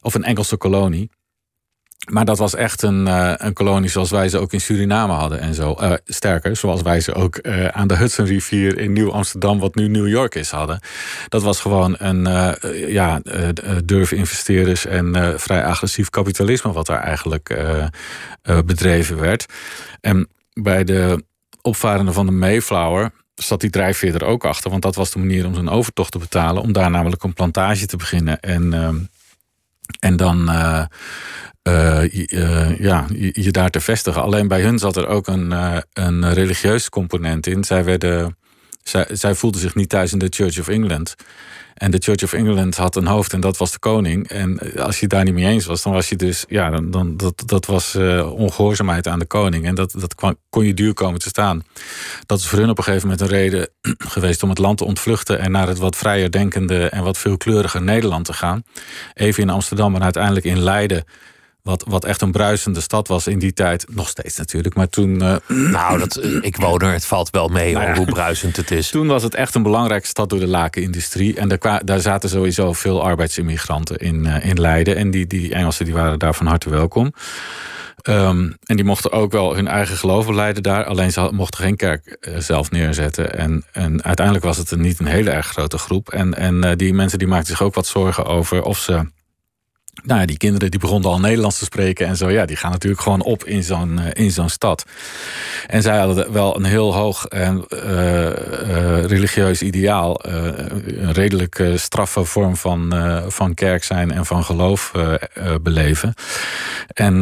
Of 0.00 0.14
een 0.14 0.24
Engelse 0.24 0.56
kolonie. 0.56 1.10
Maar 2.10 2.24
dat 2.24 2.38
was 2.38 2.54
echt 2.54 2.82
een, 2.82 3.06
eh, 3.06 3.32
een 3.36 3.52
kolonie 3.52 3.90
zoals 3.90 4.10
wij 4.10 4.28
ze 4.28 4.38
ook 4.38 4.52
in 4.52 4.60
Suriname 4.60 5.12
hadden 5.12 5.40
en 5.40 5.54
zo. 5.54 5.72
Eh, 5.72 5.92
sterker, 6.04 6.56
zoals 6.56 6.82
wij 6.82 7.00
ze 7.00 7.14
ook 7.14 7.36
eh, 7.36 7.66
aan 7.66 7.88
de 7.88 7.96
Hudsonrivier 7.96 8.78
in 8.78 8.92
Nieuw-Amsterdam, 8.92 9.58
wat 9.58 9.74
nu 9.74 9.88
New 9.88 10.08
York 10.08 10.34
is, 10.34 10.50
hadden. 10.50 10.80
Dat 11.28 11.42
was 11.42 11.60
gewoon 11.60 11.94
een 11.98 12.28
ja, 12.88 13.20
durven 13.84 14.16
investeerders 14.16 14.86
en 14.86 15.34
vrij 15.40 15.64
agressief 15.64 16.10
kapitalisme, 16.10 16.72
wat 16.72 16.86
daar 16.86 17.02
eigenlijk 17.02 17.60
bedreven 18.42 19.20
werd. 19.20 19.46
En 20.00 20.28
bij 20.52 20.84
de 20.84 21.24
opvarenden 21.62 22.14
van 22.14 22.26
de 22.26 22.32
Mayflower 22.32 23.10
zat 23.34 23.60
die 23.60 23.70
drijfveer 23.70 24.14
er 24.14 24.24
ook 24.24 24.44
achter, 24.44 24.70
want 24.70 24.82
dat 24.82 24.94
was 24.94 25.10
de 25.10 25.18
manier 25.18 25.46
om 25.46 25.54
zijn 25.54 25.68
overtocht 25.68 26.12
te 26.12 26.18
betalen, 26.18 26.62
om 26.62 26.72
daar 26.72 26.90
namelijk 26.90 27.22
een 27.22 27.32
plantage 27.32 27.86
te 27.86 27.96
beginnen. 27.96 28.40
En, 28.40 28.72
ehm, 28.74 28.96
en 30.00 30.16
dan. 30.16 30.48
eh, 30.48 30.84
eh, 31.62 32.02
eh, 32.02 32.78
ja, 32.78 33.06
je, 33.14 33.42
je 33.42 33.50
daar 33.50 33.70
te 33.70 33.80
vestigen. 33.80 34.22
Alleen 34.22 34.48
bij 34.48 34.62
hun 34.62 34.78
zat 34.78 34.96
er 34.96 35.06
ook 35.06 35.26
een, 35.26 35.50
een 35.92 36.32
religieus 36.32 36.88
component 36.88 37.46
in. 37.46 37.64
Zij, 37.64 37.84
werden, 37.84 38.36
zij, 38.82 39.06
zij 39.10 39.34
voelden 39.34 39.60
zich 39.60 39.74
niet 39.74 39.88
thuis 39.88 40.12
in 40.12 40.18
de 40.18 40.26
Church 40.30 40.60
of 40.60 40.68
England. 40.68 41.14
En 41.82 41.90
de 41.90 41.98
Church 41.98 42.22
of 42.22 42.32
England 42.32 42.76
had 42.76 42.96
een 42.96 43.06
hoofd 43.06 43.32
en 43.32 43.40
dat 43.40 43.56
was 43.56 43.72
de 43.72 43.78
koning. 43.78 44.28
En 44.28 44.76
als 44.76 45.00
je 45.00 45.06
daar 45.06 45.24
niet 45.24 45.34
mee 45.34 45.46
eens 45.46 45.66
was, 45.66 45.82
dan 45.82 45.92
was 45.92 46.08
je 46.08 46.16
dus, 46.16 46.44
ja, 46.48 46.70
dan, 46.70 46.90
dan, 46.90 47.16
dat, 47.16 47.42
dat 47.46 47.66
was 47.66 47.94
eh, 47.94 48.32
ongehoorzaamheid 48.32 49.06
aan 49.08 49.18
de 49.18 49.26
koning. 49.26 49.66
En 49.66 49.74
dat, 49.74 49.94
dat 49.98 50.14
kon 50.48 50.66
je 50.66 50.74
duur 50.74 50.94
komen 50.94 51.20
te 51.20 51.28
staan. 51.28 51.62
Dat 52.26 52.38
is 52.38 52.46
voor 52.46 52.58
hun 52.58 52.70
op 52.70 52.78
een 52.78 52.84
gegeven 52.84 53.08
moment 53.08 53.30
een 53.30 53.36
reden 53.36 53.68
geweest 54.14 54.42
om 54.42 54.48
het 54.48 54.58
land 54.58 54.78
te 54.78 54.84
ontvluchten 54.84 55.38
en 55.38 55.50
naar 55.50 55.68
het 55.68 55.78
wat 55.78 55.96
vrijer 55.96 56.30
denkende 56.30 56.88
en 56.88 57.04
wat 57.04 57.18
veelkleuriger 57.18 57.82
Nederland 57.82 58.24
te 58.24 58.32
gaan. 58.32 58.62
Even 59.14 59.42
in 59.42 59.50
Amsterdam 59.50 59.94
en 59.94 60.02
uiteindelijk 60.02 60.44
in 60.44 60.58
Leiden. 60.58 61.04
Wat, 61.62 61.84
wat 61.88 62.04
echt 62.04 62.22
een 62.22 62.32
bruisende 62.32 62.80
stad 62.80 63.08
was 63.08 63.26
in 63.26 63.38
die 63.38 63.52
tijd. 63.52 63.86
Nog 63.90 64.08
steeds 64.08 64.36
natuurlijk. 64.36 64.74
Maar 64.74 64.88
toen, 64.88 65.22
eh, 65.22 65.36
Nou, 65.70 65.98
dat, 65.98 66.16
eh, 66.16 66.30
ik 66.40 66.56
woon 66.56 66.80
er, 66.80 66.92
het 66.92 67.04
valt 67.04 67.30
wel 67.30 67.48
mee 67.48 67.72
Nou 67.72 67.86
ja. 67.86 67.94
hoe 67.94 68.06
bruisend 68.06 68.56
het 68.56 68.70
is. 68.70 68.90
toen 68.90 69.06
was 69.06 69.22
het 69.22 69.34
echt 69.34 69.54
een 69.54 69.62
belangrijke 69.62 70.06
stad 70.06 70.28
door 70.28 70.38
de 70.38 70.46
lakenindustrie. 70.46 71.36
En 71.36 71.48
daar, 71.48 71.84
daar 71.84 72.00
zaten 72.00 72.28
sowieso 72.28 72.72
veel 72.72 73.02
arbeidsimmigranten 73.02 73.96
in, 73.96 74.26
eh, 74.26 74.48
in 74.48 74.60
Leiden. 74.60 74.96
En 74.96 75.10
die, 75.10 75.26
die 75.26 75.54
Engelsen 75.54 75.84
die 75.84 75.94
waren 75.94 76.18
daar 76.18 76.34
van 76.34 76.46
harte 76.46 76.70
welkom. 76.70 77.12
Ehm, 78.02 78.50
en 78.64 78.76
die 78.76 78.84
mochten 78.84 79.12
ook 79.12 79.32
wel 79.32 79.54
hun 79.54 79.68
eigen 79.68 79.96
geloof 79.96 80.28
leiden 80.28 80.62
daar. 80.62 80.84
Alleen 80.84 81.12
ze 81.12 81.30
mochten 81.32 81.64
geen 81.64 81.76
kerk 81.76 82.16
zelf 82.38 82.70
neerzetten. 82.70 83.38
En, 83.38 83.64
en 83.72 84.02
uiteindelijk 84.02 84.46
was 84.46 84.56
het 84.56 84.70
een, 84.70 84.80
niet 84.80 85.00
een 85.00 85.06
hele 85.06 85.30
erg 85.30 85.46
grote 85.46 85.78
groep. 85.78 86.10
En, 86.10 86.34
en 86.34 86.76
die 86.76 86.94
mensen 86.94 87.18
die 87.18 87.28
maakten 87.28 87.48
zich 87.56 87.62
ook 87.62 87.74
wat 87.74 87.86
zorgen 87.86 88.24
over 88.24 88.62
of 88.62 88.78
ze 88.78 89.06
nou 90.02 90.20
ja, 90.20 90.26
die 90.26 90.36
kinderen 90.36 90.70
die 90.70 90.80
begonnen 90.80 91.10
al 91.10 91.20
Nederlands 91.20 91.58
te 91.58 91.64
spreken 91.64 92.06
en 92.06 92.16
zo. 92.16 92.30
Ja, 92.30 92.44
die 92.44 92.56
gaan 92.56 92.70
natuurlijk 92.70 93.02
gewoon 93.02 93.22
op 93.22 93.44
in 93.44 93.62
zo'n 93.62 93.98
eh, 93.98 94.24
in 94.24 94.30
zo'n 94.30 94.48
stad. 94.48 94.84
En 95.66 95.82
zij 95.82 95.98
hadden 95.98 96.32
wel 96.32 96.56
een 96.56 96.64
heel 96.64 96.94
hoog 96.94 97.26
en 97.26 97.64
eh, 97.68 98.26
eh, 98.26 99.04
religieus 99.04 99.62
ideaal. 99.62 100.20
eh, 100.20 100.44
een 100.86 101.12
redelijk 101.12 101.64
straffe 101.74 102.24
vorm 102.24 102.56
van, 102.56 102.92
van 103.28 103.54
kerk 103.54 103.84
zijn 103.84 104.10
en 104.10 104.26
van 104.26 104.44
geloof 104.44 104.92
beleven. 105.62 106.14
En 106.86 107.14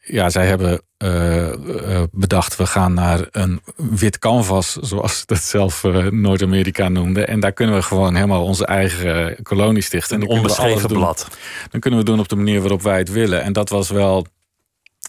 ja, 0.00 0.30
zij 0.30 0.46
hebben 0.46 0.80
eh, 0.98 1.52
eh, 1.52 2.02
bedacht, 2.12 2.56
we 2.56 2.66
gaan 2.66 2.94
naar 2.94 3.26
een 3.30 3.60
wit 3.76 4.18
canvas, 4.18 4.72
zoals 4.72 5.18
ze 5.18 5.26
dat 5.26 5.42
zelf 5.42 5.84
eh, 5.84 6.06
Noord-Amerika 6.06 6.88
noemden. 6.88 7.28
En 7.28 7.40
daar 7.40 7.52
kunnen 7.52 7.74
we 7.74 7.82
gewoon 7.82 8.14
helemaal 8.14 8.44
onze 8.44 8.66
eigen 8.66 9.42
kolonie 9.42 9.82
stichten. 9.82 10.16
En 10.16 10.22
Een 10.22 10.28
alles 10.28 10.40
onbeschreven 10.40 10.88
blad. 10.88 11.28
dan 11.70 11.80
kunnen 11.80 11.98
we 12.00 12.04
doen 12.04 12.18
op 12.18 12.28
de 12.28 12.36
manier 12.36 12.60
waarop 12.60 12.82
wij 12.82 12.98
het 12.98 13.10
willen. 13.10 13.42
En 13.42 13.52
dat 13.52 13.68
was 13.68 13.90
wel, 13.90 14.26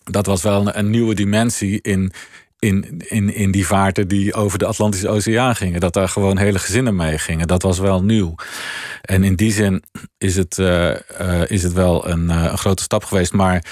dat 0.03 0.25
was 0.25 0.41
wel 0.41 0.61
een, 0.61 0.79
een 0.79 0.89
nieuwe 0.89 1.15
dimensie 1.15 1.81
in, 1.81 2.11
in, 2.59 3.01
in, 3.07 3.33
in 3.33 3.51
die 3.51 3.67
vaarten 3.67 4.07
die 4.07 4.33
over 4.33 4.59
de 4.59 4.65
Atlantische 4.65 5.09
Oceaan 5.09 5.55
gingen. 5.55 5.79
Dat 5.79 5.93
daar 5.93 6.09
gewoon 6.09 6.37
hele 6.37 6.59
gezinnen 6.59 6.95
mee 6.95 7.17
gingen. 7.17 7.47
Dat 7.47 7.61
was 7.61 7.79
wel 7.79 8.03
nieuw. 8.03 8.35
En 9.01 9.23
in 9.23 9.35
die 9.35 9.51
zin 9.51 9.83
is 10.17 10.35
het, 10.35 10.57
is 11.47 11.63
het 11.63 11.73
wel 11.73 12.09
een, 12.09 12.29
een 12.29 12.57
grote 12.57 12.83
stap 12.83 13.03
geweest. 13.03 13.33
Maar 13.33 13.63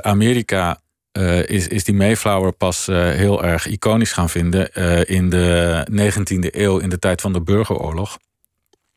Amerika. 0.00 0.80
Eh, 1.12 1.46
is, 1.46 1.68
is 1.68 1.84
die 1.84 1.94
Mayflower 1.94 2.52
pas 2.52 2.88
eh, 2.88 3.10
heel 3.10 3.44
erg 3.44 3.66
iconisch 3.66 4.12
gaan 4.12 4.28
vinden 4.28 4.72
eh, 4.72 5.16
in 5.16 5.30
de 5.30 5.86
19e 5.90 6.56
eeuw, 6.56 6.78
in 6.78 6.88
de 6.88 6.98
tijd 6.98 7.20
van 7.20 7.32
de 7.32 7.42
burgeroorlog. 7.42 8.18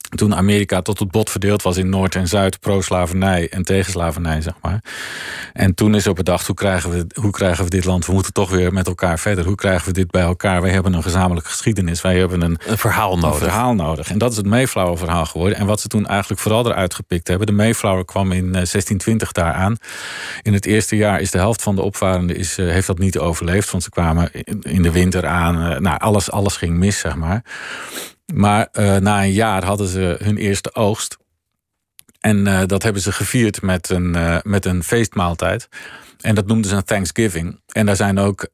Toen 0.10 0.36
Amerika 0.36 0.82
tot 0.82 1.00
het 1.00 1.12
bot 1.12 1.30
verdeeld 1.30 1.62
was 1.62 1.78
in 1.78 1.90
Noord 1.90 2.16
en 2.16 2.28
Zuid, 2.28 2.60
pro-slavernij 2.60 3.50
en 3.50 3.64
tegen 3.64 3.92
slavernij, 3.92 4.42
zeg 4.42 4.54
maar. 4.62 4.84
En 5.54 5.74
toen 5.74 5.96
is 5.96 6.06
er 6.06 6.14
bedacht, 6.14 6.48
hoe 6.48 6.56
krijgen, 6.56 6.90
we, 6.90 7.06
hoe 7.22 7.32
krijgen 7.32 7.64
we 7.64 7.70
dit 7.70 7.86
land? 7.86 8.06
We 8.06 8.14
moeten 8.14 8.34
toch 8.34 8.50
weer 8.50 8.74
met 8.74 8.88
elkaar 8.88 9.20
verder. 9.20 9.46
Hoe 9.46 9.56
krijgen 9.56 9.88
we 9.88 9.94
dit 9.94 10.12
bij 10.12 10.22
elkaar? 10.22 10.62
Wij 10.62 10.72
hebben 10.72 10.94
een 10.94 11.04
gezamenlijke 11.04 11.50
geschiedenis. 11.50 12.02
Wij 12.02 12.18
hebben 12.18 12.42
een, 12.42 12.58
een 12.68 12.78
verhaal 12.78 13.18
nodig. 13.18 13.34
Een 13.34 13.48
verhaal 13.48 13.74
nodig. 13.74 14.10
En 14.10 14.18
dat 14.18 14.32
is 14.32 14.38
het 14.38 14.46
Mayflower 14.46 14.98
verhaal 14.98 15.26
geworden. 15.26 15.58
En 15.58 15.66
wat 15.66 15.82
ze 15.82 15.88
toen 15.88 16.06
eigenlijk 16.06 16.42
vooral 16.42 16.66
eruit 16.66 16.94
gepikt 16.94 17.28
hebben. 17.28 17.48
De 17.48 17.54
Mayflower 17.54 18.06
kwam 18.06 18.32
in 18.32 18.52
1620 18.52 19.32
daar 19.32 19.54
aan. 19.54 19.78
In 20.42 20.54
het 20.54 20.66
eerste 20.66 20.96
jaar 20.96 21.22
is 21.22 21.32
de 21.32 21.38
helft 21.38 21.62
van 21.62 21.76
de 21.76 21.82
opvarenden 21.82 22.36
is, 22.36 22.58
eh, 22.58 22.68
heeft 22.68 22.88
dat 22.88 23.00
niet 23.00 23.18
overleefd. 23.18 23.72
Want 23.72 23.84
ze 23.84 23.90
kwamen 23.90 24.32
in 24.62 24.82
de 24.82 24.92
winter 24.92 25.26
aan. 25.26 25.72
Eh, 25.72 25.80
nou, 25.80 26.00
alles, 26.00 26.32
alles 26.32 26.58
ging 26.58 26.78
mis, 26.78 27.00
zeg 27.00 27.16
maar. 27.16 27.44
Maar 28.34 28.68
uh, 28.74 28.98
na 28.98 29.24
een 29.24 29.32
jaar 29.32 29.64
hadden 29.64 29.88
ze 29.88 30.18
hun 30.20 30.38
eerste 30.38 30.74
oogst. 30.76 31.18
En 32.20 32.38
uh, 32.46 32.62
dat 32.66 32.84
hebben 32.84 33.02
ze 33.02 33.12
gevierd 33.12 33.62
met 33.62 33.90
een, 33.90 34.16
uh, 34.16 34.38
met 34.44 34.66
een 34.66 34.84
feestmaaltijd. 34.84 35.70
En 36.22 36.36
dat 36.36 36.48
noemden 36.48 36.70
ze 36.70 36.76
een 36.76 36.84
Thanksgiving. 36.84 37.60
En 37.76 37.86
daar 37.86 37.96
zijn 37.96 38.20
ook 38.20 38.48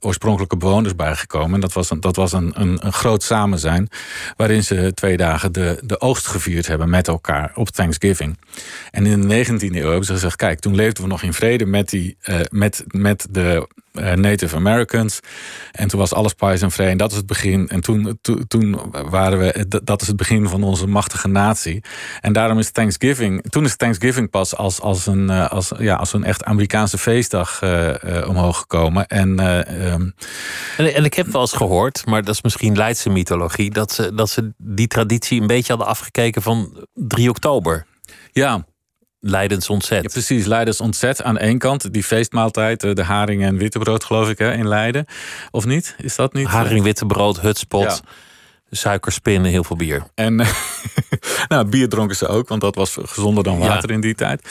oorspronkelijke 0.00 0.56
bewoners 0.56 0.96
bij 0.96 1.16
gekomen. 1.16 1.60
Dat 1.60 1.72
was, 1.72 1.90
een, 1.90 2.00
dat 2.00 2.16
was 2.16 2.32
een, 2.32 2.52
een, 2.54 2.86
een 2.86 2.92
groot 2.92 3.22
samenzijn. 3.22 3.88
Waarin 4.36 4.64
ze 4.64 4.92
twee 4.94 5.16
dagen 5.16 5.52
de, 5.52 5.80
de 5.84 6.00
oogst 6.00 6.26
gevierd 6.26 6.66
hebben 6.66 6.90
met 6.90 7.08
elkaar 7.08 7.52
op 7.54 7.68
Thanksgiving. 7.68 8.38
En 8.90 9.06
in 9.06 9.28
de 9.28 9.44
19e 9.44 9.74
eeuw 9.74 9.88
hebben 9.88 10.04
ze 10.04 10.12
gezegd: 10.12 10.36
kijk, 10.36 10.58
toen 10.58 10.74
leefden 10.74 11.02
we 11.02 11.08
nog 11.08 11.22
in 11.22 11.32
vrede 11.32 11.66
met, 11.66 11.88
die, 11.88 12.16
met, 12.50 12.84
met 12.86 13.26
de 13.30 13.68
uh, 13.94 14.12
Native 14.12 14.56
Americans. 14.56 15.20
En 15.72 15.88
toen 15.88 15.98
was 15.98 16.12
alles 16.12 16.32
pais 16.32 16.62
en 16.62 16.70
vrij. 16.70 16.90
En 16.90 16.96
dat 16.96 17.10
is 17.10 17.16
het 17.16 17.26
begin. 17.26 17.68
En 17.68 17.80
toen, 17.80 18.18
to, 18.20 18.38
toen 18.48 18.80
waren 18.90 19.38
we. 19.38 19.66
Dat 19.84 20.02
is 20.02 20.06
het 20.06 20.16
begin 20.16 20.48
van 20.48 20.62
onze 20.62 20.86
machtige 20.86 21.28
natie. 21.28 21.82
En 22.20 22.32
daarom 22.32 22.58
is 22.58 22.70
Thanksgiving. 22.70 23.50
Toen 23.50 23.64
is 23.64 23.76
Thanksgiving 23.76 24.30
pas 24.30 24.56
als, 24.56 24.80
als, 24.80 25.06
een, 25.06 25.30
als, 25.30 25.72
ja, 25.78 25.94
als 25.94 26.12
een 26.12 26.24
echt 26.24 26.44
Amerikaanse 26.44 26.98
feestdag 26.98 27.60
uh, 27.62 27.94
omhoog 28.44 28.58
gekomen. 28.58 29.06
En, 29.06 29.28
um... 29.92 30.14
en, 30.76 30.94
en, 30.94 31.04
ik 31.04 31.14
heb 31.14 31.26
wel 31.26 31.40
eens 31.40 31.52
gehoord, 31.52 32.06
maar 32.06 32.24
dat 32.24 32.34
is 32.34 32.42
misschien 32.42 32.76
Leidse 32.76 33.10
mythologie. 33.10 33.70
Dat 33.70 33.92
ze, 33.92 34.14
dat 34.14 34.30
ze 34.30 34.52
die 34.56 34.86
traditie 34.86 35.40
een 35.40 35.46
beetje 35.46 35.72
hadden 35.72 35.86
afgekeken 35.86 36.42
van 36.42 36.86
3 36.94 37.28
oktober. 37.28 37.86
Ja, 38.32 38.64
Leidens 39.20 39.68
ontzet. 39.68 40.02
Ja, 40.02 40.08
precies, 40.08 40.46
Leidens 40.46 40.80
ontzet 40.80 41.22
aan 41.22 41.38
één 41.38 41.58
kant. 41.58 41.92
Die 41.92 42.04
feestmaaltijd, 42.04 42.80
de 42.80 43.02
haring 43.02 43.42
en 43.42 43.56
wittebrood 43.56 44.04
geloof 44.04 44.28
ik 44.28 44.38
hè, 44.38 44.52
in 44.52 44.68
Leiden. 44.68 45.06
Of 45.50 45.64
niet? 45.64 45.94
Is 45.98 46.16
dat 46.16 46.32
niet? 46.32 46.46
Haring, 46.46 46.82
wittebrood, 46.82 47.40
hutspot, 47.40 47.82
ja. 47.82 47.98
suikerspinnen, 48.70 49.50
heel 49.50 49.64
veel 49.64 49.76
bier. 49.76 50.06
En 50.14 50.34
nou, 51.48 51.64
bier 51.64 51.88
dronken 51.88 52.16
ze 52.16 52.26
ook, 52.26 52.48
want 52.48 52.60
dat 52.60 52.74
was 52.74 52.96
gezonder 53.02 53.44
dan 53.44 53.58
water 53.58 53.88
ja. 53.88 53.94
in 53.94 54.00
die 54.00 54.14
tijd. 54.14 54.48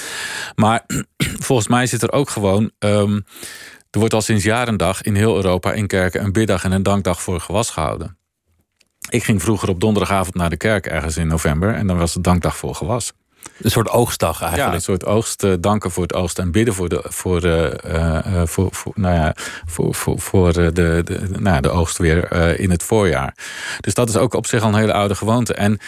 Maar 0.55 0.85
volgens 1.47 1.67
mij 1.67 1.85
zit 1.85 2.03
er 2.03 2.11
ook 2.11 2.29
gewoon... 2.29 2.71
Um, 2.79 3.25
er 3.93 3.99
wordt 3.99 4.13
al 4.13 4.21
sinds 4.21 4.43
jaren 4.43 4.77
dag 4.77 5.01
in 5.01 5.15
heel 5.15 5.35
Europa 5.35 5.73
in 5.73 5.87
kerken 5.87 6.23
een 6.23 6.31
biddag 6.31 6.63
en 6.63 6.71
een 6.71 6.83
dankdag 6.83 7.21
voor 7.21 7.39
gewas 7.39 7.69
gehouden. 7.69 8.17
Ik 9.09 9.23
ging 9.23 9.41
vroeger 9.41 9.69
op 9.69 9.79
donderdagavond 9.79 10.35
naar 10.35 10.49
de 10.49 10.57
kerk 10.57 10.85
ergens 10.85 11.17
in 11.17 11.27
november 11.27 11.73
en 11.73 11.87
dan 11.87 11.97
was 11.97 12.13
het 12.13 12.23
dankdag 12.23 12.57
voor 12.57 12.75
gewas. 12.75 13.11
Een 13.61 13.71
soort 13.71 13.89
oogstdag 13.89 14.41
eigenlijk. 14.41 14.69
Ja, 14.69 14.75
een 14.75 14.81
soort 14.81 15.05
oogst. 15.05 15.43
Uh, 15.43 15.53
danken 15.59 15.91
voor 15.91 16.03
het 16.03 16.13
oogst 16.13 16.39
en 16.39 16.51
bidden 16.51 16.73
voor 16.73 16.89
de, 16.89 17.03
voor, 17.07 17.45
uh, 17.45 17.71
uh, 17.85 18.41
voor, 18.45 18.67
voor, 18.71 18.93
nou 18.95 19.15
ja, 19.15 19.35
voor, 19.65 19.95
voor, 19.95 20.19
voor 20.19 20.53
de, 20.53 20.71
de, 20.73 21.29
nou, 21.39 21.61
de 21.61 21.69
oogst 21.69 21.97
weer 21.97 22.31
in 22.59 22.71
het 22.71 22.83
voorjaar. 22.83 23.35
Dus 23.79 23.93
dat 23.93 24.09
is 24.09 24.17
ook 24.17 24.33
op 24.33 24.45
zich 24.45 24.61
al 24.61 24.67
een 24.67 24.75
hele 24.75 24.93
oude 24.93 25.15
gewoonte. 25.15 25.53
En 25.53 25.79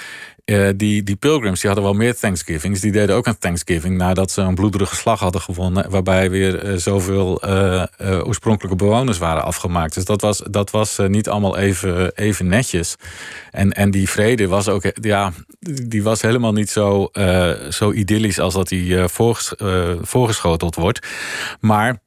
uh, 0.45 0.69
die, 0.75 1.03
die 1.03 1.15
pilgrims 1.15 1.59
die 1.59 1.69
hadden 1.69 1.89
wel 1.89 1.97
meer 1.97 2.15
Thanksgivings. 2.15 2.79
Die 2.79 2.91
deden 2.91 3.15
ook 3.15 3.25
een 3.25 3.37
Thanksgiving 3.37 3.97
nadat 3.97 4.31
ze 4.31 4.41
een 4.41 4.55
bloederige 4.55 4.95
slag 4.95 5.19
hadden 5.19 5.41
gewonnen. 5.41 5.89
Waarbij 5.89 6.29
weer 6.29 6.65
uh, 6.65 6.77
zoveel 6.77 7.41
uh, 7.45 7.83
oorspronkelijke 8.23 8.77
bewoners 8.77 9.17
waren 9.17 9.43
afgemaakt. 9.43 9.93
Dus 9.93 10.05
dat 10.05 10.21
was, 10.21 10.41
dat 10.49 10.71
was 10.71 10.99
niet 11.07 11.29
allemaal 11.29 11.57
even, 11.57 12.15
even 12.15 12.47
netjes. 12.47 12.95
En, 13.51 13.71
en 13.71 13.91
die 13.91 14.09
vrede 14.09 14.47
was 14.47 14.67
ook, 14.67 14.83
ja, 15.01 15.31
die 15.83 16.03
was 16.03 16.21
helemaal 16.21 16.53
niet 16.53 16.69
zo, 16.69 17.09
zo 17.69 17.91
idyllisch 17.91 18.39
als 18.39 18.53
dat 18.53 18.67
die 18.67 19.07
voorges, 19.07 19.53
voorgeschoteld 20.01 20.75
wordt. 20.75 21.07
Maar 21.59 22.03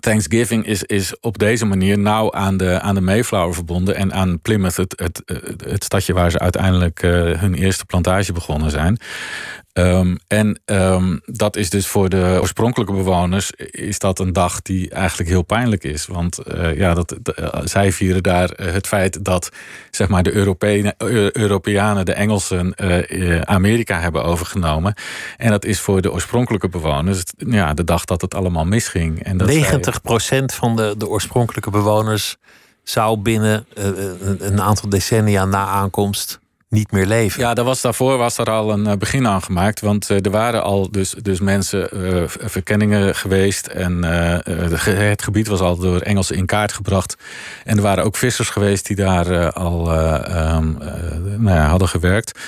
Thanksgiving 0.00 0.66
is, 0.66 0.82
is 0.82 1.20
op 1.20 1.38
deze 1.38 1.64
manier 1.64 1.98
nauw 1.98 2.32
aan 2.32 2.56
de, 2.56 2.80
aan 2.80 2.94
de 2.94 3.00
Mayflower 3.00 3.54
verbonden 3.54 3.94
en 3.96 4.12
aan 4.12 4.40
Plymouth, 4.40 4.76
het, 4.76 4.92
het, 4.96 5.22
het 5.64 5.84
stadje 5.84 6.12
waar 6.12 6.30
ze 6.30 6.38
uiteindelijk 6.38 7.02
uh, 7.02 7.10
hun 7.40 7.54
eerste 7.54 7.84
plantage 7.84 8.32
begonnen 8.32 8.70
zijn. 8.70 8.98
Um, 9.78 10.18
en 10.26 10.60
um, 10.64 11.20
dat 11.24 11.56
is 11.56 11.70
dus 11.70 11.86
voor 11.86 12.08
de 12.08 12.38
oorspronkelijke 12.40 12.92
bewoners 12.92 13.50
is 13.70 13.98
dat 13.98 14.18
een 14.18 14.32
dag 14.32 14.62
die 14.62 14.90
eigenlijk 14.90 15.28
heel 15.28 15.42
pijnlijk 15.42 15.84
is. 15.84 16.06
Want 16.06 16.38
uh, 16.48 16.76
ja, 16.76 16.94
dat, 16.94 17.16
de, 17.22 17.60
zij 17.64 17.92
vieren 17.92 18.22
daar 18.22 18.50
het 18.56 18.86
feit 18.86 19.24
dat 19.24 19.50
zeg 19.90 20.08
maar, 20.08 20.22
de 20.22 20.32
Europeanen, 21.32 22.04
de 22.04 22.12
Engelsen 22.12 22.74
Amerika 23.48 24.00
hebben 24.00 24.24
overgenomen. 24.24 24.94
En 25.36 25.50
dat 25.50 25.64
is 25.64 25.80
voor 25.80 26.00
de 26.00 26.12
oorspronkelijke 26.12 26.68
bewoners 26.68 27.22
ja, 27.36 27.74
de 27.74 27.84
dag 27.84 28.04
dat 28.04 28.20
het 28.20 28.34
allemaal 28.34 28.64
misging. 28.64 29.22
En 29.22 29.36
dat 29.36 29.50
90% 29.50 29.54
zij... 30.16 30.44
van 30.46 30.76
de, 30.76 30.94
de 30.98 31.08
oorspronkelijke 31.08 31.70
bewoners 31.70 32.36
zou 32.82 33.18
binnen 33.18 33.66
een 34.38 34.60
aantal 34.60 34.88
decennia 34.88 35.44
na 35.44 35.66
aankomst 35.66 36.42
niet 36.74 36.92
meer 36.92 37.06
leven. 37.06 37.40
Ja, 37.40 37.54
daar 37.54 37.64
was, 37.64 37.80
daarvoor 37.80 38.16
was 38.16 38.38
er 38.38 38.50
al 38.50 38.72
een 38.72 38.98
begin 38.98 39.26
aan 39.26 39.42
gemaakt. 39.42 39.80
Want 39.80 40.08
er 40.08 40.30
waren 40.30 40.62
al 40.62 40.90
dus, 40.90 41.14
dus 41.22 41.40
mensen, 41.40 41.88
uh, 41.92 42.22
verkenningen 42.26 43.14
geweest. 43.14 43.66
En 43.66 44.04
uh, 44.04 44.38
het 45.10 45.22
gebied 45.22 45.48
was 45.48 45.60
al 45.60 45.76
door 45.76 46.00
Engelsen 46.00 46.36
in 46.36 46.46
kaart 46.46 46.72
gebracht. 46.72 47.16
En 47.64 47.76
er 47.76 47.82
waren 47.82 48.04
ook 48.04 48.16
vissers 48.16 48.48
geweest 48.48 48.86
die 48.86 48.96
daar 48.96 49.52
al 49.52 49.92
um, 49.92 50.78
nou 51.38 51.56
ja, 51.56 51.66
hadden 51.66 51.88
gewerkt. 51.88 52.38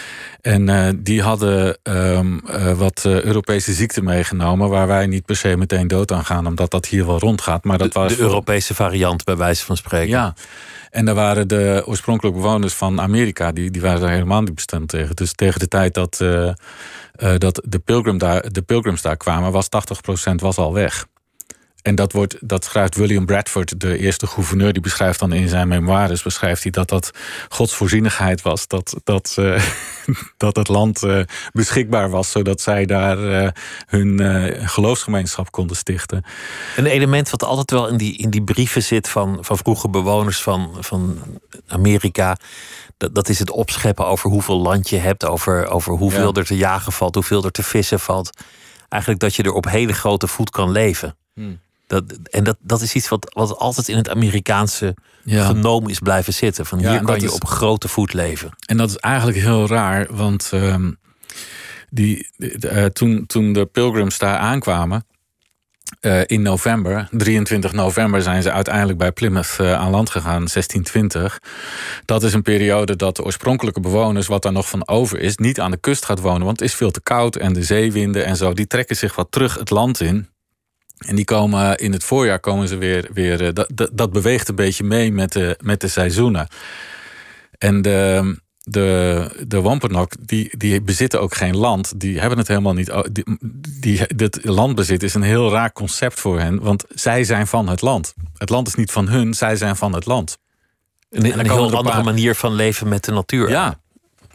En 0.40 1.00
die 1.02 1.22
hadden 1.22 1.78
um, 1.82 2.40
uh, 2.50 2.72
wat 2.72 3.02
Europese 3.04 3.72
ziekte 3.72 4.02
meegenomen... 4.02 4.68
waar 4.68 4.86
wij 4.86 5.06
niet 5.06 5.24
per 5.24 5.36
se 5.36 5.56
meteen 5.56 5.88
dood 5.88 6.12
aan 6.12 6.24
gaan... 6.24 6.46
omdat 6.46 6.70
dat 6.70 6.86
hier 6.86 7.06
wel 7.06 7.18
rondgaat. 7.18 7.64
Maar 7.64 7.78
dat 7.78 7.92
de, 7.92 7.98
was 8.00 8.16
de 8.16 8.22
Europese 8.22 8.74
variant, 8.74 9.24
bij 9.24 9.36
wijze 9.36 9.64
van 9.64 9.76
spreken. 9.76 10.08
Ja, 10.08 10.34
en 10.96 11.04
daar 11.04 11.14
waren 11.14 11.48
de 11.48 11.82
oorspronkelijke 11.86 12.38
bewoners 12.38 12.74
van 12.74 13.00
Amerika... 13.00 13.52
die, 13.52 13.70
die 13.70 13.82
waren 13.82 14.00
daar 14.00 14.10
helemaal 14.10 14.42
niet 14.42 14.54
bestand 14.54 14.88
tegen. 14.88 15.16
Dus 15.16 15.32
tegen 15.32 15.60
de 15.60 15.68
tijd 15.68 15.94
dat, 15.94 16.16
dat 17.38 17.62
de, 17.64 17.78
pilgrim 17.78 18.18
daar, 18.18 18.52
de 18.52 18.62
pilgrims 18.62 19.02
daar 19.02 19.16
kwamen... 19.16 19.52
was 19.52 19.68
80% 20.30 20.34
was 20.34 20.56
al 20.56 20.72
weg. 20.72 21.06
En 21.86 21.94
dat, 21.94 22.12
wordt, 22.12 22.36
dat 22.40 22.64
schrijft 22.64 22.94
William 22.94 23.26
Bradford, 23.26 23.80
de 23.80 23.98
eerste 23.98 24.26
gouverneur, 24.26 24.72
die 24.72 24.82
beschrijft 24.82 25.18
dan 25.18 25.32
in 25.32 25.48
zijn 25.48 25.68
memoires, 25.68 26.22
beschrijft 26.22 26.62
hij 26.62 26.72
dat 26.72 26.88
dat 26.88 27.10
godsvoorzienigheid 27.48 28.42
was. 28.42 28.66
Dat, 28.66 28.96
dat, 29.04 29.36
uh, 29.38 29.62
dat 30.36 30.56
het 30.56 30.68
land 30.68 31.02
uh, 31.02 31.20
beschikbaar 31.52 32.10
was, 32.10 32.30
zodat 32.30 32.60
zij 32.60 32.86
daar 32.86 33.18
uh, 33.18 33.48
hun 33.86 34.20
geloofsgemeenschap 34.68 35.50
konden 35.50 35.76
stichten. 35.76 36.24
Een 36.76 36.86
element 36.86 37.30
wat 37.30 37.44
altijd 37.44 37.70
wel 37.70 37.88
in 37.88 37.96
die, 37.96 38.16
in 38.16 38.30
die 38.30 38.44
brieven 38.44 38.82
zit 38.82 39.08
van, 39.08 39.38
van 39.40 39.56
vroege 39.56 39.88
bewoners 39.88 40.42
van, 40.42 40.76
van 40.80 41.18
Amerika. 41.66 42.36
Dat, 42.96 43.14
dat 43.14 43.28
is 43.28 43.38
het 43.38 43.50
opscheppen 43.50 44.06
over 44.06 44.30
hoeveel 44.30 44.58
land 44.58 44.88
je 44.88 44.98
hebt, 44.98 45.24
over, 45.24 45.66
over 45.66 45.92
hoeveel 45.92 46.32
ja. 46.34 46.40
er 46.40 46.46
te 46.46 46.56
jagen 46.56 46.92
valt, 46.92 47.14
hoeveel 47.14 47.44
er 47.44 47.52
te 47.52 47.62
vissen 47.62 48.00
valt. 48.00 48.30
Eigenlijk 48.88 49.20
dat 49.22 49.34
je 49.34 49.42
er 49.42 49.52
op 49.52 49.68
hele 49.68 49.92
grote 49.92 50.26
voet 50.26 50.50
kan 50.50 50.70
leven. 50.70 51.16
Hmm. 51.34 51.64
Dat, 51.86 52.04
en 52.30 52.44
dat, 52.44 52.56
dat 52.60 52.80
is 52.80 52.94
iets 52.94 53.08
wat, 53.08 53.32
wat 53.34 53.56
altijd 53.58 53.88
in 53.88 53.96
het 53.96 54.08
Amerikaanse 54.08 54.94
ja. 55.24 55.46
genoom 55.46 55.88
is 55.88 55.98
blijven 55.98 56.32
zitten. 56.32 56.66
Van 56.66 56.78
hier 56.78 57.02
kan 57.02 57.20
je 57.20 57.26
is, 57.26 57.32
op 57.32 57.46
grote 57.46 57.88
voet 57.88 58.12
leven. 58.12 58.56
En 58.66 58.76
dat 58.76 58.90
is 58.90 58.96
eigenlijk 58.96 59.38
heel 59.38 59.66
raar, 59.66 60.06
want 60.10 60.50
uh, 60.54 60.76
die, 61.90 62.28
uh, 62.38 62.84
toen, 62.84 63.26
toen 63.26 63.52
de 63.52 63.66
pilgrims 63.66 64.18
daar 64.18 64.38
aankwamen. 64.38 65.06
Uh, 66.00 66.20
in 66.26 66.42
november, 66.42 67.08
23 67.10 67.72
november, 67.72 68.22
zijn 68.22 68.42
ze 68.42 68.52
uiteindelijk 68.52 68.98
bij 68.98 69.12
Plymouth 69.12 69.56
uh, 69.60 69.72
aan 69.72 69.90
land 69.90 70.10
gegaan, 70.10 70.46
1620. 70.52 71.40
Dat 72.04 72.22
is 72.22 72.32
een 72.32 72.42
periode 72.42 72.96
dat 72.96 73.16
de 73.16 73.24
oorspronkelijke 73.24 73.80
bewoners, 73.80 74.26
wat 74.26 74.42
daar 74.42 74.52
nog 74.52 74.68
van 74.68 74.88
over 74.88 75.20
is, 75.20 75.36
niet 75.36 75.60
aan 75.60 75.70
de 75.70 75.76
kust 75.76 76.04
gaat 76.04 76.20
wonen. 76.20 76.44
Want 76.44 76.60
het 76.60 76.68
is 76.68 76.74
veel 76.74 76.90
te 76.90 77.00
koud 77.00 77.36
en 77.36 77.52
de 77.52 77.62
zeewinden 77.62 78.24
en 78.24 78.36
zo, 78.36 78.52
die 78.52 78.66
trekken 78.66 78.96
zich 78.96 79.14
wat 79.14 79.30
terug 79.30 79.58
het 79.58 79.70
land 79.70 80.00
in. 80.00 80.28
En 80.96 81.16
die 81.16 81.24
komen 81.24 81.76
in 81.76 81.92
het 81.92 82.04
voorjaar 82.04 82.40
komen 82.40 82.68
ze 82.68 82.76
weer. 82.76 83.08
weer 83.12 83.54
dat, 83.54 83.70
dat, 83.74 83.90
dat 83.92 84.12
beweegt 84.12 84.48
een 84.48 84.54
beetje 84.54 84.84
mee 84.84 85.12
met 85.12 85.32
de, 85.32 85.58
met 85.62 85.80
de 85.80 85.88
seizoenen. 85.88 86.48
En 87.58 87.82
de, 87.82 88.36
de, 88.62 89.44
de 89.46 90.08
die, 90.20 90.56
die 90.56 90.82
bezitten 90.82 91.20
ook 91.20 91.34
geen 91.34 91.56
land. 91.56 92.00
Die 92.00 92.20
hebben 92.20 92.38
het 92.38 92.48
helemaal 92.48 92.74
niet. 92.74 92.92
Die, 93.12 93.24
die, 93.80 94.14
dit 94.16 94.44
landbezit 94.44 95.02
is 95.02 95.14
een 95.14 95.22
heel 95.22 95.50
raar 95.50 95.72
concept 95.72 96.20
voor 96.20 96.40
hen. 96.40 96.60
Want 96.60 96.84
zij 96.88 97.24
zijn 97.24 97.46
van 97.46 97.68
het 97.68 97.80
land. 97.80 98.14
Het 98.36 98.50
land 98.50 98.68
is 98.68 98.74
niet 98.74 98.92
van 98.92 99.08
hun, 99.08 99.34
zij 99.34 99.56
zijn 99.56 99.76
van 99.76 99.94
het 99.94 100.06
land. 100.06 100.38
Een, 101.10 101.38
een 101.38 101.50
heel 101.50 101.76
andere 101.76 102.02
manier 102.02 102.34
van 102.34 102.52
leven 102.52 102.88
met 102.88 103.04
de 103.04 103.12
natuur. 103.12 103.48
Ja, 103.48 103.80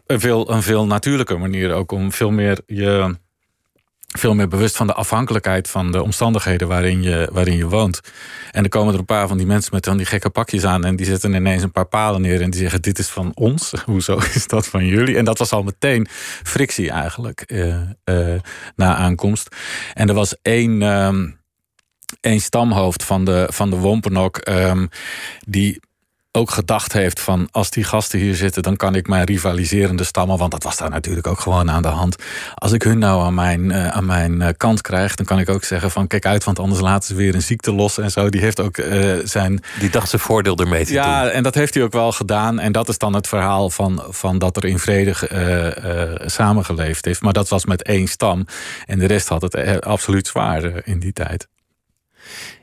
een 0.05 0.19
veel, 0.19 0.51
een 0.51 0.63
veel 0.63 0.85
natuurlijke 0.85 1.37
manier 1.37 1.73
ook 1.73 1.91
om 1.91 2.11
veel 2.11 2.31
meer 2.31 2.61
je 2.65 3.15
veel 4.19 4.35
meer 4.35 4.47
bewust 4.47 4.77
van 4.77 4.87
de 4.87 4.93
afhankelijkheid 4.93 5.69
van 5.69 5.91
de 5.91 6.03
omstandigheden 6.03 6.67
waarin 6.67 7.01
je, 7.01 7.29
waarin 7.31 7.57
je 7.57 7.67
woont. 7.67 7.99
En 8.51 8.61
dan 8.61 8.69
komen 8.69 8.93
er 8.93 8.99
een 8.99 9.05
paar 9.05 9.27
van 9.27 9.37
die 9.37 9.45
mensen 9.45 9.73
met 9.73 9.83
dan 9.83 9.97
die 9.97 10.05
gekke 10.05 10.29
pakjes 10.29 10.65
aan 10.65 10.85
en 10.85 10.95
die 10.95 11.05
zetten 11.05 11.33
ineens 11.33 11.63
een 11.63 11.71
paar 11.71 11.87
palen 11.87 12.21
neer 12.21 12.41
en 12.41 12.49
die 12.49 12.59
zeggen: 12.59 12.81
Dit 12.81 12.99
is 12.99 13.07
van 13.07 13.31
ons. 13.33 13.73
Hoezo 13.85 14.17
is 14.17 14.47
dat 14.47 14.67
van 14.67 14.85
jullie? 14.85 15.17
En 15.17 15.25
dat 15.25 15.37
was 15.37 15.51
al 15.51 15.63
meteen 15.63 16.07
frictie 16.43 16.91
eigenlijk 16.91 17.43
uh, 17.47 17.81
uh, 18.05 18.39
na 18.75 18.95
aankomst. 18.95 19.55
En 19.93 20.07
er 20.07 20.15
was 20.15 20.35
één. 20.41 20.81
Um, 20.81 21.39
één 22.21 22.41
stamhoofd 22.41 23.03
van 23.03 23.25
de, 23.25 23.47
van 23.51 23.69
de 23.69 23.75
Wompenok. 23.75 24.47
Um, 24.49 24.89
die 25.47 25.79
ook 26.31 26.51
gedacht 26.51 26.93
heeft 26.93 27.19
van 27.19 27.47
als 27.51 27.69
die 27.69 27.83
gasten 27.83 28.19
hier 28.19 28.35
zitten, 28.35 28.63
dan 28.63 28.75
kan 28.75 28.95
ik 28.95 29.07
mijn 29.07 29.23
rivaliserende 29.23 30.03
stammen, 30.03 30.37
want 30.37 30.51
dat 30.51 30.63
was 30.63 30.77
daar 30.77 30.89
natuurlijk 30.89 31.27
ook 31.27 31.39
gewoon 31.39 31.71
aan 31.71 31.81
de 31.81 31.87
hand. 31.87 32.15
Als 32.55 32.71
ik 32.71 32.83
hun 32.83 32.99
nou 32.99 33.23
aan 33.23 33.33
mijn, 33.33 33.69
uh, 33.69 33.87
aan 33.87 34.05
mijn 34.05 34.41
uh, 34.41 34.47
kant 34.57 34.81
krijg, 34.81 35.15
dan 35.15 35.25
kan 35.25 35.39
ik 35.39 35.49
ook 35.49 35.63
zeggen 35.63 35.91
van 35.91 36.07
kijk 36.07 36.25
uit, 36.25 36.43
want 36.43 36.59
anders 36.59 36.81
laten 36.81 37.07
ze 37.07 37.15
weer 37.15 37.35
een 37.35 37.41
ziekte 37.41 37.73
los 37.73 37.97
en 37.97 38.11
zo. 38.11 38.29
Die 38.29 38.41
heeft 38.41 38.59
ook 38.59 38.77
uh, 38.77 39.15
zijn. 39.23 39.63
Die 39.79 39.89
dacht 39.89 40.09
zijn 40.09 40.21
voordeel 40.21 40.57
ermee 40.57 40.85
te 40.85 40.93
ja, 40.93 41.03
doen. 41.03 41.27
Ja, 41.27 41.29
en 41.29 41.43
dat 41.43 41.55
heeft 41.55 41.73
hij 41.73 41.83
ook 41.83 41.93
wel 41.93 42.11
gedaan. 42.11 42.59
En 42.59 42.71
dat 42.71 42.89
is 42.89 42.97
dan 42.97 43.13
het 43.13 43.27
verhaal 43.27 43.69
van, 43.69 44.03
van 44.09 44.39
dat 44.39 44.57
er 44.57 44.65
in 44.65 44.79
vrede 44.79 45.13
samengeleefd 46.25 47.05
heeft. 47.05 47.21
Maar 47.21 47.33
dat 47.33 47.49
was 47.49 47.65
met 47.65 47.83
één 47.83 48.07
stam. 48.07 48.45
En 48.85 48.99
de 48.99 49.07
rest 49.07 49.27
had 49.27 49.41
het 49.41 49.81
absoluut 49.81 50.27
zwaar 50.27 50.87
in 50.87 50.99
die 50.99 51.13
tijd. 51.13 51.47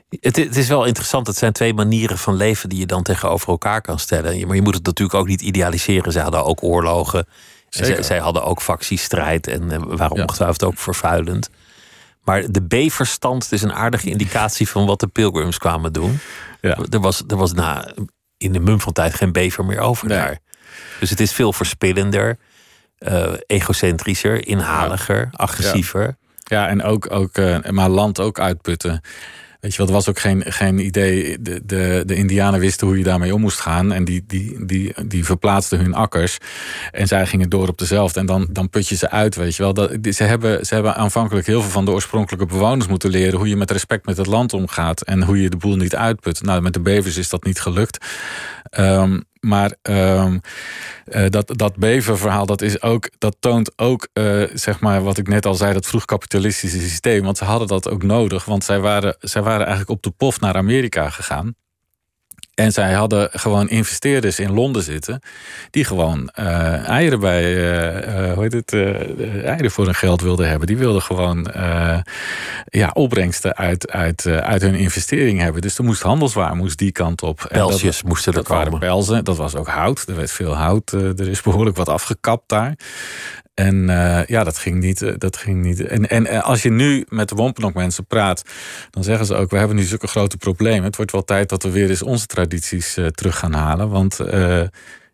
Het, 0.09 0.35
het, 0.35 0.55
is 0.55 0.67
wel 0.67 0.85
interessant. 0.85 1.27
Het 1.27 1.37
zijn 1.37 1.53
twee 1.53 1.73
manieren 1.73 2.17
van 2.17 2.35
leven 2.35 2.69
die 2.69 2.79
je 2.79 2.85
dan 2.85 3.03
tegenover 3.03 3.49
elkaar 3.49 3.81
kan 3.81 3.99
stellen. 3.99 4.47
Maar 4.47 4.55
je 4.55 4.61
moet 4.61 4.75
het 4.75 4.85
natuurlijk 4.85 5.19
ook 5.19 5.27
niet 5.27 5.41
idealiseren. 5.41 6.11
Ze 6.11 6.19
hadden 6.19 6.45
ook 6.45 6.63
oorlogen. 6.63 7.27
Zij, 7.69 8.03
zij, 8.03 8.19
hadden 8.19 8.43
ook 8.43 8.61
factiestrijd 8.61 9.47
en 9.47 9.97
waren 9.97 10.17
ja. 10.17 10.21
ongetwijfeld 10.21 10.63
ook 10.63 10.77
vervuilend. 10.77 11.49
Maar 12.23 12.51
de 12.51 12.61
B-verstand 12.61 13.51
is 13.51 13.61
een 13.61 13.73
aardige 13.73 14.09
indicatie 14.09 14.69
van 14.69 14.85
wat 14.85 14.99
de 14.99 15.07
pilgrims 15.07 15.57
kwamen 15.57 15.93
doen. 15.93 16.19
Ja. 16.61 16.77
Er 16.89 16.99
was, 16.99 17.23
er 17.27 17.37
was 17.37 17.53
na, 17.53 17.93
in 18.37 18.53
de 18.53 18.59
mum 18.59 18.79
van 18.79 18.93
tijd 18.93 19.13
geen 19.13 19.31
bever 19.31 19.65
meer 19.65 19.79
over 19.79 20.07
nee. 20.07 20.17
daar. 20.17 20.39
Dus 20.99 21.09
het 21.09 21.19
is 21.19 21.31
veel 21.31 21.53
verspillender, 21.53 22.37
uh, 22.99 23.33
egocentrischer, 23.47 24.47
inhaliger, 24.47 25.19
ja. 25.19 25.29
agressiever. 25.31 26.17
Ja, 26.43 26.67
en 26.67 26.83
ook, 26.83 27.11
ook 27.11 27.37
uh, 27.37 27.57
maar 27.69 27.89
land 27.89 28.19
ook 28.19 28.39
uitputten. 28.39 29.01
Weet 29.59 29.71
je 29.71 29.77
wel, 29.77 29.87
er 29.87 29.93
was 29.93 30.09
ook 30.09 30.19
geen, 30.19 30.43
geen 30.47 30.79
idee. 30.79 31.41
De, 31.41 31.61
de, 31.65 32.03
de 32.05 32.15
Indianen 32.15 32.59
wisten 32.59 32.87
hoe 32.87 32.97
je 32.97 33.03
daarmee 33.03 33.33
om 33.33 33.41
moest 33.41 33.59
gaan. 33.59 33.91
En 33.91 34.03
die, 34.03 34.23
die, 34.27 34.65
die, 34.65 34.93
die 35.07 35.25
verplaatsten 35.25 35.79
hun 35.79 35.93
akkers. 35.93 36.37
En 36.91 37.07
zij 37.07 37.25
gingen 37.25 37.49
door 37.49 37.67
op 37.67 37.77
dezelfde. 37.77 38.19
En 38.19 38.25
dan, 38.25 38.47
dan 38.51 38.69
put 38.69 38.87
je 38.87 38.95
ze 38.95 39.09
uit, 39.09 39.35
weet 39.35 39.55
je 39.55 39.63
wel. 39.63 39.73
Dat, 39.73 39.91
ze, 40.09 40.23
hebben, 40.23 40.65
ze 40.65 40.73
hebben 40.73 40.95
aanvankelijk 40.95 41.47
heel 41.47 41.61
veel 41.61 41.71
van 41.71 41.85
de 41.85 41.91
oorspronkelijke 41.91 42.45
bewoners 42.45 42.87
moeten 42.87 43.09
leren. 43.09 43.37
Hoe 43.39 43.49
je 43.49 43.55
met 43.55 43.71
respect 43.71 44.05
met 44.05 44.17
het 44.17 44.27
land 44.27 44.53
omgaat. 44.53 45.01
En 45.01 45.23
hoe 45.23 45.41
je 45.41 45.49
de 45.49 45.57
boel 45.57 45.75
niet 45.75 45.95
uitput. 45.95 46.41
Nou, 46.41 46.61
met 46.61 46.73
de 46.73 46.81
bevers 46.81 47.17
is 47.17 47.29
dat 47.29 47.43
niet 47.43 47.59
gelukt. 47.59 48.05
Um, 48.79 49.23
maar 49.39 49.75
um, 49.81 50.41
uh, 51.05 51.25
dat, 51.29 51.51
dat 51.55 51.75
beververhaal, 51.75 52.45
dat, 52.45 52.61
is 52.61 52.81
ook, 52.81 53.09
dat 53.17 53.35
toont 53.39 53.71
ook, 53.75 54.07
uh, 54.13 54.43
zeg 54.53 54.79
maar, 54.79 55.03
wat 55.03 55.17
ik 55.17 55.27
net 55.27 55.45
al 55.45 55.55
zei, 55.55 55.73
dat 55.73 55.85
vroeg 55.85 56.05
kapitalistische 56.05 56.79
systeem. 56.79 57.23
Want 57.23 57.37
ze 57.37 57.43
hadden 57.43 57.67
dat 57.67 57.89
ook 57.89 58.03
nodig, 58.03 58.45
want 58.45 58.63
zij 58.63 58.79
waren, 58.79 59.15
zij 59.19 59.41
waren 59.41 59.65
eigenlijk 59.65 59.89
op 59.89 60.03
de 60.03 60.11
pof 60.11 60.39
naar 60.39 60.55
Amerika 60.55 61.09
gegaan. 61.09 61.55
En 62.59 62.71
zij 62.71 62.93
hadden 62.93 63.29
gewoon 63.31 63.69
investeerders 63.69 64.39
in 64.39 64.51
Londen 64.51 64.83
zitten. 64.83 65.21
die 65.69 65.83
gewoon 65.83 66.29
uh, 66.39 66.87
eieren 66.87 67.19
bij. 67.19 67.43
Uh, 67.55 68.33
hoe 68.33 68.43
heet 68.43 68.53
het? 68.53 68.73
eieren 69.43 69.71
voor 69.71 69.85
hun 69.85 69.95
geld 69.95 70.21
wilden 70.21 70.49
hebben. 70.49 70.67
Die 70.67 70.77
wilden 70.77 71.01
gewoon 71.01 71.47
ja, 72.65 72.89
opbrengsten 72.93 73.55
uit, 73.55 73.91
uit, 73.91 74.25
uit 74.25 74.61
hun 74.61 74.75
investering 74.75 75.39
hebben. 75.39 75.61
Dus 75.61 75.77
er 75.77 75.83
moest 75.83 76.01
handelswaar 76.01 76.55
moest 76.55 76.77
die 76.77 76.91
kant 76.91 77.21
op. 77.21 77.45
Pelsjes 77.51 78.03
moesten 78.03 78.31
er 78.31 78.37
dat 78.37 78.47
komen. 78.47 78.63
waren 78.63 78.79
pelzen. 78.79 79.23
Dat 79.23 79.37
was 79.37 79.55
ook 79.55 79.67
hout. 79.67 80.05
Er 80.07 80.15
werd 80.15 80.31
veel 80.31 80.55
hout. 80.55 80.91
er 80.91 81.27
is 81.27 81.41
behoorlijk 81.41 81.77
wat 81.77 81.89
afgekapt 81.89 82.43
daar. 82.49 82.75
En 83.59 83.89
uh, 83.89 84.25
ja, 84.25 84.43
dat 84.43 84.57
ging 84.57 84.79
niet. 84.79 85.19
Dat 85.21 85.37
ging 85.37 85.61
niet. 85.61 85.85
En, 85.85 86.09
en 86.09 86.43
als 86.43 86.61
je 86.61 86.69
nu 86.69 87.05
met 87.09 87.29
de 87.29 87.35
Wompenok 87.35 87.73
mensen 87.73 88.05
praat, 88.05 88.43
dan 88.89 89.03
zeggen 89.03 89.25
ze 89.25 89.35
ook: 89.35 89.49
we 89.49 89.57
hebben 89.57 89.75
nu 89.75 89.83
zulke 89.83 90.07
grote 90.07 90.37
problemen. 90.37 90.83
Het 90.83 90.95
wordt 90.95 91.11
wel 91.11 91.23
tijd 91.23 91.49
dat 91.49 91.63
we 91.63 91.71
weer 91.71 91.89
eens 91.89 92.03
onze 92.03 92.25
tradities 92.25 92.97
terug 93.11 93.39
gaan 93.39 93.53
halen. 93.53 93.89
Want 93.89 94.19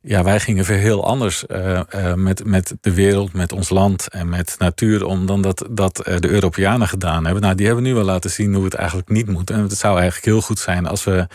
ja, 0.02 0.24
wij 0.24 0.40
gingen 0.40 0.66
veel 0.66 0.78
heel 0.78 1.06
anders 1.06 1.44
met, 2.16 2.46
met 2.46 2.74
de 2.82 2.94
wereld, 2.94 3.34
met 3.34 3.52
ons 3.52 3.70
land 3.70 4.10
en 4.10 4.30
met 4.30 4.56
natuur 4.60 5.06
om 5.06 5.26
dan 5.26 5.42
dat, 5.42 5.68
dat 5.70 5.96
de 5.96 6.30
Europeanen 6.30 6.88
gedaan 6.88 7.26
hebben. 7.26 7.44
Nou, 7.44 7.56
die 7.56 7.66
hebben 7.66 7.84
nu 7.84 7.94
wel 7.94 8.04
laten 8.04 8.30
zien 8.30 8.54
hoe 8.54 8.64
het 8.64 8.74
eigenlijk 8.74 9.10
niet 9.10 9.28
moet. 9.28 9.50
En 9.50 9.60
het 9.60 9.78
zou 9.78 9.96
eigenlijk 9.96 10.26
heel 10.26 10.42
goed 10.42 10.60
zijn 10.60 10.88
als 10.88 11.04
we 11.04 11.28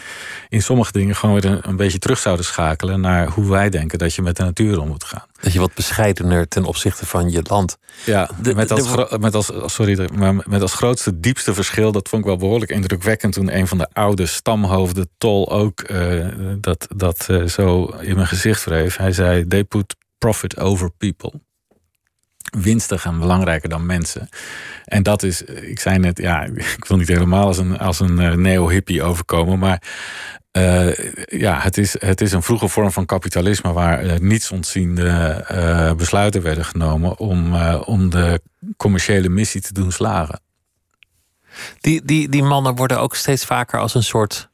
in 0.49 0.63
sommige 0.63 0.93
dingen 0.93 1.17
gewoon 1.17 1.41
weer 1.41 1.59
een 1.63 1.77
beetje 1.77 1.99
terug 1.99 2.19
zouden 2.19 2.45
schakelen 2.45 3.01
naar 3.01 3.29
hoe 3.29 3.51
wij 3.51 3.71
denken 3.71 3.99
dat 3.99 4.15
je 4.15 4.23
met 4.23 4.37
de 4.37 4.43
natuur 4.43 4.81
om 4.81 4.89
moet 4.89 5.05
gaan. 5.05 5.30
Dat 5.41 5.53
je 5.53 5.59
wat 5.59 5.75
bescheidener 5.75 6.49
ten 6.49 6.65
opzichte 6.65 7.07
van 7.07 7.31
je 7.31 7.41
land. 7.43 7.79
Ja, 8.05 8.31
de, 8.43 8.55
met, 8.55 8.71
als, 8.71 8.93
de, 8.93 9.17
met, 9.21 9.35
als, 9.35 9.53
sorry, 9.65 10.09
maar 10.15 10.35
met 10.35 10.63
als 10.63 10.75
grootste, 10.75 11.21
diepste 11.21 11.55
verschil, 11.55 11.93
dat 11.93 12.09
vond 12.09 12.23
ik 12.23 12.29
wel 12.29 12.37
behoorlijk 12.37 12.71
indrukwekkend 12.71 13.33
toen 13.33 13.57
een 13.57 13.67
van 13.67 13.79
de 13.79 13.89
oude 13.93 14.27
stamhoofden, 14.27 15.11
Tol, 15.19 15.53
ook 15.53 15.91
uh, 15.91 16.29
dat, 16.61 16.87
dat 16.97 17.27
uh, 17.31 17.47
zo 17.47 17.85
in 17.85 18.15
mijn 18.15 18.27
gezicht 18.27 18.65
wreef. 18.65 18.97
Hij 18.97 19.13
zei: 19.13 19.47
They 19.47 19.65
put 19.65 19.97
profit 20.19 20.59
over 20.59 20.91
people. 20.91 21.33
Winsten 22.59 22.99
gaan 22.99 23.19
belangrijker 23.19 23.69
dan 23.69 23.87
mensen. 23.87 24.29
En 24.85 25.03
dat 25.03 25.23
is, 25.23 25.43
ik 25.43 25.81
zei 25.81 25.99
net, 25.99 26.19
ja, 26.19 26.43
ik 26.79 26.85
wil 26.89 26.97
niet 26.97 27.09
helemaal 27.09 27.47
als 27.47 27.59
een, 27.59 27.79
als 27.79 28.01
een 28.01 28.43
neo-hippie 28.43 29.03
overkomen, 29.03 29.59
maar 29.59 29.83
uh, 30.53 30.97
ja, 31.25 31.61
het 31.61 31.79
is, 31.79 32.01
het 32.01 32.21
is 32.21 32.33
een 32.33 32.43
vroege 32.43 32.69
vorm 32.69 32.93
van 32.93 33.07
kapitalisme 33.07 33.73
waar 33.73 34.05
uh, 34.05 34.17
niets 34.19 34.51
ontziende 34.51 35.45
uh, 35.53 35.93
besluiten 35.93 36.43
werden 36.43 36.65
genomen 36.65 37.19
om, 37.19 37.55
om 37.75 38.11
de 38.11 38.43
commerciële 38.77 39.29
missie 39.29 39.61
te 39.61 39.73
doen 39.73 39.93
slagen. 39.93 40.41
Die, 41.81 42.05
die, 42.05 42.29
die 42.29 42.43
mannen 42.43 42.75
worden 42.75 43.01
ook 43.01 43.15
steeds 43.15 43.45
vaker 43.45 43.81
als 43.81 43.95
een 43.95 44.03
soort 44.03 44.49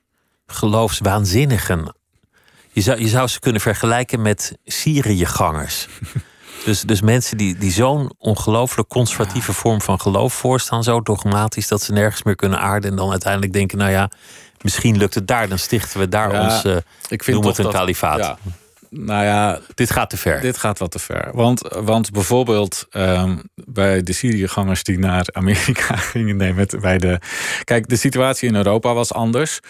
geloofswaanzinnigen. 0.47 1.95
Je 2.73 2.81
zou, 2.81 3.01
je 3.01 3.09
zou 3.09 3.29
ze 3.29 3.41
kunnen 3.41 3.61
vergelijken 3.61 4.23
met 4.23 4.59
Syriëgangers. 4.65 5.89
Dus, 6.67 6.83
dus 6.83 7.01
mensen 7.01 7.37
die, 7.37 7.59
die 7.59 7.73
zo'n 7.73 8.12
ongelooflijk 8.19 8.89
conservatieve 8.89 9.53
vorm 9.53 9.81
van 9.81 10.01
geloof 10.01 10.35
voorstaan, 10.35 10.83
zo 10.83 11.01
dogmatisch 11.01 11.69
dat 11.69 11.83
ze 11.83 11.93
nergens 11.93 12.23
meer 12.23 12.37
kunnen 12.37 12.61
aarden 12.61 12.91
en 12.91 12.97
dan 12.97 13.11
uiteindelijk 13.11 13.53
denken: 13.53 13.79
nou 13.79 13.91
ja, 13.91 14.11
misschien 14.61 14.97
lukt 14.97 15.14
het 15.14 15.27
daar, 15.27 15.49
dan 15.49 15.59
stichten 15.59 16.01
we 16.01 16.09
daar 16.09 16.33
ja, 16.33 16.45
ons, 16.45 16.64
uh, 16.64 16.77
ik 17.09 17.25
vind 17.25 17.37
noem 17.37 17.47
het 17.47 17.59
een 17.59 17.64
dat, 17.64 17.73
kalifaat. 17.73 18.19
Ja. 18.19 18.39
Nou 18.99 19.25
ja, 19.25 19.59
dit 19.75 19.91
gaat 19.91 20.11
te 20.11 20.17
ver. 20.17 20.41
Dit 20.41 20.59
gaat 20.59 20.79
wat 20.79 20.91
te 20.91 20.99
ver. 20.99 21.31
Want, 21.33 21.61
want 21.81 22.11
bijvoorbeeld 22.11 22.87
um, 22.93 23.43
bij 23.55 24.03
de 24.03 24.13
Syriëgangers 24.13 24.83
die 24.83 24.99
naar 24.99 25.27
Amerika 25.33 25.97
gingen, 26.13 26.37
nee, 26.37 26.53
met, 26.53 26.81
bij 26.81 26.99
de. 26.99 27.19
Kijk, 27.65 27.89
de 27.89 27.97
situatie 27.97 28.49
in 28.49 28.55
Europa 28.55 28.95
was 28.95 29.13
anders. 29.13 29.61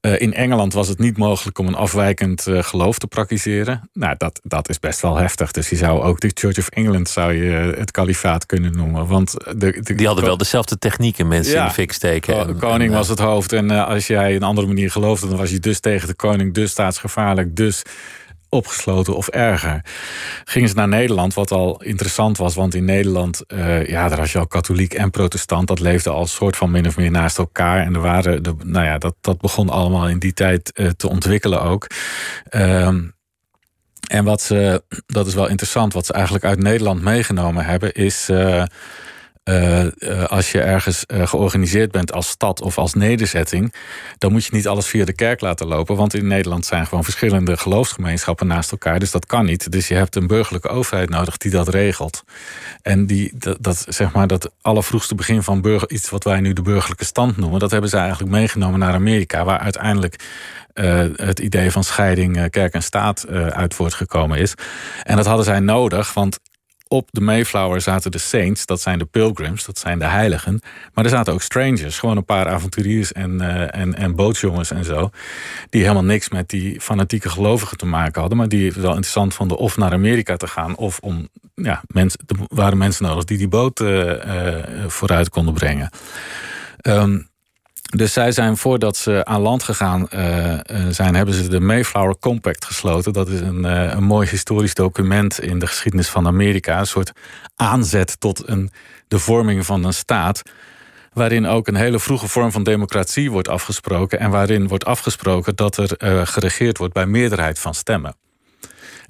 Uh, 0.00 0.20
in 0.20 0.34
Engeland 0.34 0.72
was 0.72 0.88
het 0.88 0.98
niet 0.98 1.16
mogelijk 1.16 1.58
om 1.58 1.66
een 1.66 1.74
afwijkend 1.74 2.46
uh, 2.46 2.62
geloof 2.62 2.98
te 2.98 3.06
praktiseren. 3.06 3.90
Nou, 3.92 4.14
dat, 4.18 4.40
dat 4.42 4.68
is 4.68 4.78
best 4.78 5.00
wel 5.00 5.16
heftig. 5.16 5.50
Dus 5.50 5.68
je 5.68 5.76
zou 5.76 6.02
ook 6.02 6.20
de 6.20 6.30
Church 6.34 6.58
of 6.58 6.68
England 6.68 7.08
zou 7.08 7.32
je 7.32 7.74
het 7.76 7.90
kalifaat 7.90 8.46
kunnen 8.46 8.76
noemen. 8.76 9.06
Want 9.06 9.32
de, 9.32 9.80
de, 9.80 9.94
die 9.94 10.06
hadden 10.06 10.24
wel 10.24 10.36
dezelfde 10.36 10.78
technieken, 10.78 11.28
mensen 11.28 11.54
ja, 11.54 11.60
in 11.60 11.68
de 11.68 11.74
fik 11.74 11.92
steken. 11.92 12.46
De 12.46 12.54
koning 12.54 12.90
en, 12.90 12.96
was 12.96 13.08
het 13.08 13.18
hoofd. 13.18 13.52
En 13.52 13.72
uh, 13.72 13.86
als 13.88 14.06
jij 14.06 14.36
een 14.36 14.42
andere 14.42 14.66
manier 14.66 14.90
geloofde, 14.90 15.28
dan 15.28 15.36
was 15.36 15.50
je 15.50 15.60
dus 15.60 15.80
tegen 15.80 16.08
de 16.08 16.14
koning, 16.14 16.54
dus 16.54 16.70
staatsgevaarlijk, 16.70 17.56
dus 17.56 17.82
opgesloten 18.54 19.16
of 19.16 19.28
erger. 19.28 19.84
Gingen 20.44 20.68
ze 20.68 20.74
naar 20.74 20.88
Nederland, 20.88 21.34
wat 21.34 21.50
al 21.50 21.82
interessant 21.82 22.36
was, 22.36 22.54
want 22.54 22.74
in 22.74 22.84
Nederland, 22.84 23.42
uh, 23.48 23.86
ja, 23.86 24.08
daar 24.08 24.18
was 24.18 24.32
je 24.32 24.38
al 24.38 24.46
katholiek 24.46 24.94
en 24.94 25.10
protestant, 25.10 25.68
dat 25.68 25.80
leefde 25.80 26.10
al 26.10 26.26
soort 26.26 26.56
van 26.56 26.70
min 26.70 26.86
of 26.86 26.96
meer 26.96 27.10
naast 27.10 27.38
elkaar. 27.38 27.84
En 27.84 27.94
er 27.94 28.00
waren, 28.00 28.42
nou 28.64 28.84
ja, 28.84 28.98
dat, 28.98 29.14
dat 29.20 29.40
begon 29.40 29.70
allemaal 29.70 30.08
in 30.08 30.18
die 30.18 30.32
tijd 30.32 30.70
uh, 30.74 30.88
te 30.88 31.08
ontwikkelen 31.08 31.62
ook. 31.62 31.86
Uh, 32.50 32.86
en 34.04 34.24
wat 34.24 34.42
ze, 34.42 34.82
dat 35.06 35.26
is 35.26 35.34
wel 35.34 35.48
interessant, 35.48 35.92
wat 35.92 36.06
ze 36.06 36.12
eigenlijk 36.12 36.44
uit 36.44 36.62
Nederland 36.62 37.02
meegenomen 37.02 37.64
hebben, 37.64 37.92
is. 37.92 38.28
Uh, 38.30 38.64
uh, 39.44 40.24
als 40.24 40.52
je 40.52 40.60
ergens 40.60 41.04
uh, 41.06 41.26
georganiseerd 41.26 41.90
bent 41.90 42.12
als 42.12 42.28
stad 42.28 42.60
of 42.60 42.78
als 42.78 42.94
nederzetting, 42.94 43.74
dan 44.18 44.32
moet 44.32 44.44
je 44.44 44.54
niet 44.54 44.68
alles 44.68 44.86
via 44.86 45.04
de 45.04 45.12
kerk 45.12 45.40
laten 45.40 45.66
lopen. 45.66 45.96
Want 45.96 46.14
in 46.14 46.26
Nederland 46.26 46.66
zijn 46.66 46.86
gewoon 46.86 47.04
verschillende 47.04 47.56
geloofsgemeenschappen 47.56 48.46
naast 48.46 48.70
elkaar. 48.70 48.98
Dus 48.98 49.10
dat 49.10 49.26
kan 49.26 49.44
niet. 49.44 49.72
Dus 49.72 49.88
je 49.88 49.94
hebt 49.94 50.16
een 50.16 50.26
burgerlijke 50.26 50.68
overheid 50.68 51.08
nodig 51.10 51.36
die 51.36 51.50
dat 51.50 51.68
regelt. 51.68 52.24
En 52.82 53.06
die, 53.06 53.32
dat, 53.60 53.86
zeg 53.88 54.12
maar, 54.12 54.26
dat 54.26 54.50
allervroegste 54.60 55.14
begin 55.14 55.42
van 55.42 55.60
burger, 55.60 55.90
iets 55.90 56.10
wat 56.10 56.24
wij 56.24 56.40
nu 56.40 56.52
de 56.52 56.62
burgerlijke 56.62 57.04
stand 57.04 57.36
noemen, 57.36 57.60
dat 57.60 57.70
hebben 57.70 57.90
ze 57.90 57.96
eigenlijk 57.96 58.30
meegenomen 58.30 58.78
naar 58.78 58.94
Amerika, 58.94 59.44
waar 59.44 59.58
uiteindelijk 59.58 60.16
het 61.16 61.38
idee 61.38 61.70
van 61.70 61.84
scheiding 61.84 62.50
kerk 62.50 62.74
en 62.74 62.82
staat 62.82 63.28
uit 63.28 63.74
voortgekomen 63.74 64.38
is. 64.38 64.54
En 65.02 65.16
dat 65.16 65.26
hadden 65.26 65.44
zij 65.44 65.60
nodig, 65.60 66.14
want 66.14 66.38
op 66.94 67.08
de 67.10 67.20
Mayflower 67.20 67.80
zaten 67.80 68.10
de 68.10 68.18
Saints, 68.18 68.66
dat 68.66 68.80
zijn 68.80 68.98
de 68.98 69.04
pilgrims, 69.04 69.64
dat 69.64 69.78
zijn 69.78 69.98
de 69.98 70.04
heiligen. 70.04 70.60
Maar 70.92 71.04
er 71.04 71.10
zaten 71.10 71.32
ook 71.32 71.42
strangers, 71.42 71.98
gewoon 71.98 72.16
een 72.16 72.24
paar 72.24 72.48
avonturiers 72.48 73.12
en, 73.12 73.30
uh, 73.30 73.74
en, 73.74 73.94
en 73.94 74.14
bootjongens 74.14 74.70
en 74.70 74.84
zo. 74.84 75.10
Die 75.70 75.82
helemaal 75.82 76.04
niks 76.04 76.28
met 76.28 76.48
die 76.48 76.80
fanatieke 76.80 77.28
gelovigen 77.28 77.76
te 77.76 77.86
maken 77.86 78.20
hadden. 78.20 78.38
Maar 78.38 78.48
die 78.48 78.72
wel 78.72 78.90
interessant 78.90 79.34
vonden 79.34 79.56
of 79.56 79.76
naar 79.76 79.92
Amerika 79.92 80.36
te 80.36 80.46
gaan. 80.46 80.76
Of 80.76 80.98
om, 80.98 81.28
ja, 81.54 81.82
mensen, 81.86 82.20
er 82.26 82.36
waren 82.48 82.78
mensen 82.78 83.06
nodig 83.06 83.24
die 83.24 83.38
die 83.38 83.48
boot 83.48 83.80
uh, 83.80 84.06
uh, 84.06 84.64
vooruit 84.86 85.28
konden 85.28 85.54
brengen. 85.54 85.90
Um, 86.82 87.28
dus 87.96 88.12
zij 88.12 88.32
zijn 88.32 88.56
voordat 88.56 88.96
ze 88.96 89.24
aan 89.24 89.40
land 89.40 89.62
gegaan 89.62 90.08
uh, 90.14 90.54
zijn, 90.90 91.14
hebben 91.14 91.34
ze 91.34 91.48
de 91.48 91.60
Mayflower 91.60 92.18
Compact 92.18 92.64
gesloten. 92.64 93.12
Dat 93.12 93.28
is 93.28 93.40
een, 93.40 93.64
uh, 93.64 93.92
een 93.92 94.04
mooi 94.04 94.28
historisch 94.28 94.74
document 94.74 95.40
in 95.40 95.58
de 95.58 95.66
geschiedenis 95.66 96.08
van 96.08 96.26
Amerika. 96.26 96.78
Een 96.78 96.86
soort 96.86 97.12
aanzet 97.56 98.20
tot 98.20 98.48
een, 98.48 98.70
de 99.08 99.18
vorming 99.18 99.66
van 99.66 99.84
een 99.84 99.94
staat. 99.94 100.42
Waarin 101.12 101.46
ook 101.46 101.66
een 101.66 101.74
hele 101.74 101.98
vroege 101.98 102.28
vorm 102.28 102.52
van 102.52 102.62
democratie 102.62 103.30
wordt 103.30 103.48
afgesproken. 103.48 104.18
En 104.18 104.30
waarin 104.30 104.68
wordt 104.68 104.84
afgesproken 104.84 105.56
dat 105.56 105.76
er 105.76 106.26
geregeerd 106.26 106.78
wordt 106.78 106.94
bij 106.94 107.06
meerderheid 107.06 107.58
van 107.58 107.74
stemmen. 107.74 108.16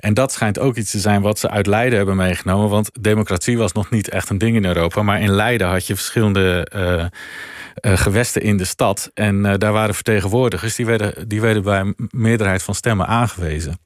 En 0.04 0.14
dat 0.14 0.32
schijnt 0.32 0.58
ook 0.58 0.76
iets 0.76 0.90
te 0.90 0.98
zijn 0.98 1.22
wat 1.22 1.38
ze 1.38 1.50
uit 1.50 1.66
Leiden 1.66 1.96
hebben 1.96 2.16
meegenomen. 2.16 2.68
Want 2.68 2.90
democratie 3.00 3.58
was 3.58 3.72
nog 3.72 3.90
niet 3.90 4.08
echt 4.08 4.30
een 4.30 4.38
ding 4.38 4.56
in 4.56 4.64
Europa. 4.64 5.02
Maar 5.02 5.20
in 5.20 5.30
Leiden 5.30 5.68
had 5.68 5.86
je 5.86 5.94
verschillende 5.94 6.70
uh, 6.74 6.92
uh, 6.92 7.98
gewesten 7.98 8.42
in 8.42 8.56
de 8.56 8.64
stad. 8.64 9.10
En 9.14 9.44
uh, 9.44 9.54
daar 9.58 9.72
waren 9.72 9.94
vertegenwoordigers. 9.94 10.74
Die 10.74 10.86
werden, 10.86 11.28
die 11.28 11.40
werden 11.40 11.62
bij 11.62 11.94
meerderheid 12.10 12.62
van 12.62 12.74
stemmen 12.74 13.06
aangewezen. 13.06 13.78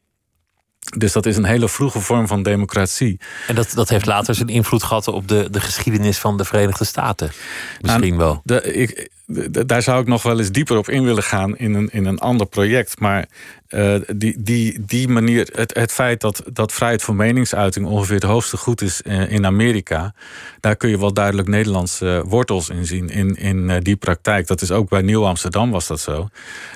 Dus 0.96 1.12
dat 1.12 1.26
is 1.26 1.36
een 1.36 1.44
hele 1.44 1.68
vroege 1.68 2.00
vorm 2.00 2.26
van 2.26 2.42
democratie. 2.42 3.20
En 3.46 3.54
dat, 3.54 3.72
dat 3.74 3.88
heeft 3.88 4.06
later 4.06 4.34
zijn 4.34 4.48
invloed 4.48 4.82
gehad 4.82 5.08
op 5.08 5.28
de, 5.28 5.48
de 5.50 5.60
geschiedenis 5.60 6.18
van 6.18 6.36
de 6.36 6.44
Verenigde 6.44 6.84
Staten. 6.84 7.30
Misschien 7.80 8.16
nou, 8.16 8.18
wel. 8.18 8.40
De, 8.44 8.62
ik, 8.72 9.10
de, 9.24 9.66
daar 9.66 9.82
zou 9.82 10.00
ik 10.00 10.06
nog 10.06 10.22
wel 10.22 10.38
eens 10.38 10.50
dieper 10.50 10.76
op 10.76 10.88
in 10.88 11.04
willen 11.04 11.22
gaan 11.22 11.56
in 11.56 11.74
een, 11.74 11.88
in 11.92 12.04
een 12.04 12.18
ander 12.18 12.46
project. 12.46 13.00
Maar 13.00 13.26
uh, 13.68 13.94
die, 14.16 14.42
die, 14.42 14.84
die 14.86 15.08
manier, 15.08 15.48
het, 15.52 15.74
het 15.74 15.92
feit 15.92 16.20
dat, 16.20 16.42
dat 16.52 16.72
vrijheid 16.72 17.02
van 17.02 17.16
meningsuiting 17.16 17.86
ongeveer 17.86 18.14
het 18.14 18.24
hoogste 18.24 18.56
goed 18.56 18.82
is 18.82 19.00
uh, 19.04 19.32
in 19.32 19.46
Amerika, 19.46 20.14
daar 20.60 20.76
kun 20.76 20.90
je 20.90 20.98
wel 20.98 21.12
duidelijk 21.12 21.48
Nederlandse 21.48 22.22
wortels 22.26 22.68
in 22.68 22.86
zien 22.86 23.08
in, 23.08 23.36
in 23.36 23.68
uh, 23.68 23.76
die 23.80 23.96
praktijk. 23.96 24.46
Dat 24.46 24.62
is 24.62 24.70
ook 24.70 24.88
bij 24.88 25.02
Nieuw 25.02 25.24
Amsterdam 25.24 25.70
was 25.70 25.86
dat 25.86 26.00
zo. 26.00 26.28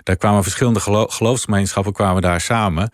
Daar 0.02 0.16
kwamen 0.16 0.42
verschillende 0.42 0.80
gelo 0.80 1.06
geloofsgemeenschappen 1.06 1.92
kwamen 1.92 2.22
daar 2.22 2.40
samen. 2.40 2.90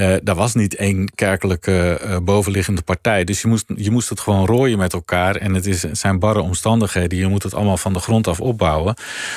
Uh, 0.00 0.14
daar 0.22 0.34
was 0.34 0.54
niet 0.54 0.74
één 0.74 1.14
kerkelijke 1.14 2.00
uh, 2.04 2.16
bovenliggende 2.22 2.82
partij. 2.82 3.24
Dus 3.24 3.40
je 3.42 3.48
moest, 3.48 3.64
je 3.76 3.90
moest 3.90 4.08
het 4.08 4.20
gewoon 4.20 4.46
rooien 4.46 4.78
met 4.78 4.92
elkaar. 4.92 5.36
En 5.36 5.54
het, 5.54 5.66
is, 5.66 5.80
zijn 5.80 6.18
barre 6.18 6.40
omstandigheden. 6.40 7.18
Je 7.18 7.26
moet 7.26 7.42
het 7.42 7.54
allemaal 7.54 7.76
van 7.76 7.92
de 7.92 7.98
grond 7.98 8.28
af 8.28 8.40
opbouwen. 8.40 8.94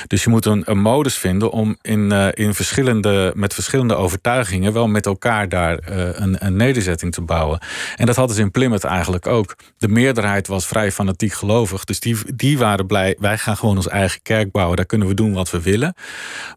Dus 0.07 0.23
je 0.23 0.29
moet 0.29 0.45
een, 0.45 0.61
een 0.65 0.81
modus 0.81 1.17
vinden 1.17 1.51
om 1.51 1.77
in, 1.81 2.11
uh, 2.11 2.27
in 2.33 2.53
verschillende, 2.53 3.31
met 3.35 3.53
verschillende 3.53 3.95
overtuigingen... 3.95 4.73
wel 4.73 4.87
met 4.87 5.05
elkaar 5.05 5.49
daar 5.49 5.79
een, 5.85 6.45
een 6.45 6.55
nederzetting 6.55 7.11
te 7.11 7.21
bouwen. 7.21 7.59
En 7.95 8.05
dat 8.05 8.15
hadden 8.15 8.35
ze 8.35 8.41
in 8.41 8.51
Plymouth 8.51 8.83
eigenlijk 8.83 9.27
ook. 9.27 9.55
De 9.77 9.87
meerderheid 9.87 10.47
was 10.47 10.67
vrij 10.67 10.91
fanatiek 10.91 11.33
gelovig. 11.33 11.83
Dus 11.83 11.99
die, 11.99 12.17
die 12.35 12.57
waren 12.57 12.87
blij, 12.87 13.15
wij 13.19 13.37
gaan 13.37 13.57
gewoon 13.57 13.75
ons 13.75 13.87
eigen 13.87 14.21
kerk 14.21 14.51
bouwen. 14.51 14.75
Daar 14.75 14.85
kunnen 14.85 15.07
we 15.07 15.13
doen 15.13 15.33
wat 15.33 15.51
we 15.51 15.61
willen. 15.61 15.93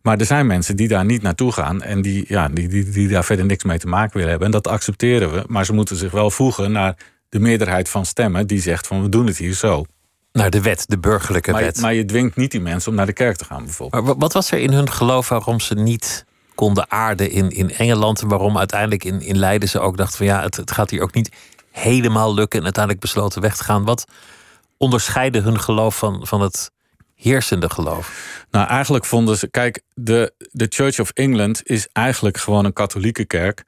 Maar 0.03 0.19
er 0.19 0.27
zijn 0.27 0.47
mensen 0.47 0.77
die 0.77 0.89
daar 0.89 1.05
niet 1.05 1.23
naartoe 1.23 1.53
gaan... 1.53 1.83
en 1.83 2.03
die, 2.03 2.25
ja, 2.29 2.49
die, 2.49 2.69
die, 2.69 2.91
die 2.91 3.09
daar 3.09 3.25
verder 3.25 3.45
niks 3.47 3.65
mee 3.65 3.79
te 3.79 3.87
maken 3.87 3.95
willen 4.13 4.29
hebben. 4.29 4.47
En 4.47 4.53
dat 4.53 4.69
accepteren 4.69 5.33
we. 5.33 5.45
Maar 5.47 5.65
ze 5.65 5.73
moeten 5.73 5.97
zich 5.97 6.11
wel 6.11 6.31
voegen 6.31 6.73
naar 6.73 6.97
de 7.29 7.39
meerderheid 7.39 7.89
van 7.89 8.07
stemmen 8.07 8.47
die 8.47 8.61
zegt 8.61 8.87
van 8.87 9.03
we 9.03 9.09
doen 9.09 9.27
het 9.27 9.37
hier 9.37 9.55
zo. 9.55 9.85
Naar 10.33 10.51
de 10.51 10.61
wet, 10.61 10.85
de 10.89 10.99
burgerlijke 10.99 11.51
maar, 11.51 11.61
wet. 11.61 11.81
Maar 11.81 11.95
je 11.95 12.05
dwingt 12.05 12.37
niet 12.37 12.51
die 12.51 12.61
mensen 12.61 12.91
om 12.91 12.97
naar 12.97 13.07
de 13.07 13.13
kerk 13.13 13.37
te 13.37 13.45
gaan 13.45 13.65
bijvoorbeeld. 13.65 14.05
Maar 14.05 14.17
wat 14.17 14.33
was 14.33 14.51
er 14.51 14.59
in 14.59 14.73
hun 14.73 14.91
geloof 14.91 15.29
waarom 15.29 15.61
ze 15.61 15.75
niet 15.75 16.25
konden 16.55 16.91
aarden 16.91 17.31
in, 17.31 17.51
in 17.51 17.71
Engeland? 17.71 18.21
En 18.21 18.29
waarom 18.29 18.59
uiteindelijk 18.59 19.05
in, 19.05 19.21
in 19.21 19.39
Leiden 19.39 19.69
ze 19.69 19.81
ook 19.81 19.97
dachten 19.97 20.17
van 20.17 20.27
ja, 20.27 20.43
het, 20.43 20.57
het 20.57 20.71
gaat 20.71 20.91
hier 20.91 21.03
ook 21.03 21.15
niet 21.15 21.37
helemaal 21.71 22.35
lukken. 22.35 22.59
En 22.59 22.65
uiteindelijk 22.65 23.05
besloten 23.05 23.41
weg 23.41 23.57
te 23.57 23.65
gaan. 23.65 23.85
Wat 23.85 24.05
onderscheidde 24.77 25.41
hun 25.41 25.61
geloof 25.61 25.99
van, 25.99 26.27
van 26.27 26.41
het 26.41 26.71
heersende 27.17 27.71
geloof? 27.71 28.45
Nou, 28.51 28.69
eigenlijk 28.69 29.05
vonden 29.05 29.37
ze. 29.37 29.51
Kijk, 29.51 29.83
de, 29.95 30.33
de 30.51 30.67
Church 30.69 31.01
of 31.01 31.11
England 31.11 31.61
is 31.65 31.89
eigenlijk 31.93 32.37
gewoon 32.37 32.65
een 32.65 32.73
katholieke 32.73 33.25
kerk. 33.25 33.65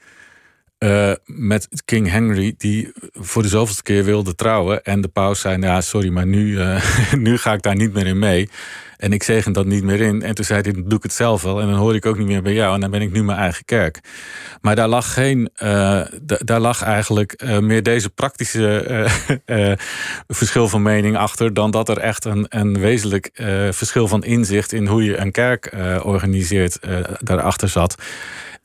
Uh, 0.79 1.13
met 1.25 1.69
King 1.85 2.11
Henry, 2.11 2.55
die 2.59 2.93
voor 3.13 3.43
de 3.43 3.49
zoveelste 3.49 3.83
keer 3.83 4.05
wilde 4.05 4.35
trouwen. 4.35 4.85
En 4.85 5.01
de 5.01 5.09
paus 5.09 5.41
zei: 5.41 5.57
Nou, 5.57 5.83
sorry, 5.83 6.09
maar 6.09 6.27
nu, 6.27 6.47
uh, 6.47 6.83
nu 7.13 7.39
ga 7.39 7.53
ik 7.53 7.63
daar 7.63 7.77
niet 7.77 7.93
meer 7.93 8.07
in 8.07 8.19
mee. 8.19 8.49
En 8.97 9.13
ik 9.13 9.23
zegen 9.23 9.53
dat 9.53 9.67
niet 9.67 9.83
meer 9.83 10.01
in. 10.01 10.23
En 10.23 10.35
toen 10.35 10.45
zei 10.45 10.61
hij, 10.61 10.73
doe 10.73 10.97
ik 10.97 11.03
het 11.03 11.13
zelf 11.13 11.43
wel. 11.43 11.61
En 11.61 11.67
dan 11.67 11.79
hoor 11.79 11.95
ik 11.95 12.07
ook 12.07 12.19
niet 12.19 12.27
meer 12.27 12.43
bij 12.43 12.53
jou. 12.53 12.75
En 12.75 12.81
dan 12.81 12.91
ben 12.91 13.03
ik 13.03 13.13
nu 13.13 13.25
mijn 13.25 13.39
eigen 13.39 13.65
kerk. 13.65 14.01
Maar 14.61 14.77
daar 14.77 14.89
lag 14.89 15.13
geen, 15.13 15.51
uh, 15.63 16.01
daar 16.23 16.61
lag 16.61 16.83
eigenlijk 16.83 17.45
meer 17.61 17.83
deze 17.83 18.11
praktische 18.11 19.07
verschil 20.29 20.69
van 20.69 20.83
mening 20.83 21.17
achter. 21.17 21.55
Dan 21.55 21.71
dat 21.71 21.89
er 21.89 21.99
echt 21.99 22.25
een, 22.25 22.47
een 22.49 22.79
wezenlijk 22.79 23.31
verschil 23.71 24.09
van 24.09 24.25
inzicht 24.25 24.73
in 24.73 24.87
hoe 24.87 25.05
je 25.05 25.17
een 25.17 25.33
kerk 25.33 25.73
organiseert 26.03 26.79
daarachter 27.21 27.69
zat. 27.69 27.97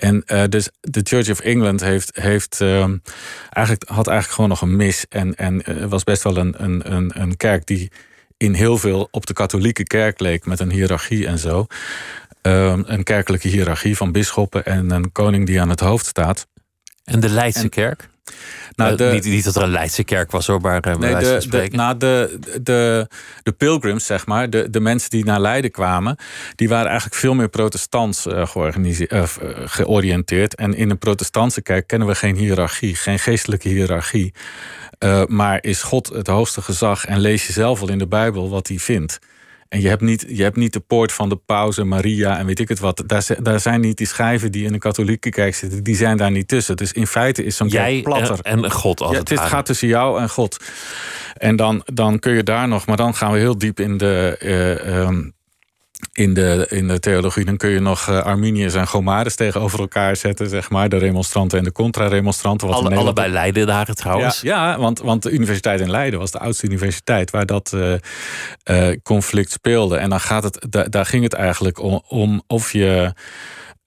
En 0.04 0.24
uh, 0.28 0.44
dus 0.50 0.70
de 0.82 1.02
Church 1.04 1.30
of 1.30 1.40
England 1.40 1.82
heeft, 1.82 2.16
heeft 2.16 2.60
uh, 2.62 2.78
eigenlijk, 3.50 3.90
had 3.90 4.08
eigenlijk 4.08 4.36
gewoon 4.36 4.50
nog 4.50 4.62
een 4.62 4.76
mis. 4.76 5.06
En, 5.10 5.36
en 5.36 5.62
uh, 5.70 5.86
was 5.86 6.04
best 6.04 6.24
wel 6.24 6.38
een, 6.38 6.64
een, 6.64 6.94
een, 6.94 7.12
een 7.22 7.38
kerk 7.38 7.66
die 7.66 7.92
in 8.38 8.54
heel 8.54 8.78
veel 8.78 9.08
op 9.12 9.26
de 9.26 9.34
katholieke 9.34 9.84
kerk 9.84 10.20
leek 10.20 10.46
met 10.46 10.60
een 10.60 10.72
hiërarchie 10.72 11.28
en 11.28 11.40
zo. 11.40 11.66
Um, 12.42 12.84
een 12.88 13.04
kerkelijke 13.04 13.48
hiërarchie 13.48 13.98
van 13.98 14.12
bisschoppen 14.12 14.66
en 14.66 14.92
een 14.92 15.12
koning 15.12 15.46
die 15.46 15.62
aan 15.62 15.70
het 15.70 15.80
hoofd 15.80 16.06
staat. 16.06 16.48
En 17.04 17.20
de 17.20 17.30
Leidse 17.30 17.62
en, 17.62 17.70
kerk? 17.70 18.10
Nou, 18.76 18.96
de, 18.96 19.06
uh, 19.06 19.12
niet, 19.12 19.26
niet, 19.26 19.44
dat 19.44 19.56
er 19.56 19.62
een 19.62 19.70
Leidse 19.70 20.04
kerk 20.04 20.32
was 20.32 20.48
hoor, 20.48 20.62
maar 20.62 20.88
uh, 20.88 20.96
nee, 20.96 21.16
de, 21.16 21.46
de, 21.50 21.68
nou, 21.72 21.98
de, 21.98 22.40
de, 22.62 23.08
de 23.44 23.52
pilgrims, 23.52 24.06
zeg 24.06 24.26
maar, 24.26 24.50
de, 24.50 24.70
de 24.70 24.80
mensen 24.80 25.10
die 25.10 25.26
naar 25.26 25.40
Leiden 25.40 25.72
kwamen, 25.72 26.16
die 26.56 26.70
waren 26.70 26.88
eigenlijk 26.88 27.20
veel 27.20 27.34
meer 27.34 27.50
protestants 27.50 28.26
uh, 28.26 28.48
georiënteerd. 29.66 30.56
En 30.56 30.74
in 30.74 30.90
een 30.90 30.98
protestantse 30.98 31.62
kerk 31.62 31.88
kennen 31.88 32.08
we 32.08 32.16
geen 32.16 32.36
hiërarchie, 32.36 32.96
geen 32.96 33.20
geestelijke 33.20 33.70
hiërarchie. 33.70 34.34
Maar 35.28 35.64
is 35.64 35.82
God 35.82 36.08
het 36.08 36.28
hoogste 36.28 36.62
gezag 36.62 37.06
en 37.06 37.20
lees 37.20 37.48
je 37.48 37.54
zelf 37.54 37.82
al 37.82 37.90
in 37.90 37.98
de 37.98 38.08
Bijbel 38.08 38.50
wat 38.50 38.68
hij 38.68 38.78
vindt. 38.78 39.20
En 39.74 39.82
je 39.82 39.88
hebt, 39.88 40.02
niet, 40.02 40.26
je 40.28 40.44
hebt 40.44 40.56
niet 40.56 40.74
de 40.74 40.80
poort 40.80 41.12
van 41.12 41.30
de 41.30 41.36
pauze, 41.36 41.84
Maria 41.84 42.38
en 42.38 42.46
weet 42.46 42.60
ik 42.60 42.70
het 42.70 42.80
wat. 42.80 43.04
Daar, 43.06 43.26
daar 43.42 43.60
zijn 43.60 43.82
niet 43.82 43.98
die 43.98 44.08
schijven 44.08 44.52
die 44.52 44.66
in 44.66 44.74
een 44.74 44.80
katholieke 44.80 45.30
kerk 45.30 45.56
zitten. 45.56 45.84
Die 45.84 45.96
zijn 45.96 46.18
daar 46.18 46.32
niet 46.32 46.48
tussen. 46.48 46.78
Dus 46.78 46.92
in 46.92 47.08
feite 47.08 47.44
is 47.44 47.56
zo'n 47.56 47.70
kerk 47.70 48.04
platter. 48.04 48.40
En, 48.42 48.64
en 48.64 48.72
God 48.72 49.02
als 49.02 49.12
ja, 49.12 49.18
het, 49.24 49.40
gaat 49.40 49.66
tussen 49.66 49.88
jou 49.88 50.22
en 50.22 50.30
God. 50.30 50.58
En 51.38 51.56
dan, 51.56 51.82
dan 51.86 52.20
kun 52.20 52.34
je 52.34 52.44
daar 52.44 52.68
nog... 52.68 52.86
Maar 52.86 52.98
dan 52.98 53.16
gaan 53.16 53.32
we 53.32 53.38
heel 53.38 53.58
diep 53.58 53.80
in 53.80 53.98
de... 53.98 54.40
Uh, 54.88 55.00
um, 55.00 55.34
in 56.14 56.34
de, 56.34 56.66
in 56.70 56.88
de 56.88 57.00
theologie, 57.00 57.46
dan 57.46 57.58
kun 57.58 57.70
je 57.70 57.80
nog 57.80 58.10
uh, 58.10 58.22
Arminiërs 58.22 58.74
en 58.74 58.88
Gomares 58.88 59.36
tegenover 59.36 59.80
elkaar 59.80 60.16
zetten, 60.16 60.50
zeg 60.50 60.70
maar. 60.70 60.90
De 60.90 60.98
remonstranten 60.98 61.58
en 61.58 61.64
de 61.64 61.72
contra-remonstranten. 61.72 62.68
Alle, 62.68 62.78
Nederland... 62.78 63.06
Allebei 63.06 63.32
Leiden 63.32 63.68
daar 63.68 63.86
trouwens. 63.86 64.42
Ja, 64.42 64.70
ja, 64.70 64.80
want, 64.80 65.00
want 65.00 65.24
de 65.24 65.32
universiteit 65.32 65.80
in 65.80 65.90
Leiden 65.90 66.20
was 66.20 66.32
de 66.32 66.40
oudste 66.40 66.66
universiteit 66.66 67.32
waar 67.32 67.46
dat 67.46 67.72
uh, 67.76 67.94
uh, 68.70 68.98
conflict 69.04 69.52
speelde. 69.52 69.98
En 69.98 70.10
dan 70.10 70.20
gaat 70.20 70.44
het, 70.44 70.66
da, 70.70 70.84
daar 70.84 71.06
ging 71.06 71.24
het 71.24 71.34
eigenlijk 71.34 71.80
om, 71.80 72.02
om 72.08 72.44
of 72.48 72.72
je. 72.72 73.14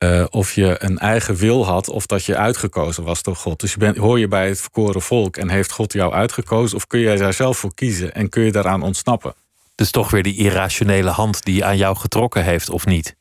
Uh, 0.04 0.24
of 0.30 0.52
je 0.52 0.76
een 0.78 0.98
eigen 0.98 1.36
wil 1.36 1.66
had 1.66 1.88
of 1.88 2.06
dat 2.06 2.24
je 2.24 2.36
uitgekozen 2.36 3.04
was 3.04 3.22
door 3.22 3.36
God. 3.36 3.60
Dus 3.60 3.72
je 3.72 3.78
bent, 3.78 3.96
hoor 3.96 4.18
je 4.18 4.28
bij 4.28 4.48
het 4.48 4.60
verkoren 4.60 5.02
volk 5.02 5.36
en 5.36 5.48
heeft 5.48 5.72
God 5.72 5.92
jou 5.92 6.12
uitgekozen 6.12 6.76
of 6.76 6.86
kun 6.86 7.00
jij 7.00 7.16
daar 7.16 7.32
zelf 7.32 7.58
voor 7.58 7.74
kiezen 7.74 8.14
en 8.14 8.28
kun 8.28 8.42
je 8.42 8.52
daaraan 8.52 8.82
ontsnappen? 8.82 9.34
Dus 9.76 9.90
toch 9.90 10.10
weer 10.10 10.22
die 10.22 10.36
irrationele 10.36 11.10
hand 11.10 11.44
die 11.44 11.64
aan 11.64 11.76
jou 11.76 11.96
getrokken 11.96 12.44
heeft, 12.44 12.70
of 12.70 12.86
niet? 12.86 13.16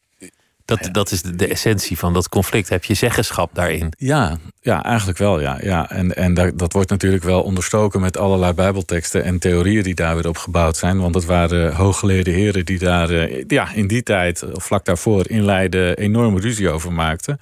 Dat, 0.66 0.90
dat 0.92 1.12
is 1.12 1.22
de, 1.22 1.36
de 1.36 1.48
essentie 1.48 1.98
van 1.98 2.14
dat 2.14 2.30
conflict. 2.30 2.70
Heb 2.70 2.84
je 2.84 2.94
zeggenschap 2.94 3.56
daarin? 3.56 3.94
Ja, 3.98 4.38
ja 4.62 4.84
eigenlijk 4.84 5.18
wel. 5.18 5.40
Ja. 5.40 5.58
Ja. 5.62 5.90
En, 5.90 6.16
en 6.16 6.34
dat, 6.34 6.58
dat 6.58 6.74
wordt 6.74 6.90
natuurlijk 6.90 7.24
wel 7.24 7.44
onderstoken 7.44 8.02
met 8.02 8.18
allerlei 8.18 8.54
bijbelteksten 8.54 9.24
en 9.24 9.40
theorieën 9.40 9.84
die 9.84 9.96
daar 9.96 10.16
weer 10.16 10.28
op 10.28 10.38
gebouwd 10.38 10.78
zijn. 10.78 11.00
Want 11.00 11.16
het 11.16 11.26
waren 11.26 11.76
hooggeleerde 11.76 12.32
heren 12.32 12.66
die 12.66 12.80
daar 12.80 13.10
eh, 13.10 13.44
ja, 13.48 13.74
in 13.74 13.88
die 13.88 14.04
tijd, 14.04 14.44
vlak 14.52 14.86
daarvoor, 14.86 15.30
in 15.30 15.46
Leiden 15.46 15.98
enorme 15.98 16.40
ruzie 16.40 16.70
over 16.70 16.94
maakten. 16.94 17.40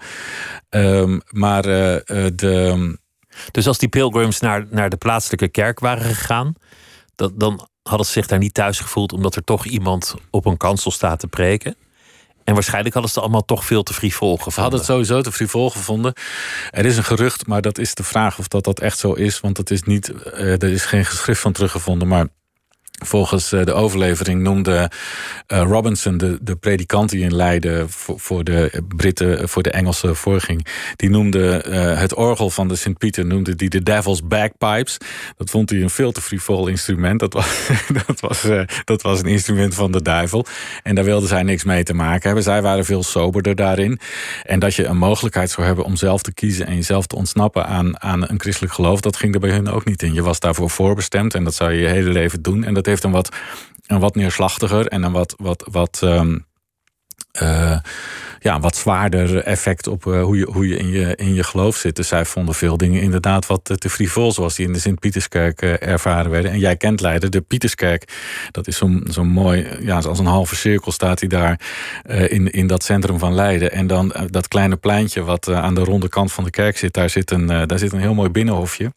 Ehm, 0.70 1.20
maar 1.30 1.66
uh, 1.66 1.98
de. 2.36 2.98
Dus 3.52 3.68
als 3.68 3.78
die 3.78 3.90
pilgrims 3.90 4.40
naar, 4.40 4.66
naar 4.70 4.90
de 4.90 4.98
plaatselijke 4.98 5.48
kerk 5.48 5.80
waren 5.80 6.04
gegaan, 6.04 6.54
dat, 7.16 7.40
dan 7.40 7.68
hadden 7.84 8.06
ze 8.06 8.12
zich 8.12 8.28
daar 8.28 8.40
niet 8.40 8.54
thuis 8.54 8.80
gevoeld 8.80 9.14
omdat 9.14 9.36
er 9.36 9.44
toch 9.44 9.66
iemand 9.66 10.16
op 10.30 10.46
een 10.46 10.58
kansel 10.58 10.92
staat 10.92 11.20
te 11.20 11.28
preken. 11.28 11.76
En 12.44 12.54
waarschijnlijk 12.54 12.94
hadden 12.94 13.12
ze 13.12 13.20
het 13.20 13.28
allemaal 13.28 13.46
toch 13.46 13.66
veel 13.66 13.84
te 13.84 13.94
frivol 13.94 14.38
gevonden. 14.38 14.54
Ze 14.54 14.62
hadden 14.62 14.80
het 14.80 14.88
sowieso 14.88 15.22
te 15.22 15.32
frivol 15.32 15.70
gevonden. 15.70 16.14
Er 16.72 16.86
is 16.86 16.98
een 16.98 17.04
gerucht, 17.04 17.48
maar 17.48 17.62
dat 17.62 17.78
is 17.78 17.96
de 17.96 18.04
vraag 18.04 18.40
of 18.40 18.48
dat, 18.48 18.64
dat 18.64 18.80
echt 18.80 18.98
zo 18.98 19.14
is. 19.14 19.40
Want 19.40 19.58
het 19.58 19.72
is 19.72 19.84
niet, 19.84 20.08
er 20.34 20.64
is 20.64 20.86
geen 20.86 21.06
geschrift 21.06 21.42
van 21.42 21.52
teruggevonden. 21.52 22.08
Maar 22.08 22.28
Volgens 23.02 23.52
eh, 23.52 23.64
de 23.64 23.74
overlevering 23.74 24.42
noemde 24.42 24.92
eh, 25.48 25.62
Robinson, 25.62 26.18
de, 26.18 26.38
de 26.42 26.56
predikant 26.56 27.10
die 27.10 27.24
in 27.24 27.36
Leiden 27.36 27.90
voor, 27.90 28.44
de 28.44 28.84
Britten, 28.96 29.40
eh, 29.40 29.48
voor 29.48 29.64
de 29.64 29.72
Engelsen 29.72 30.16
voorging, 30.16 30.68
die 30.96 31.10
noemde 31.10 31.42
het 31.98 32.14
orgel 32.14 32.50
van 32.50 32.68
de 32.68 32.76
Sint-Pieter, 32.76 33.26
noemde 33.26 33.56
die 33.56 33.70
de 33.70 33.84
Devil's 33.84 34.28
Bagpipes. 34.28 34.98
Dat 35.38 35.50
vond 35.50 35.70
hij 35.70 35.82
een 35.82 35.90
veel 35.90 36.12
te 36.12 36.22
frivol 36.22 36.68
instrument. 36.68 37.20
Dat 37.20 37.34
was, 37.34 37.68
dat, 38.08 38.20
was, 38.20 38.48
dat 38.84 39.02
was 39.02 39.20
een 39.20 39.26
instrument 39.26 39.76
van 39.76 39.92
de 39.92 40.02
duivel. 40.02 40.46
En 40.84 40.96
daar 40.96 41.04
wilden 41.04 41.30
zij 41.30 41.44
niks 41.44 41.64
mee 41.64 41.84
te 41.84 41.94
maken 41.94 42.22
hebben. 42.24 42.44
Zij 42.44 42.62
waren 42.62 42.86
veel 42.86 43.04
soberder 43.04 43.56
daarin. 43.56 44.00
En 44.44 44.60
dat 44.60 44.76
je 44.76 44.86
een 44.86 44.98
mogelijkheid 44.98 45.50
zou 45.50 45.68
hebben 45.68 45.86
om 45.86 45.96
zelf 45.96 46.22
te 46.22 46.34
kiezen 46.34 46.68
en 46.68 46.76
jezelf 46.76 47.08
te 47.08 47.16
ontsnappen 47.16 47.66
aan, 47.66 48.02
aan 48.02 48.30
een 48.30 48.40
christelijk 48.40 48.74
geloof, 48.74 49.02
dat 49.02 49.16
ging 49.16 49.34
er 49.34 49.40
bij 49.40 49.52
hun 49.52 49.70
ook 49.70 49.86
niet 49.86 50.04
in. 50.04 50.14
Je 50.14 50.22
was 50.22 50.40
daarvoor 50.40 50.70
voorbestemd 50.70 51.34
en 51.34 51.44
dat 51.44 51.54
zou 51.54 51.72
je 51.72 51.82
je 51.82 51.88
hele 51.88 52.10
leven 52.10 52.42
doen. 52.42 52.64
En 52.64 52.74
dat 52.74 52.83
heeft 52.86 53.04
een 53.04 53.12
wat, 53.12 53.36
een 53.88 54.00
wat 54.00 54.16
neerslachtiger 54.16 54.88
en 54.88 55.04
een 55.04 55.12
wat, 55.12 55.34
wat, 55.38 55.68
wat, 55.72 56.02
um, 56.04 56.46
uh, 57.42 57.78
ja, 58.40 58.60
wat 58.60 58.76
zwaarder 58.76 59.44
effect 59.44 59.88
op 59.88 60.06
uh, 60.06 60.24
hoe, 60.24 60.38
je, 60.38 60.46
hoe 60.52 60.68
je, 60.68 60.78
in 60.78 60.88
je 60.88 61.16
in 61.16 61.34
je 61.34 61.44
geloof 61.44 61.76
zit. 61.76 61.96
Dus 61.96 62.08
zij 62.08 62.26
vonden 62.26 62.56
veel 62.56 62.78
dingen 62.78 63.02
inderdaad 63.02 63.48
wat 63.48 63.72
te 63.80 63.90
frivol, 63.90 64.32
zoals 64.32 64.56
die 64.56 64.66
in 64.66 64.74
de 64.74 64.80
Sint-Pieterskerk 64.80 65.62
uh, 65.62 65.82
ervaren 65.82 66.32
werden. 66.32 66.52
En 66.52 66.60
jij 66.60 66.76
kent 66.76 67.02
Leiden, 67.02 67.32
de 67.32 67.42
Pieterskerk. 67.42 68.14
Dat 68.52 68.68
is 68.68 68.78
zo'n 68.78 69.08
zo 69.12 69.24
mooi, 69.24 69.68
ja, 69.80 70.00
als 70.00 70.20
een 70.20 70.26
halve 70.26 70.56
cirkel 70.56 70.92
staat 70.92 71.20
hij 71.20 71.30
daar 71.30 71.60
in, 72.28 72.52
in 72.52 72.68
dat 72.68 72.84
centrum 72.84 73.20
van 73.20 73.34
Leiden. 73.34 73.72
En 73.72 73.88
dan 73.88 74.14
dat 74.30 74.48
kleine 74.48 74.76
pleintje 74.76 75.24
wat 75.24 75.50
aan 75.50 75.76
de 75.76 75.84
ronde 75.84 76.10
kant 76.10 76.32
van 76.32 76.44
de 76.44 76.50
kerk 76.50 76.78
zit, 76.78 76.94
daar 76.94 77.10
zit 77.10 77.32
een, 77.32 77.48
daar 77.48 77.80
zit 77.80 77.92
een 77.92 78.00
heel 78.00 78.14
mooi 78.14 78.30
binnenhofje. 78.30 78.92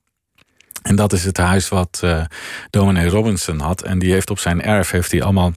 En 0.86 0.96
dat 0.96 1.12
is 1.12 1.24
het 1.24 1.36
huis 1.36 1.68
wat 1.68 2.00
uh, 2.04 2.24
dominee 2.70 3.08
Robinson 3.08 3.60
had. 3.60 3.82
En 3.82 3.98
die 3.98 4.12
heeft 4.12 4.30
op 4.30 4.38
zijn 4.38 4.62
erf 4.62 4.90
heeft 4.90 5.10
hij 5.10 5.22
allemaal 5.22 5.52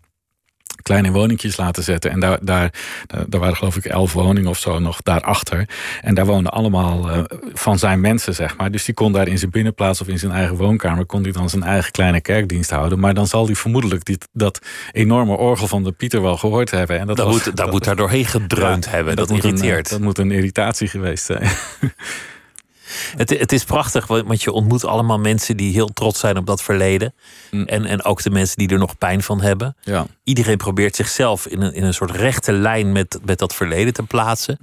kleine 0.82 1.12
woningjes 1.12 1.58
laten 1.58 1.84
zetten. 1.84 2.12
En 2.12 2.20
daar, 2.20 2.38
daar, 2.42 2.74
daar 3.28 3.40
waren 3.40 3.56
geloof 3.56 3.76
ik 3.76 3.86
elf 3.86 4.14
woningen 4.14 4.50
of 4.50 4.58
zo 4.58 4.80
nog 4.80 5.02
daarachter. 5.02 5.70
En 6.02 6.14
daar 6.16 6.26
woonden 6.26 6.52
allemaal 6.52 7.10
uh, 7.10 7.24
van 7.54 7.80
zijn 7.80 8.02
mensen, 8.02 8.36
zeg 8.36 8.58
maar. 8.58 8.72
Dus 8.72 8.86
die 8.86 8.94
kon 8.94 9.12
daar 9.12 9.28
in 9.28 9.38
zijn 9.38 9.52
binnenplaats 9.52 10.02
of 10.02 10.08
in 10.08 10.20
zijn 10.20 10.32
eigen 10.32 10.56
woonkamer... 10.56 11.06
kon 11.06 11.24
hij 11.24 11.32
dan 11.32 11.50
zijn 11.50 11.64
eigen 11.64 11.92
kleine 11.92 12.22
kerkdienst 12.22 12.70
houden. 12.70 13.00
Maar 13.00 13.14
dan 13.14 13.28
zal 13.28 13.46
hij 13.46 13.56
vermoedelijk 13.56 14.06
die, 14.06 14.18
dat 14.32 14.60
enorme 14.92 15.38
orgel 15.38 15.68
van 15.68 15.84
de 15.84 15.92
Pieter 15.92 16.22
wel 16.22 16.38
gehoord 16.38 16.72
hebben. 16.72 17.00
En 17.00 17.08
dat, 17.08 17.18
dat 17.18 17.26
was, 17.26 17.36
moet, 17.36 17.46
dat, 17.46 17.56
dat 17.56 17.72
moet 17.72 17.84
daar 17.84 17.96
doorheen 17.96 18.26
gedreund 18.26 18.86
ja, 18.86 18.92
hebben. 18.92 19.16
Dat, 19.16 19.28
dat 19.28 19.38
irriteert. 19.38 19.92
Een, 19.92 19.98
dat 19.98 20.06
moet 20.06 20.18
een 20.18 20.32
irritatie 20.32 20.88
geweest 20.88 21.26
zijn. 21.26 21.50
Het, 23.18 23.30
het 23.30 23.52
is 23.52 23.64
prachtig, 23.64 24.08
want 24.08 24.44
je 24.44 24.52
ontmoet 24.52 24.86
allemaal 24.86 25.20
mensen 25.20 25.58
die 25.58 25.74
heel 25.74 25.88
trots 25.88 26.20
zijn 26.20 26.38
op 26.38 26.46
dat 26.46 26.62
verleden. 26.62 27.14
Mm. 27.52 27.66
En, 27.66 27.86
en 27.86 28.04
ook 28.04 28.24
de 28.24 28.30
mensen 28.30 28.58
die 28.58 28.70
er 28.70 28.78
nog 28.78 28.98
pijn 28.98 29.24
van 29.24 29.42
hebben. 29.42 29.76
Ja. 29.82 30.06
Iedereen 30.24 30.58
probeert 30.58 30.96
zichzelf 30.96 31.48
in 31.48 31.62
een, 31.62 31.74
in 31.74 31.84
een 31.84 31.94
soort 31.94 32.12
rechte 32.12 32.52
lijn 32.52 32.92
met, 32.92 33.20
met 33.26 33.40
dat 33.40 33.56
verleden 33.56 33.94
te 33.94 34.04
plaatsen. 34.04 34.60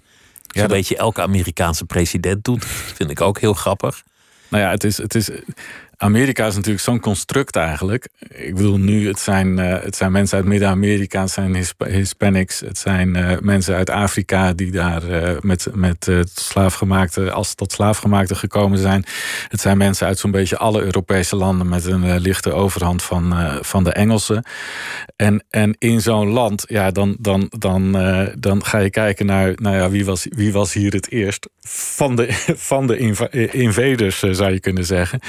Zo'n 0.46 0.62
ja, 0.62 0.68
beetje 0.68 0.96
elke 0.96 1.22
Amerikaanse 1.22 1.84
president 1.84 2.44
doet. 2.44 2.60
Dat 2.60 2.94
vind 2.94 3.10
ik 3.10 3.20
ook 3.20 3.40
heel 3.40 3.54
grappig. 3.54 4.02
Nou 4.48 4.62
ja, 4.62 4.70
het 4.70 4.84
is, 4.84 4.96
het 4.96 5.14
is, 5.14 5.30
Amerika 5.99 6.47
is 6.47 6.55
natuurlijk 6.55 6.84
zo'n 6.84 7.01
construct 7.01 7.57
eigenlijk. 7.57 8.09
Ik 8.28 8.55
bedoel, 8.55 8.78
nu, 8.78 9.09
het 9.09 9.18
zijn, 9.18 9.59
uh, 9.59 9.82
het 9.82 9.97
zijn 9.97 10.12
mensen 10.12 10.36
uit 10.36 10.47
Midden-Amerika, 10.47 11.20
het 11.20 11.30
zijn 11.30 11.64
Hispanics, 11.86 12.61
het 12.61 12.78
zijn 12.78 13.16
uh, 13.16 13.38
mensen 13.40 13.74
uit 13.74 13.90
Afrika 13.90 14.53
die 14.53 14.70
daar 14.70 15.05
uh, 15.05 15.40
met, 15.40 15.68
met 15.74 16.11
slaafgemaakte, 16.34 17.30
als 17.30 17.55
tot 17.55 17.72
slaafgemaakte 17.72 18.34
gekomen 18.34 18.78
zijn. 18.78 19.05
Het 19.49 19.61
zijn 19.61 19.78
mensen 19.78 20.07
uit 20.07 20.18
zo'n 20.18 20.30
beetje 20.30 20.57
alle 20.57 20.82
Europese 20.82 21.36
landen 21.36 21.68
met 21.68 21.84
een 21.84 22.20
lichte 22.20 22.53
overhand 22.53 23.03
van, 23.03 23.34
van 23.61 23.84
de 23.84 23.92
Engelsen. 23.92 24.44
En, 25.16 25.44
en 25.51 25.74
in 25.78 26.01
zo'n 26.01 26.28
land, 26.28 26.64
ja, 26.68 26.90
dan, 26.90 27.16
dan, 27.20 27.47
dan, 27.59 27.92
dan 28.38 28.64
ga 28.64 28.78
je 28.78 28.90
kijken 28.90 29.26
naar, 29.26 29.53
nou 29.57 29.76
ja, 29.76 29.90
wie 29.90 30.05
was, 30.05 30.26
wie 30.30 30.53
was 30.53 30.72
hier 30.72 30.92
het 30.92 31.11
eerst 31.11 31.49
van 31.68 32.16
de, 32.16 32.32
van 32.72 32.86
de 32.86 32.99
invaders, 33.51 34.18
zou 34.18 34.53
je 34.53 34.61
kunnen 34.61 34.84
zeggen. 34.84 35.20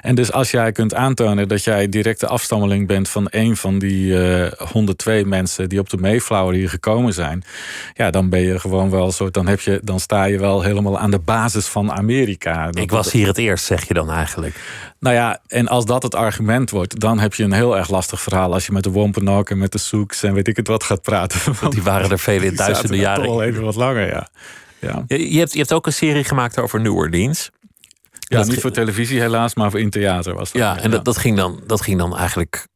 En 0.00 0.09
dus 0.14 0.32
als 0.32 0.50
jij 0.50 0.72
kunt 0.72 0.94
aantonen 0.94 1.48
dat 1.48 1.64
jij 1.64 1.88
directe 1.88 2.26
afstammeling 2.26 2.86
bent 2.86 3.08
van 3.08 3.26
een 3.30 3.56
van 3.56 3.78
die 3.78 4.06
uh, 4.06 4.46
eh, 4.46 4.52
102 4.52 5.24
mensen 5.24 5.68
die 5.68 5.78
op 5.78 5.90
de 5.90 5.96
Mayflower 5.96 6.54
hier 6.54 6.68
gekomen 6.68 7.12
zijn, 7.12 7.42
ja, 7.94 8.10
dan 8.10 8.28
ben 8.28 8.40
je 8.40 8.58
gewoon 8.58 8.90
wel 8.90 9.12
zo, 9.12 9.30
dan, 9.30 9.46
heb 9.46 9.60
je, 9.60 9.80
dan 9.84 10.00
sta 10.00 10.24
je 10.24 10.38
wel 10.38 10.62
helemaal 10.62 10.98
aan 10.98 11.10
de 11.10 11.18
basis 11.18 11.66
van 11.66 11.92
Amerika. 11.92 12.68
Ik 12.70 12.90
was 12.90 13.12
hier 13.12 13.26
het 13.26 13.38
eerst, 13.38 13.64
zeg 13.64 13.88
je 13.88 13.94
dan 13.94 14.10
eigenlijk. 14.10 14.54
Nou 14.98 15.14
ja, 15.14 15.40
en 15.46 15.68
als 15.68 15.84
dat 15.84 16.02
het 16.02 16.14
argument 16.14 16.70
wordt, 16.70 17.00
dan 17.00 17.18
heb 17.18 17.34
je 17.34 17.44
een 17.44 17.52
heel 17.52 17.76
erg 17.76 17.90
lastig 17.90 18.20
verhaal 18.20 18.52
als 18.52 18.66
je 18.66 18.72
met 18.72 18.84
de 18.84 18.90
Wampanoag 18.90 19.44
en 19.44 19.58
met 19.58 19.72
de 19.72 19.78
Soeks 19.78 20.22
en 20.22 20.34
weet 20.34 20.48
ik 20.48 20.56
het 20.56 20.68
wat 20.68 20.84
gaat 20.84 21.02
praten. 21.02 21.54
Want 21.60 21.72
die 21.72 21.82
waren 21.82 22.10
er 22.10 22.18
vele 22.18 22.46
in 22.46 22.56
duizenden 22.56 22.98
jaren. 22.98 23.28
Al 23.28 23.42
even 23.42 23.62
wat 23.62 23.74
langer, 23.74 24.06
ja. 24.06 24.28
ja. 24.78 25.04
Je, 25.06 25.38
hebt, 25.38 25.52
je 25.52 25.58
hebt 25.58 25.72
ook 25.72 25.86
een 25.86 25.92
serie 25.92 26.24
gemaakt 26.24 26.58
over 26.58 26.80
New 26.80 26.96
Orleans. 26.96 27.50
Ja, 28.30 28.38
dat 28.38 28.48
niet 28.48 28.60
voor 28.60 28.70
televisie 28.70 29.20
helaas, 29.20 29.54
maar 29.54 29.70
voor 29.70 29.80
in 29.80 29.90
theater 29.90 30.34
was 30.34 30.52
dat. 30.52 30.62
Ja, 30.62 30.78
en 30.78 30.90
dat, 30.90 31.04
dat, 31.04 31.16
ging 31.16 31.36
dan, 31.36 31.60
dat 31.66 31.80
ging 31.80 31.98
dan 31.98 32.16
eigenlijk 32.16 32.66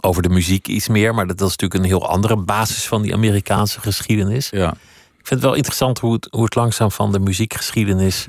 over 0.00 0.22
de 0.22 0.28
muziek 0.28 0.68
iets 0.68 0.88
meer. 0.88 1.14
Maar 1.14 1.26
dat, 1.26 1.40
was 1.40 1.50
natuurlijk 1.50 1.80
een 1.80 1.88
heel 1.88 2.08
andere 2.08 2.36
basis 2.36 2.86
van 2.86 3.02
die 3.02 3.14
Amerikaanse 3.14 3.80
geschiedenis. 3.80 4.50
Ja. 4.50 4.70
Ik 5.18 5.26
vind 5.28 5.40
het 5.40 5.42
wel 5.42 5.54
interessant 5.54 5.98
hoe 5.98 6.12
het, 6.12 6.28
hoe 6.30 6.44
het 6.44 6.54
langzaam 6.54 6.90
van 6.90 7.12
de 7.12 7.18
muziekgeschiedenis 7.18 8.26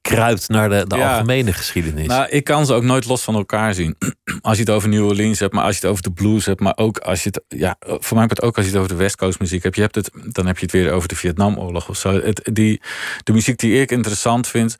kruipt 0.00 0.48
naar 0.48 0.68
de, 0.68 0.84
de 0.86 1.04
algemene 1.04 1.52
geschiedenis. 1.52 2.06
Nou, 2.06 2.28
ik 2.28 2.44
kan 2.44 2.66
ze 2.66 2.74
ook 2.74 2.82
nooit 2.82 3.06
los 3.06 3.22
van 3.22 3.34
elkaar 3.34 3.74
zien. 3.74 3.96
Als 4.40 4.56
je 4.56 4.62
het 4.62 4.72
over 4.72 4.88
New 4.88 5.06
Orleans 5.06 5.38
hebt, 5.38 5.52
maar 5.52 5.64
als 5.64 5.74
je 5.74 5.80
het 5.80 5.90
over 5.90 6.02
de 6.02 6.12
blues 6.12 6.46
hebt, 6.46 6.60
maar 6.60 6.76
ook 6.76 6.98
als 6.98 7.22
je 7.22 7.30
het, 7.32 7.60
ja, 7.60 7.76
voor 7.78 8.16
mij 8.16 8.26
het 8.28 8.42
ook 8.42 8.56
als 8.56 8.64
je 8.64 8.70
het 8.70 8.80
over 8.80 8.92
de 8.96 8.98
West 9.02 9.16
Coast 9.16 9.40
muziek 9.40 9.62
hebt. 9.62 9.76
Je 9.76 9.82
hebt 9.82 9.94
het, 9.94 10.10
dan 10.26 10.46
heb 10.46 10.58
je 10.58 10.62
het 10.62 10.72
weer 10.72 10.92
over 10.92 11.08
de 11.08 11.16
Vietnamoorlog 11.16 11.88
of 11.88 11.96
zo. 11.96 12.12
Het, 12.12 12.48
die, 12.52 12.80
de 13.22 13.32
muziek 13.32 13.58
die 13.58 13.80
ik 13.80 13.90
interessant 13.90 14.46
vind, 14.48 14.76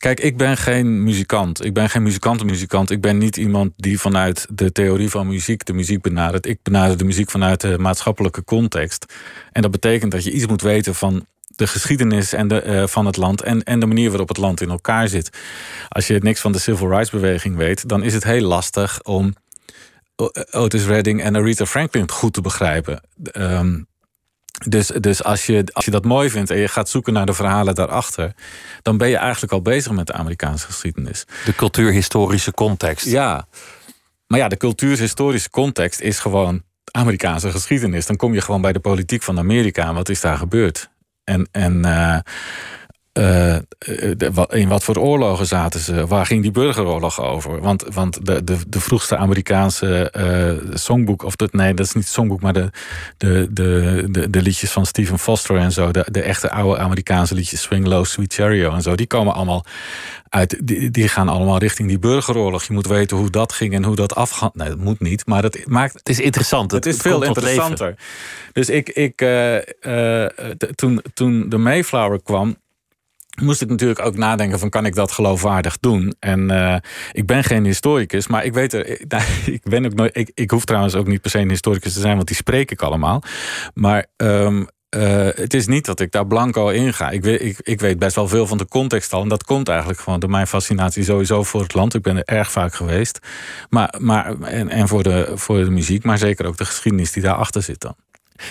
Kijk, 0.00 0.20
ik 0.20 0.36
ben 0.36 0.56
geen 0.56 1.02
muzikant. 1.02 1.64
Ik 1.64 1.74
ben 1.74 1.90
geen 1.90 2.02
muzikantenmuzikant. 2.02 2.90
Ik 2.90 3.00
ben 3.00 3.18
niet 3.18 3.36
iemand 3.36 3.72
die 3.76 4.00
vanuit 4.00 4.46
de 4.50 4.72
theorie 4.72 5.10
van 5.10 5.26
muziek 5.26 5.64
de 5.64 5.72
muziek 5.72 6.02
benadert. 6.02 6.46
Ik 6.46 6.58
benader 6.62 6.96
de 6.96 7.04
muziek 7.04 7.30
vanuit 7.30 7.60
de 7.60 7.78
maatschappelijke 7.78 8.44
context. 8.44 9.14
En 9.52 9.62
dat 9.62 9.70
betekent 9.70 10.12
dat 10.12 10.24
je 10.24 10.32
iets 10.32 10.46
moet 10.46 10.62
weten 10.62 10.94
van 10.94 11.26
de 11.56 11.66
geschiedenis 11.66 12.32
en 12.32 12.48
de, 12.48 12.64
uh, 12.64 12.86
van 12.86 13.06
het 13.06 13.16
land 13.16 13.42
en, 13.42 13.62
en 13.62 13.80
de 13.80 13.86
manier 13.86 14.08
waarop 14.08 14.28
het 14.28 14.36
land 14.36 14.60
in 14.60 14.70
elkaar 14.70 15.08
zit. 15.08 15.38
Als 15.88 16.06
je 16.06 16.18
niks 16.22 16.40
van 16.40 16.52
de 16.52 16.58
civil 16.58 16.88
rights 16.88 17.10
beweging 17.10 17.56
weet, 17.56 17.88
dan 17.88 18.02
is 18.02 18.14
het 18.14 18.24
heel 18.24 18.46
lastig 18.46 19.02
om 19.02 19.34
Otis 20.50 20.86
Redding 20.86 21.22
en 21.22 21.36
Aretha 21.36 21.66
Franklin 21.66 22.10
goed 22.10 22.32
te 22.32 22.40
begrijpen. 22.40 23.02
Um, 23.32 23.86
dus, 24.68 24.86
dus 24.86 25.24
als, 25.24 25.46
je, 25.46 25.64
als 25.72 25.84
je 25.84 25.90
dat 25.90 26.04
mooi 26.04 26.30
vindt 26.30 26.50
en 26.50 26.58
je 26.58 26.68
gaat 26.68 26.88
zoeken 26.88 27.12
naar 27.12 27.26
de 27.26 27.34
verhalen 27.34 27.74
daarachter, 27.74 28.34
dan 28.82 28.96
ben 28.96 29.08
je 29.08 29.16
eigenlijk 29.16 29.52
al 29.52 29.62
bezig 29.62 29.92
met 29.92 30.06
de 30.06 30.12
Amerikaanse 30.12 30.66
geschiedenis. 30.66 31.24
De 31.44 31.54
cultuurhistorische 31.54 32.52
context. 32.52 33.06
Ja, 33.06 33.46
maar 34.26 34.38
ja, 34.38 34.48
de 34.48 34.56
cultuurhistorische 34.56 35.50
context 35.50 36.00
is 36.00 36.18
gewoon 36.18 36.62
Amerikaanse 36.90 37.50
geschiedenis. 37.50 38.06
Dan 38.06 38.16
kom 38.16 38.34
je 38.34 38.40
gewoon 38.40 38.60
bij 38.60 38.72
de 38.72 38.80
politiek 38.80 39.22
van 39.22 39.38
Amerika 39.38 39.88
en 39.88 39.94
wat 39.94 40.08
is 40.08 40.20
daar 40.20 40.36
gebeurd. 40.36 40.90
En, 41.24 41.48
en 41.50 41.86
uh, 41.86 42.18
uh, 43.12 43.56
in 44.48 44.68
wat 44.68 44.84
voor 44.84 44.96
oorlogen 44.96 45.46
zaten 45.46 45.80
ze? 45.80 46.06
Waar 46.06 46.26
ging 46.26 46.42
die 46.42 46.50
burgeroorlog 46.50 47.20
over? 47.20 47.60
Want, 47.60 47.84
want 47.92 48.26
de, 48.26 48.44
de, 48.44 48.56
de 48.68 48.80
vroegste 48.80 49.16
Amerikaanse 49.16 50.12
uh, 50.18 50.74
songboek, 50.74 51.22
of 51.22 51.36
dat, 51.36 51.52
nee, 51.52 51.74
dat 51.74 51.86
is 51.86 51.92
niet 51.92 52.04
het 52.04 52.12
songboek, 52.12 52.40
maar 52.40 52.52
de, 52.52 52.70
de, 53.16 53.48
de, 53.50 54.04
de, 54.10 54.30
de, 54.30 54.42
liedjes 54.42 54.70
van 54.70 54.86
Stephen 54.86 55.18
Foster 55.18 55.56
en 55.56 55.72
zo, 55.72 55.90
de, 55.90 56.06
de 56.10 56.22
echte 56.22 56.50
oude 56.50 56.78
Amerikaanse 56.78 57.34
liedjes, 57.34 57.60
Swing 57.60 57.86
Low, 57.86 58.04
Sweet 58.04 58.34
Cherry 58.34 58.64
en 58.64 58.82
zo, 58.82 58.94
die 58.94 59.06
komen 59.06 59.34
allemaal 59.34 59.64
uit, 60.28 60.60
die, 60.62 60.90
die 60.90 61.08
gaan 61.08 61.28
allemaal 61.28 61.58
richting 61.58 61.88
die 61.88 61.98
burgeroorlog. 61.98 62.64
Je 62.64 62.72
moet 62.72 62.86
weten 62.86 63.16
hoe 63.16 63.30
dat 63.30 63.52
ging 63.52 63.74
en 63.74 63.84
hoe 63.84 63.96
dat 63.96 64.14
afgaat. 64.14 64.54
Nee, 64.54 64.68
dat 64.68 64.78
moet 64.78 65.00
niet, 65.00 65.26
maar 65.26 65.42
het 65.42 65.66
maakt. 65.66 65.94
Het 65.94 66.08
is 66.08 66.20
interessant. 66.20 66.70
Het, 66.70 66.84
het 66.84 66.94
is 66.94 67.00
veel 67.00 67.22
interessanter. 67.22 67.94
Dus 68.52 68.68
ik, 68.68 68.88
ik 68.88 69.22
uh, 69.22 70.24
toen, 70.74 71.02
toen 71.14 71.48
de 71.48 71.58
Mayflower 71.58 72.22
kwam 72.22 72.56
moest 73.42 73.62
ik 73.62 73.68
natuurlijk 73.68 74.00
ook 74.00 74.16
nadenken 74.16 74.58
van 74.58 74.70
kan 74.70 74.86
ik 74.86 74.94
dat 74.94 75.12
geloofwaardig 75.12 75.78
doen? 75.78 76.14
En 76.18 76.50
uh, 76.50 76.76
ik 77.12 77.26
ben 77.26 77.44
geen 77.44 77.64
historicus, 77.64 78.26
maar 78.26 78.44
ik 78.44 78.54
weet 78.54 78.72
er, 78.72 78.86
ik, 79.56 79.62
ben 79.62 79.84
ook 79.84 79.94
nooit, 79.94 80.16
ik, 80.16 80.30
ik 80.34 80.50
hoef 80.50 80.64
trouwens 80.64 80.94
ook 80.94 81.06
niet 81.06 81.20
per 81.20 81.30
se 81.30 81.38
een 81.38 81.48
historicus 81.48 81.92
te 81.92 82.00
zijn, 82.00 82.16
want 82.16 82.26
die 82.26 82.36
spreek 82.36 82.70
ik 82.70 82.82
allemaal. 82.82 83.22
Maar 83.74 84.06
um, 84.16 84.68
uh, 84.96 85.28
het 85.34 85.54
is 85.54 85.66
niet 85.66 85.84
dat 85.84 86.00
ik 86.00 86.12
daar 86.12 86.26
blanco 86.26 86.68
in 86.68 86.94
ga. 86.94 87.10
Ik 87.10 87.22
weet, 87.22 87.40
ik, 87.42 87.58
ik 87.62 87.80
weet 87.80 87.98
best 87.98 88.16
wel 88.16 88.28
veel 88.28 88.46
van 88.46 88.58
de 88.58 88.66
context 88.66 89.12
al. 89.12 89.22
En 89.22 89.28
dat 89.28 89.44
komt 89.44 89.68
eigenlijk 89.68 90.00
gewoon 90.00 90.20
door 90.20 90.30
mijn 90.30 90.46
fascinatie 90.46 91.04
sowieso 91.04 91.42
voor 91.42 91.60
het 91.60 91.74
land. 91.74 91.94
Ik 91.94 92.02
ben 92.02 92.16
er 92.16 92.24
erg 92.24 92.50
vaak 92.50 92.74
geweest. 92.74 93.18
Maar, 93.68 93.94
maar, 93.98 94.40
en 94.40 94.68
en 94.68 94.88
voor, 94.88 95.02
de, 95.02 95.32
voor 95.34 95.64
de 95.64 95.70
muziek, 95.70 96.04
maar 96.04 96.18
zeker 96.18 96.46
ook 96.46 96.56
de 96.56 96.64
geschiedenis 96.64 97.12
die 97.12 97.22
daarachter 97.22 97.62
zit 97.62 97.80
dan. 97.80 97.94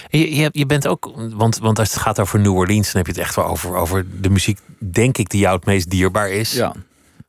Je, 0.09 0.35
je, 0.35 0.49
je, 0.51 0.65
bent 0.65 0.87
ook, 0.87 1.11
want, 1.15 1.57
want 1.57 1.79
als 1.79 1.93
het 1.93 2.01
gaat 2.01 2.19
over 2.19 2.39
New 2.39 2.55
Orleans, 2.55 2.91
dan 2.91 3.01
heb 3.01 3.05
je 3.05 3.11
het 3.11 3.21
echt 3.21 3.35
wel 3.35 3.45
over, 3.45 3.75
over 3.75 4.05
de 4.21 4.29
muziek, 4.29 4.59
denk 4.79 5.17
ik, 5.17 5.29
die 5.29 5.39
jou 5.39 5.55
het 5.55 5.65
meest 5.65 5.89
dierbaar 5.89 6.29
is. 6.29 6.53
Ja. 6.53 6.73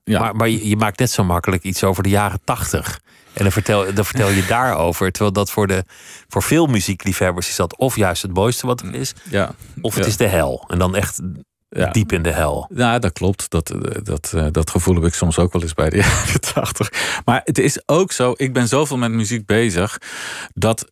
ja. 0.04 0.20
Maar, 0.20 0.36
maar 0.36 0.48
je, 0.48 0.68
je 0.68 0.76
maakt 0.76 0.98
net 0.98 1.10
zo 1.10 1.24
makkelijk 1.24 1.62
iets 1.62 1.84
over 1.84 2.02
de 2.02 2.08
jaren 2.08 2.40
tachtig. 2.44 3.00
En 3.32 3.42
dan 3.42 3.52
vertel, 3.52 3.94
dan 3.94 4.04
vertel 4.04 4.30
je 4.30 4.46
daarover. 4.56 5.12
Terwijl 5.12 5.32
dat 5.32 5.50
voor, 5.50 5.66
de, 5.66 5.84
voor 6.28 6.42
veel 6.42 6.66
muziekliefhebbers 6.66 7.48
is 7.48 7.56
dat 7.56 7.76
of 7.76 7.96
juist 7.96 8.22
het 8.22 8.34
mooiste 8.34 8.66
wat 8.66 8.80
er 8.80 8.94
is. 8.94 9.14
Ja. 9.30 9.54
Of 9.80 9.94
het 9.94 10.06
is 10.06 10.16
de 10.16 10.26
hel. 10.26 10.64
En 10.68 10.78
dan 10.78 10.96
echt 10.96 11.20
ja. 11.68 11.90
diep 11.90 12.12
in 12.12 12.22
de 12.22 12.32
hel. 12.32 12.70
Ja, 12.74 12.98
dat 12.98 13.12
klopt. 13.12 13.50
Dat, 13.50 13.74
dat, 14.02 14.34
dat 14.50 14.70
gevoel 14.70 14.94
heb 14.94 15.04
ik 15.04 15.14
soms 15.14 15.38
ook 15.38 15.52
wel 15.52 15.62
eens 15.62 15.74
bij 15.74 15.90
de 15.90 15.96
jaren 16.06 16.40
80. 16.40 17.22
Maar 17.24 17.40
het 17.44 17.58
is 17.58 17.82
ook 17.86 18.12
zo, 18.12 18.34
ik 18.36 18.52
ben 18.52 18.68
zoveel 18.68 18.96
met 18.96 19.10
muziek 19.10 19.46
bezig 19.46 19.98
dat 20.54 20.90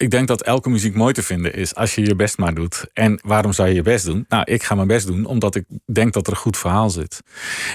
ik 0.00 0.10
denk 0.10 0.28
dat 0.28 0.42
elke 0.42 0.70
muziek 0.70 0.94
mooi 0.94 1.12
te 1.12 1.22
vinden 1.22 1.54
is 1.54 1.74
als 1.74 1.94
je 1.94 2.04
je 2.04 2.14
best 2.14 2.38
maar 2.38 2.54
doet. 2.54 2.86
En 2.92 3.20
waarom 3.24 3.52
zou 3.52 3.68
je 3.68 3.74
je 3.74 3.82
best 3.82 4.04
doen? 4.04 4.24
Nou, 4.28 4.44
ik 4.44 4.62
ga 4.62 4.74
mijn 4.74 4.86
best 4.86 5.06
doen 5.06 5.24
omdat 5.24 5.54
ik 5.54 5.64
denk 5.86 6.12
dat 6.12 6.26
er 6.26 6.32
een 6.32 6.38
goed 6.38 6.56
verhaal 6.56 6.90
zit. 6.90 7.22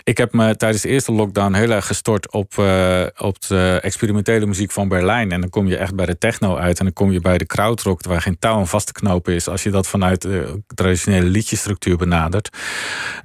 Ik 0.04 0.18
heb 0.18 0.34
me 0.34 0.56
tijdens 0.56 0.82
de 0.82 0.90
eerste 0.90 1.12
lockdown 1.12 1.54
heel 1.54 1.70
erg 1.70 1.88
gestort 1.88 2.32
op, 2.32 2.54
uh, 2.60 3.06
op 3.18 3.42
de 3.48 3.80
experimentele 3.82 4.46
muziek 4.46 4.72
van 4.72 4.88
Berlijn. 4.88 5.32
En 5.32 5.42
dan 5.42 5.50
kom 5.50 5.68
je 5.68 5.78
echt 5.78 5.96
bij 5.96 6.06
de 6.06 6.18
techno 6.18 6.56
uit. 6.56 6.80
En 6.80 6.86
dan 6.86 6.94
kom 6.94 7.12
je 7.12 7.20
bij 7.20 7.38
de 7.38 7.46
krautrock, 7.46 8.04
waar 8.04 8.22
geen 8.22 8.40
touw 8.40 8.56
aan 8.56 8.68
vast 8.68 8.88
te 8.88 8.94
knopen 8.94 9.34
is. 9.34 9.48
Als 9.48 9.64
je 9.64 9.70
dat 9.70 9.88
vanuit 9.88 10.22
de 10.22 10.62
traditionele 10.76 11.26
liedjestructuur 11.30 11.98
benadert. 11.98 12.50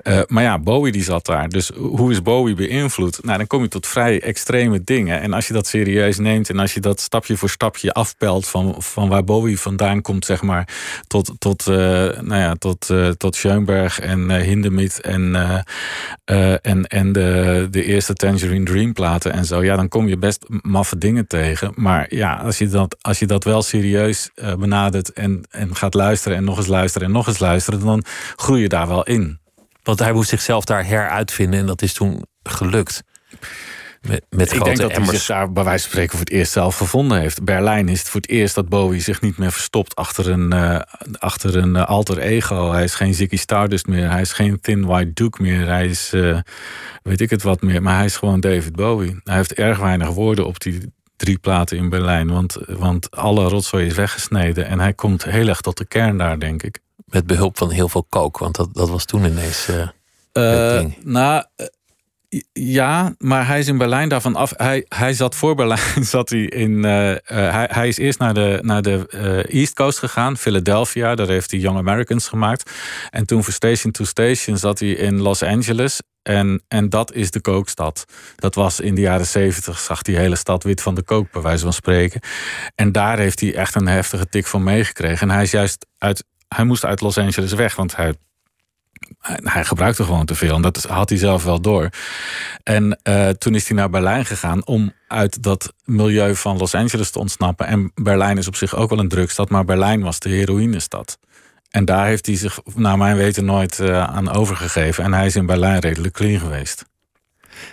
Uh, 0.03 0.21
maar 0.27 0.43
ja, 0.43 0.59
Bowie 0.59 0.93
die 0.93 1.03
zat 1.03 1.27
daar. 1.27 1.49
Dus 1.49 1.71
hoe 1.77 2.11
is 2.11 2.23
Bowie 2.23 2.55
beïnvloed? 2.55 3.25
Nou, 3.25 3.39
dan 3.39 3.47
kom 3.47 3.63
je 3.63 3.69
tot 3.69 3.87
vrij 3.87 4.23
extreme 4.23 4.85
dingen. 4.85 5.21
En 5.21 5.33
als 5.33 5.47
je 5.47 5.53
dat 5.53 5.67
serieus 5.67 6.19
neemt 6.19 6.51
en 6.51 6.59
als 6.59 6.75
je 6.75 6.81
dat 6.81 7.01
stapje 7.01 7.37
voor 7.37 7.51
stapje 7.51 7.93
afpelt 7.93 8.49
van 8.49 8.75
van 8.91 9.09
waar 9.09 9.25
Bowie 9.25 9.61
vandaan 9.61 10.03
komt, 10.03 10.25
zeg 10.25 10.43
maar, 10.43 10.69
tot, 11.07 11.33
tot, 11.39 11.67
uh, 11.67 11.77
nou 12.21 12.35
ja, 12.35 12.55
tot, 12.55 12.89
uh, 12.91 13.09
tot 13.09 13.37
Schoenberg 13.37 14.01
en 14.01 14.31
uh, 14.31 14.37
Hindemith 14.37 15.01
en, 15.01 15.35
en, 16.63 16.87
en 16.87 17.13
de, 17.13 17.69
de 17.71 17.85
eerste 17.85 18.15
Tangerine 18.15 18.65
Dream 18.65 18.93
platen 18.93 19.33
en 19.33 19.45
zo. 19.45 19.65
Ja, 19.65 19.77
dan 19.77 19.89
kom 19.89 20.09
je 20.09 20.19
best 20.19 20.47
maffe 20.63 20.99
dingen 20.99 21.27
tegen. 21.27 21.73
Maar 21.75 22.15
ja, 22.15 22.35
als 22.35 22.59
je 22.59 22.69
dat, 22.69 22.97
als 23.01 23.19
je 23.19 23.27
dat 23.27 23.45
wel 23.45 23.63
serieus 23.63 24.31
benadert 24.59 25.13
en, 25.13 25.43
en 25.51 25.77
gaat 25.77 25.95
luisteren 25.95 26.37
en 26.37 26.45
nog 26.45 26.57
eens 26.59 26.67
luisteren 26.67 27.07
en 27.07 27.15
nog 27.15 27.27
eens 27.27 27.39
luisteren, 27.39 27.81
dan 27.81 28.05
groei 28.37 28.63
je 28.63 28.69
daar 28.69 28.89
wel 28.89 29.03
in. 29.03 29.39
Want 29.83 29.99
hij 29.99 30.13
moest 30.13 30.29
zichzelf 30.29 30.65
daar 30.65 30.87
heruitvinden 30.87 31.61
en 31.61 31.67
dat 31.67 31.83
is 31.83 31.93
toen 31.93 32.25
gelukt. 32.43 33.03
Met, 34.01 34.25
met 34.31 34.53
ik 34.53 34.65
denk 34.65 34.77
dat 34.77 34.91
emmers. 34.91 35.11
hij 35.11 35.19
zich 35.19 35.27
daar 35.27 35.53
bij 35.53 35.65
wijze 35.65 35.83
van 35.83 35.91
spreken 35.91 36.11
voor 36.11 36.21
het 36.21 36.31
eerst 36.31 36.53
zelf 36.53 36.77
gevonden 36.77 37.21
heeft. 37.21 37.45
Berlijn 37.45 37.89
is 37.89 37.99
het 37.99 38.09
voor 38.09 38.21
het 38.21 38.31
eerst 38.31 38.55
dat 38.55 38.69
Bowie 38.69 39.01
zich 39.01 39.21
niet 39.21 39.39
meer 39.39 39.53
verstopt 39.53 39.95
achter 39.95 40.31
een, 40.31 40.55
uh, 40.55 40.81
achter 41.19 41.57
een 41.57 41.75
uh, 41.75 41.87
alter 41.87 42.19
ego. 42.19 42.71
Hij 42.71 42.85
is 42.85 42.95
geen 42.95 43.15
Ziggy 43.15 43.37
Stardust 43.37 43.87
meer. 43.87 44.11
Hij 44.11 44.21
is 44.21 44.33
geen 44.33 44.61
Thin 44.61 44.87
White 44.87 45.13
Duke 45.13 45.43
meer. 45.43 45.67
Hij 45.67 45.87
is, 45.87 46.11
uh, 46.15 46.39
weet 47.03 47.21
ik 47.21 47.31
het 47.31 47.43
wat 47.43 47.63
meer. 47.63 47.83
Maar 47.83 47.97
hij 47.97 48.05
is 48.05 48.17
gewoon 48.17 48.41
David 48.41 48.77
Bowie. 48.77 49.21
Hij 49.25 49.37
heeft 49.37 49.53
erg 49.53 49.79
weinig 49.79 50.09
woorden 50.09 50.47
op 50.47 50.61
die 50.61 50.93
drie 51.17 51.39
platen 51.39 51.77
in 51.77 51.89
Berlijn. 51.89 52.31
Want, 52.31 52.57
want 52.67 53.11
alle 53.11 53.49
rotzooi 53.49 53.87
is 53.87 53.95
weggesneden. 53.95 54.67
En 54.67 54.81
hij 54.81 54.93
komt 54.93 55.25
heel 55.25 55.49
erg 55.49 55.61
tot 55.61 55.77
de 55.77 55.87
kern 55.87 56.19
daar, 56.19 56.39
denk 56.39 56.63
ik. 56.63 56.79
Met 57.05 57.27
behulp 57.27 57.59
van 57.59 57.71
heel 57.71 57.89
veel 57.89 58.07
kook. 58.09 58.39
Want 58.39 58.57
dat, 58.57 58.75
dat 58.75 58.89
was 58.89 59.05
toen 59.05 59.25
ineens... 59.25 59.69
Uh, 59.69 60.85
nou, 61.05 61.45
ja, 62.53 63.15
maar 63.19 63.47
hij 63.47 63.59
is 63.59 63.69
in 63.69 63.79
Berlijn 63.79 64.09
daarvan 64.09 64.37
af. 64.37 64.53
Hij, 64.57 64.85
hij 64.89 65.13
zat 65.13 65.35
voor 65.35 65.55
Berlijn, 65.55 66.05
zat 66.15 66.29
hij 66.29 66.45
in. 66.45 66.71
Uh, 66.71 67.11
uh, 67.11 67.17
hij, 67.27 67.69
hij 67.73 67.89
is 67.89 67.97
eerst 67.97 68.19
naar 68.19 68.35
de, 68.35 68.59
naar 68.63 68.83
de 68.83 69.07
uh, 69.15 69.61
East 69.61 69.75
Coast 69.75 69.99
gegaan, 69.99 70.37
Philadelphia. 70.37 71.15
Daar 71.15 71.29
heeft 71.29 71.51
hij 71.51 71.61
Young 71.61 71.79
Americans 71.79 72.29
gemaakt. 72.29 72.71
En 73.11 73.27
toen 73.27 73.45
voor 73.45 73.53
Station 73.53 73.93
to 73.93 74.05
Station 74.05 74.57
zat 74.57 74.79
hij 74.79 74.89
in 74.89 75.21
Los 75.21 75.43
Angeles. 75.43 76.01
En, 76.23 76.63
en 76.69 76.89
dat 76.89 77.13
is 77.13 77.31
de 77.31 77.41
kookstad. 77.41 78.05
Dat 78.37 78.55
was 78.55 78.81
in 78.81 78.95
de 78.95 79.01
jaren 79.01 79.27
zeventig, 79.27 79.79
zag 79.79 80.03
die 80.03 80.17
hele 80.17 80.37
stad 80.37 80.63
wit 80.63 80.83
van 80.83 80.95
de 80.95 81.03
kook, 81.03 81.31
bij 81.31 81.43
wijze 81.43 81.63
van 81.63 81.73
spreken. 81.73 82.21
En 82.75 82.93
daar 82.93 83.19
heeft 83.19 83.41
hij 83.41 83.55
echt 83.55 83.75
een 83.75 83.89
heftige 83.89 84.29
tik 84.29 84.47
van 84.47 84.63
meegekregen. 84.63 85.29
En 85.29 85.35
hij 85.35 85.43
is 85.43 85.51
juist 85.51 85.87
uit. 85.99 86.25
Hij 86.49 86.65
moest 86.65 86.85
uit 86.85 87.01
Los 87.01 87.19
Angeles 87.19 87.53
weg, 87.53 87.77
want 87.77 87.97
hij 87.97 88.15
hij 89.23 89.65
gebruikte 89.65 90.05
gewoon 90.05 90.27
te 90.27 90.35
veel. 90.35 90.55
En 90.55 90.63
dat 90.63 90.83
had 90.83 91.09
hij 91.09 91.19
zelf 91.19 91.45
wel 91.45 91.61
door. 91.61 91.89
En 92.63 92.99
uh, 93.03 93.29
toen 93.29 93.55
is 93.55 93.69
hij 93.69 93.77
naar 93.77 93.91
Berlijn 93.91 94.25
gegaan 94.25 94.67
om 94.67 94.93
uit 95.09 95.43
dat 95.43 95.73
milieu 95.85 96.35
van 96.35 96.57
Los 96.57 96.75
Angeles 96.75 97.11
te 97.11 97.19
ontsnappen. 97.19 97.67
En 97.67 97.93
Berlijn 97.95 98.39
is 98.39 98.49
op 98.49 98.57
zich 98.57 98.77
ook 98.77 98.91
wel 98.91 98.99
een 98.99 99.09
drugstad, 99.09 99.51
maar 99.51 99.65
Berlijn 99.65 100.03
was 100.03 100.19
de 100.19 100.29
heroïnestad. 100.29 101.19
En 101.71 101.85
daar 101.85 102.07
heeft 102.07 102.27
hij 102.27 102.37
zich, 102.37 102.61
naar 102.75 102.99
mijn 102.99 103.17
weten, 103.17 103.45
nooit 103.45 103.79
uh, 103.79 104.03
aan 104.03 104.33
overgegeven. 104.33 105.05
En 105.05 105.13
hij 105.13 105.27
is 105.27 105.37
in 105.37 105.47
Berlijn 105.47 105.79
redelijk 105.79 106.15
clean 106.15 106.41
geweest. 106.41 106.85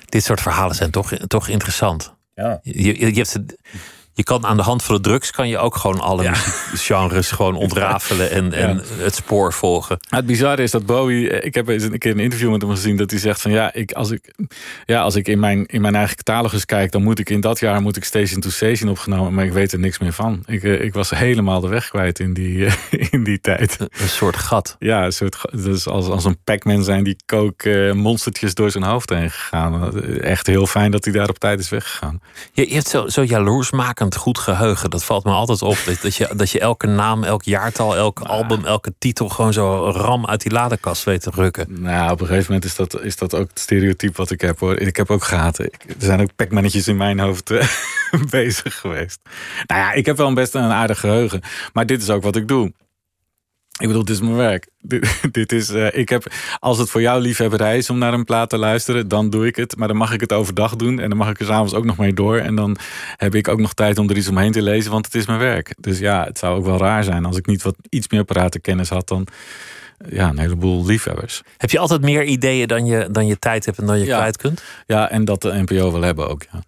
Dit 0.05 0.23
soort 0.23 0.41
verhalen 0.41 0.75
zijn 0.75 0.91
toch, 0.91 1.11
toch 1.27 1.47
interessant. 1.47 2.15
Ja. 2.35 2.59
Je, 2.63 2.99
je, 2.99 3.13
je 3.15 3.21
hebt 3.21 3.39
je 4.17 4.23
kan 4.23 4.45
aan 4.45 4.57
de 4.57 4.63
hand 4.63 4.83
van 4.83 4.95
de 4.95 5.01
drugs 5.01 5.31
kan 5.31 5.47
je 5.47 5.57
ook 5.57 5.75
gewoon 5.75 5.99
alle 5.99 6.23
ja. 6.23 6.33
genres 6.73 7.31
gewoon 7.31 7.55
ontrafelen 7.55 8.31
en, 8.31 8.53
en 8.53 8.83
het 8.97 9.15
spoor 9.15 9.53
volgen. 9.53 9.97
Het 10.09 10.25
bizarre 10.25 10.63
is 10.63 10.71
dat 10.71 10.85
Bowie, 10.85 11.29
eh, 11.29 11.45
ik 11.45 11.53
heb 11.53 11.67
eens 11.67 11.83
een 11.83 11.97
keer 11.97 12.11
een 12.11 12.19
interview 12.19 12.51
met 12.51 12.61
hem 12.61 12.71
gezien 12.71 12.97
dat 12.97 13.11
hij 13.11 13.19
zegt 13.19 13.41
van 13.41 13.51
ja, 13.51 13.73
ik, 13.73 13.91
als 13.91 14.11
ik, 14.11 14.33
ja, 14.85 15.01
als 15.01 15.15
ik 15.15 15.27
in 15.27 15.39
mijn, 15.39 15.65
in 15.65 15.81
mijn 15.81 15.95
eigen 15.95 16.15
catalogus 16.15 16.65
kijk, 16.65 16.91
dan 16.91 17.03
moet 17.03 17.19
ik 17.19 17.29
in 17.29 17.41
dat 17.41 17.59
jaar 17.59 17.81
moet 17.81 17.97
ik 17.97 18.03
Station 18.03 18.41
to 18.41 18.49
Station 18.49 18.89
opgenomen, 18.89 19.33
maar 19.33 19.45
ik 19.45 19.51
weet 19.51 19.71
er 19.71 19.79
niks 19.79 19.99
meer 19.99 20.13
van. 20.13 20.43
Ik, 20.45 20.63
eh, 20.63 20.83
ik 20.83 20.93
was 20.93 21.09
helemaal 21.09 21.61
de 21.61 21.67
weg 21.67 21.89
kwijt 21.89 22.19
in 22.19 22.33
die, 22.33 22.67
in 23.11 23.23
die 23.23 23.39
tijd. 23.39 23.77
Een 23.79 24.09
soort 24.09 24.37
gat. 24.37 24.75
Ja, 24.79 25.05
een 25.05 25.13
soort 25.13 25.41
dus 25.51 25.87
als, 25.87 26.07
als 26.07 26.25
een 26.25 26.37
Pac-Man 26.43 26.83
zijn 26.83 27.03
die 27.03 27.15
kook 27.25 27.65
monstertjes 27.93 28.53
door 28.53 28.71
zijn 28.71 28.83
hoofd 28.83 29.09
heen 29.09 29.31
gegaan. 29.31 30.01
Echt 30.19 30.47
heel 30.47 30.67
fijn 30.67 30.91
dat 30.91 31.03
hij 31.03 31.13
daar 31.13 31.29
op 31.29 31.39
tijd 31.39 31.59
is 31.59 31.69
weggegaan. 31.69 32.21
Je, 32.51 32.67
je 32.67 32.73
hebt 32.73 32.87
zo, 32.87 33.07
zo 33.07 33.23
jaloers 33.23 33.71
maken 33.71 34.06
goed 34.15 34.37
geheugen. 34.37 34.89
Dat 34.89 35.03
valt 35.03 35.23
me 35.23 35.31
altijd 35.31 35.61
op. 35.61 35.77
Dat, 35.85 36.01
dat, 36.01 36.15
je, 36.15 36.29
dat 36.35 36.49
je 36.49 36.59
elke 36.59 36.87
naam, 36.87 37.23
elk 37.23 37.43
jaartal, 37.43 37.95
elk 37.95 38.19
album, 38.19 38.65
elke 38.65 38.93
titel 38.97 39.29
gewoon 39.29 39.53
zo 39.53 39.89
ram 39.89 40.25
uit 40.25 40.41
die 40.41 40.51
ladekast 40.51 41.03
weet 41.03 41.21
te 41.21 41.31
rukken. 41.33 41.81
Nou, 41.81 42.11
op 42.11 42.21
een 42.21 42.27
gegeven 42.27 42.45
moment 42.53 42.65
is 42.65 42.75
dat, 42.75 43.01
is 43.01 43.15
dat 43.15 43.35
ook 43.35 43.49
het 43.49 43.59
stereotype 43.59 44.17
wat 44.17 44.31
ik 44.31 44.41
heb 44.41 44.59
hoor. 44.59 44.77
Ik 44.77 44.95
heb 44.95 45.11
ook 45.11 45.23
gaten. 45.23 45.65
Er 45.87 45.95
zijn 45.97 46.21
ook 46.21 46.35
pekmannetjes 46.35 46.87
in 46.87 46.97
mijn 46.97 47.19
hoofd 47.19 47.51
eh, 47.51 47.67
bezig 48.29 48.79
geweest. 48.79 49.19
Nou 49.65 49.81
ja, 49.81 49.91
ik 49.91 50.05
heb 50.05 50.17
wel 50.17 50.27
een 50.27 50.33
best 50.33 50.55
een 50.55 50.61
aardig 50.61 50.99
geheugen. 50.99 51.41
Maar 51.73 51.85
dit 51.85 52.01
is 52.01 52.09
ook 52.09 52.23
wat 52.23 52.35
ik 52.35 52.47
doe. 52.47 52.71
Ik 53.77 53.87
bedoel, 53.87 54.05
dit 54.05 54.15
is 54.15 54.21
mijn 54.21 54.35
werk. 54.35 54.67
Dit, 55.31 55.51
is, 55.59 55.69
uh, 55.69 55.87
ik 55.91 56.09
heb, 56.09 56.33
als 56.59 56.77
het 56.77 56.89
voor 56.89 57.01
jou 57.01 57.21
liefhebberij 57.21 57.77
is 57.77 57.89
om 57.89 57.97
naar 57.97 58.13
een 58.13 58.23
plaat 58.23 58.49
te 58.49 58.57
luisteren, 58.57 59.07
dan 59.07 59.29
doe 59.29 59.47
ik 59.47 59.55
het. 59.55 59.77
Maar 59.77 59.87
dan 59.87 59.97
mag 59.97 60.13
ik 60.13 60.19
het 60.19 60.33
overdag 60.33 60.75
doen 60.75 60.99
en 60.99 61.09
dan 61.09 61.17
mag 61.17 61.29
ik 61.29 61.39
er 61.39 61.45
s'avonds 61.45 61.73
ook 61.73 61.85
nog 61.85 61.97
mee 61.97 62.13
door. 62.13 62.37
En 62.37 62.55
dan 62.55 62.77
heb 63.15 63.35
ik 63.35 63.47
ook 63.47 63.59
nog 63.59 63.73
tijd 63.73 63.97
om 63.97 64.09
er 64.09 64.17
iets 64.17 64.27
omheen 64.27 64.51
te 64.51 64.61
lezen, 64.61 64.91
want 64.91 65.05
het 65.05 65.15
is 65.15 65.25
mijn 65.25 65.39
werk. 65.39 65.75
Dus 65.79 65.99
ja, 65.99 66.23
het 66.23 66.37
zou 66.37 66.57
ook 66.57 66.65
wel 66.65 66.77
raar 66.77 67.03
zijn 67.03 67.25
als 67.25 67.37
ik 67.37 67.45
niet 67.45 67.61
wat 67.61 67.75
iets 67.89 68.09
meer 68.09 68.23
pratenkennis 68.23 68.89
had 68.89 69.07
dan 69.07 69.27
ja, 70.09 70.29
een 70.29 70.39
heleboel 70.39 70.85
liefhebbers. 70.85 71.41
Heb 71.57 71.69
je 71.69 71.79
altijd 71.79 72.01
meer 72.01 72.23
ideeën 72.23 72.67
dan 72.67 72.85
je, 72.85 73.07
dan 73.11 73.27
je 73.27 73.39
tijd 73.39 73.65
hebt 73.65 73.77
en 73.77 73.85
dan 73.85 73.99
je 73.99 74.05
ja. 74.05 74.17
kwijt 74.17 74.37
kunt? 74.37 74.63
Ja, 74.85 75.09
en 75.09 75.25
dat 75.25 75.41
de 75.41 75.53
NPO 75.53 75.91
wil 75.91 76.01
hebben 76.01 76.29
ook, 76.29 76.45
ja. 76.51 76.63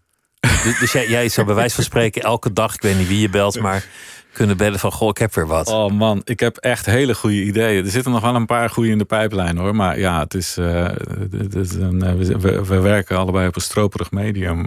Dus, 0.63 0.79
dus 0.79 0.91
jij, 0.91 1.09
jij 1.09 1.29
zou 1.29 1.45
bij 1.45 1.55
wijze 1.55 1.75
van 1.75 1.83
spreken 1.83 2.21
elke 2.21 2.53
dag, 2.53 2.73
ik 2.73 2.81
weet 2.81 2.97
niet 2.97 3.07
wie 3.07 3.19
je 3.19 3.29
belt, 3.29 3.59
maar 3.69 3.85
kunnen 4.33 4.57
bellen 4.57 4.79
van... 4.79 4.91
goh, 4.91 5.09
ik 5.09 5.17
heb 5.17 5.33
weer 5.33 5.47
wat. 5.47 5.67
Oh 5.67 5.91
man, 5.91 6.21
ik 6.23 6.39
heb 6.39 6.57
echt 6.57 6.85
hele 6.85 7.15
goede 7.15 7.43
ideeën. 7.43 7.85
Er 7.85 7.91
zitten 7.91 8.11
nog 8.11 8.21
wel 8.21 8.35
een 8.35 8.45
paar 8.45 8.69
goede 8.69 8.89
in 8.89 8.97
de 8.97 9.05
pijplijn 9.05 9.57
hoor. 9.57 9.75
Maar 9.75 9.99
ja, 9.99 10.19
het 10.19 10.33
is, 10.33 10.57
uh, 10.57 10.83
het 11.37 11.55
is 11.55 11.73
een, 11.73 12.03
uh, 12.03 12.37
we, 12.37 12.65
we, 12.65 12.79
werken 12.79 13.17
allebei 13.17 13.47
op 13.47 13.55
een 13.55 13.61
stroperig 13.61 14.11
medium. 14.11 14.65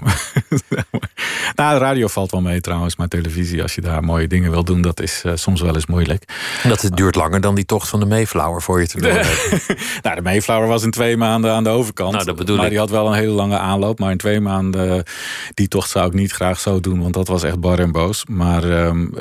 nou, 1.54 1.78
de 1.78 1.84
radio 1.84 2.06
valt 2.06 2.30
wel 2.30 2.40
mee 2.40 2.60
trouwens. 2.60 2.96
Maar 2.96 3.08
televisie, 3.08 3.62
als 3.62 3.74
je 3.74 3.80
daar 3.80 4.04
mooie 4.04 4.26
dingen 4.26 4.50
wil 4.50 4.64
doen... 4.64 4.82
dat 4.82 5.00
is 5.00 5.22
uh, 5.26 5.32
soms 5.34 5.60
wel 5.60 5.74
eens 5.74 5.86
moeilijk. 5.86 6.24
Dat 6.68 6.82
het 6.82 6.96
duurt 6.96 7.14
langer 7.14 7.40
dan 7.40 7.54
die 7.54 7.64
tocht 7.64 7.88
van 7.88 8.00
de 8.00 8.06
Mayflower 8.06 8.62
voor 8.62 8.80
je 8.80 8.86
te 8.86 9.00
doen 9.00 9.12
nou, 10.02 10.16
de 10.16 10.22
Mayflower 10.22 10.68
was 10.68 10.82
in 10.82 10.90
twee 10.90 11.16
maanden 11.16 11.52
aan 11.52 11.64
de 11.64 11.70
overkant. 11.70 12.12
Nou, 12.12 12.24
dat 12.24 12.36
bedoel 12.36 12.56
maar 12.56 12.64
ik. 12.64 12.70
die 12.70 12.80
had 12.80 12.90
wel 12.90 13.06
een 13.06 13.18
hele 13.18 13.32
lange 13.32 13.58
aanloop. 13.58 13.98
Maar 13.98 14.10
in 14.10 14.16
twee 14.16 14.40
maanden, 14.40 15.04
die 15.54 15.68
tocht 15.68 15.90
zou 15.90 16.06
ik 16.06 16.12
niet 16.12 16.32
graag 16.32 16.60
zo 16.60 16.80
doen. 16.80 17.00
Want 17.02 17.14
dat 17.14 17.28
was 17.28 17.42
echt 17.42 17.60
bar 17.60 17.78
en 17.78 17.92
boos. 17.92 18.24
Maar 18.26 18.64
um, 18.64 19.14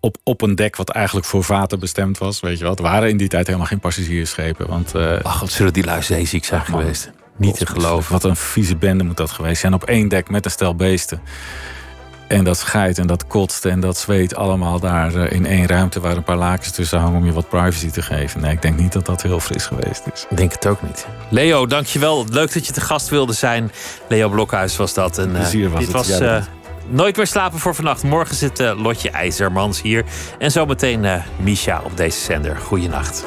op, 0.00 0.16
op 0.22 0.42
een 0.42 0.54
dek 0.54 0.76
wat 0.76 0.88
eigenlijk 0.90 1.26
voor 1.26 1.44
vaten 1.44 1.78
bestemd 1.78 2.18
was. 2.18 2.40
Weet 2.40 2.56
je 2.56 2.62
wel. 2.62 2.72
Het 2.72 2.80
waren 2.80 3.08
in 3.08 3.16
die 3.16 3.28
tijd 3.28 3.46
helemaal 3.46 3.68
geen 3.68 3.80
passagiersschepen. 3.80 4.68
Want, 4.68 4.94
uh, 4.94 5.18
Ach, 5.22 5.40
wat 5.40 5.50
zullen 5.50 5.72
die 5.72 5.84
lui 5.84 6.02
zeeziek 6.02 6.44
zijn 6.44 6.62
man, 6.68 6.80
geweest. 6.80 7.10
Niet 7.36 7.56
te 7.56 7.66
geloven. 7.66 8.12
Wat 8.12 8.24
een 8.24 8.36
vieze 8.36 8.76
bende 8.76 9.04
moet 9.04 9.16
dat 9.16 9.30
geweest 9.30 9.60
zijn. 9.60 9.74
Op 9.74 9.84
één 9.84 10.08
dek 10.08 10.30
met 10.30 10.44
een 10.44 10.50
stel 10.50 10.74
beesten. 10.74 11.20
En 12.28 12.44
dat 12.44 12.58
scheidt 12.58 12.98
en 12.98 13.06
dat 13.06 13.26
kotst 13.26 13.64
en 13.64 13.80
dat 13.80 13.98
zweet 13.98 14.34
allemaal 14.36 14.80
daar 14.80 15.32
in 15.32 15.46
één 15.46 15.66
ruimte... 15.66 16.00
waar 16.00 16.16
een 16.16 16.22
paar 16.22 16.36
lakens 16.36 16.70
tussen 16.70 16.98
hangen 16.98 17.18
om 17.18 17.26
je 17.26 17.32
wat 17.32 17.48
privacy 17.48 17.90
te 17.90 18.02
geven. 18.02 18.40
Nee, 18.40 18.52
ik 18.52 18.62
denk 18.62 18.78
niet 18.78 18.92
dat 18.92 19.06
dat 19.06 19.22
heel 19.22 19.40
fris 19.40 19.66
geweest 19.66 20.02
is. 20.12 20.26
Ik 20.30 20.36
denk 20.36 20.52
het 20.52 20.66
ook 20.66 20.82
niet. 20.82 21.06
Leo, 21.28 21.66
dankjewel. 21.66 22.26
Leuk 22.30 22.52
dat 22.52 22.66
je 22.66 22.72
te 22.72 22.80
gast 22.80 23.08
wilde 23.08 23.32
zijn. 23.32 23.72
Leo 24.08 24.28
Blokhuis 24.28 24.76
was 24.76 24.94
dat. 24.94 25.18
En, 25.18 25.30
Plezier 25.30 25.70
was 25.70 25.78
dit 25.84 25.92
het. 25.92 26.08
was 26.08 26.20
uh, 26.20 26.42
Nooit 26.90 27.16
meer 27.16 27.26
slapen 27.26 27.58
voor 27.58 27.74
vannacht. 27.74 28.02
Morgen 28.02 28.36
zit 28.36 28.60
uh, 28.60 28.82
Lotje 28.82 29.10
IJzermans 29.10 29.82
hier. 29.82 30.04
En 30.38 30.50
zometeen 30.50 31.04
uh, 31.04 31.24
Misha 31.36 31.80
op 31.84 31.96
deze 31.96 32.20
zender. 32.20 32.56
Goeienacht. 32.56 33.24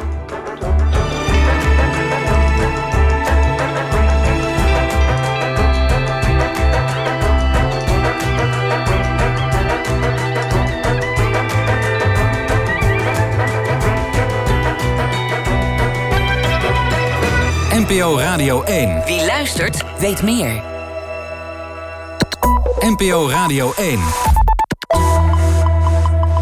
NPO 17.71 18.17
Radio 18.17 18.63
1. 18.63 19.01
Wie 19.05 19.25
luistert, 19.25 19.83
weet 19.99 20.21
meer. 20.21 20.82
NPO 22.81 23.27
Radio 23.29 23.73
1. 23.77 24.42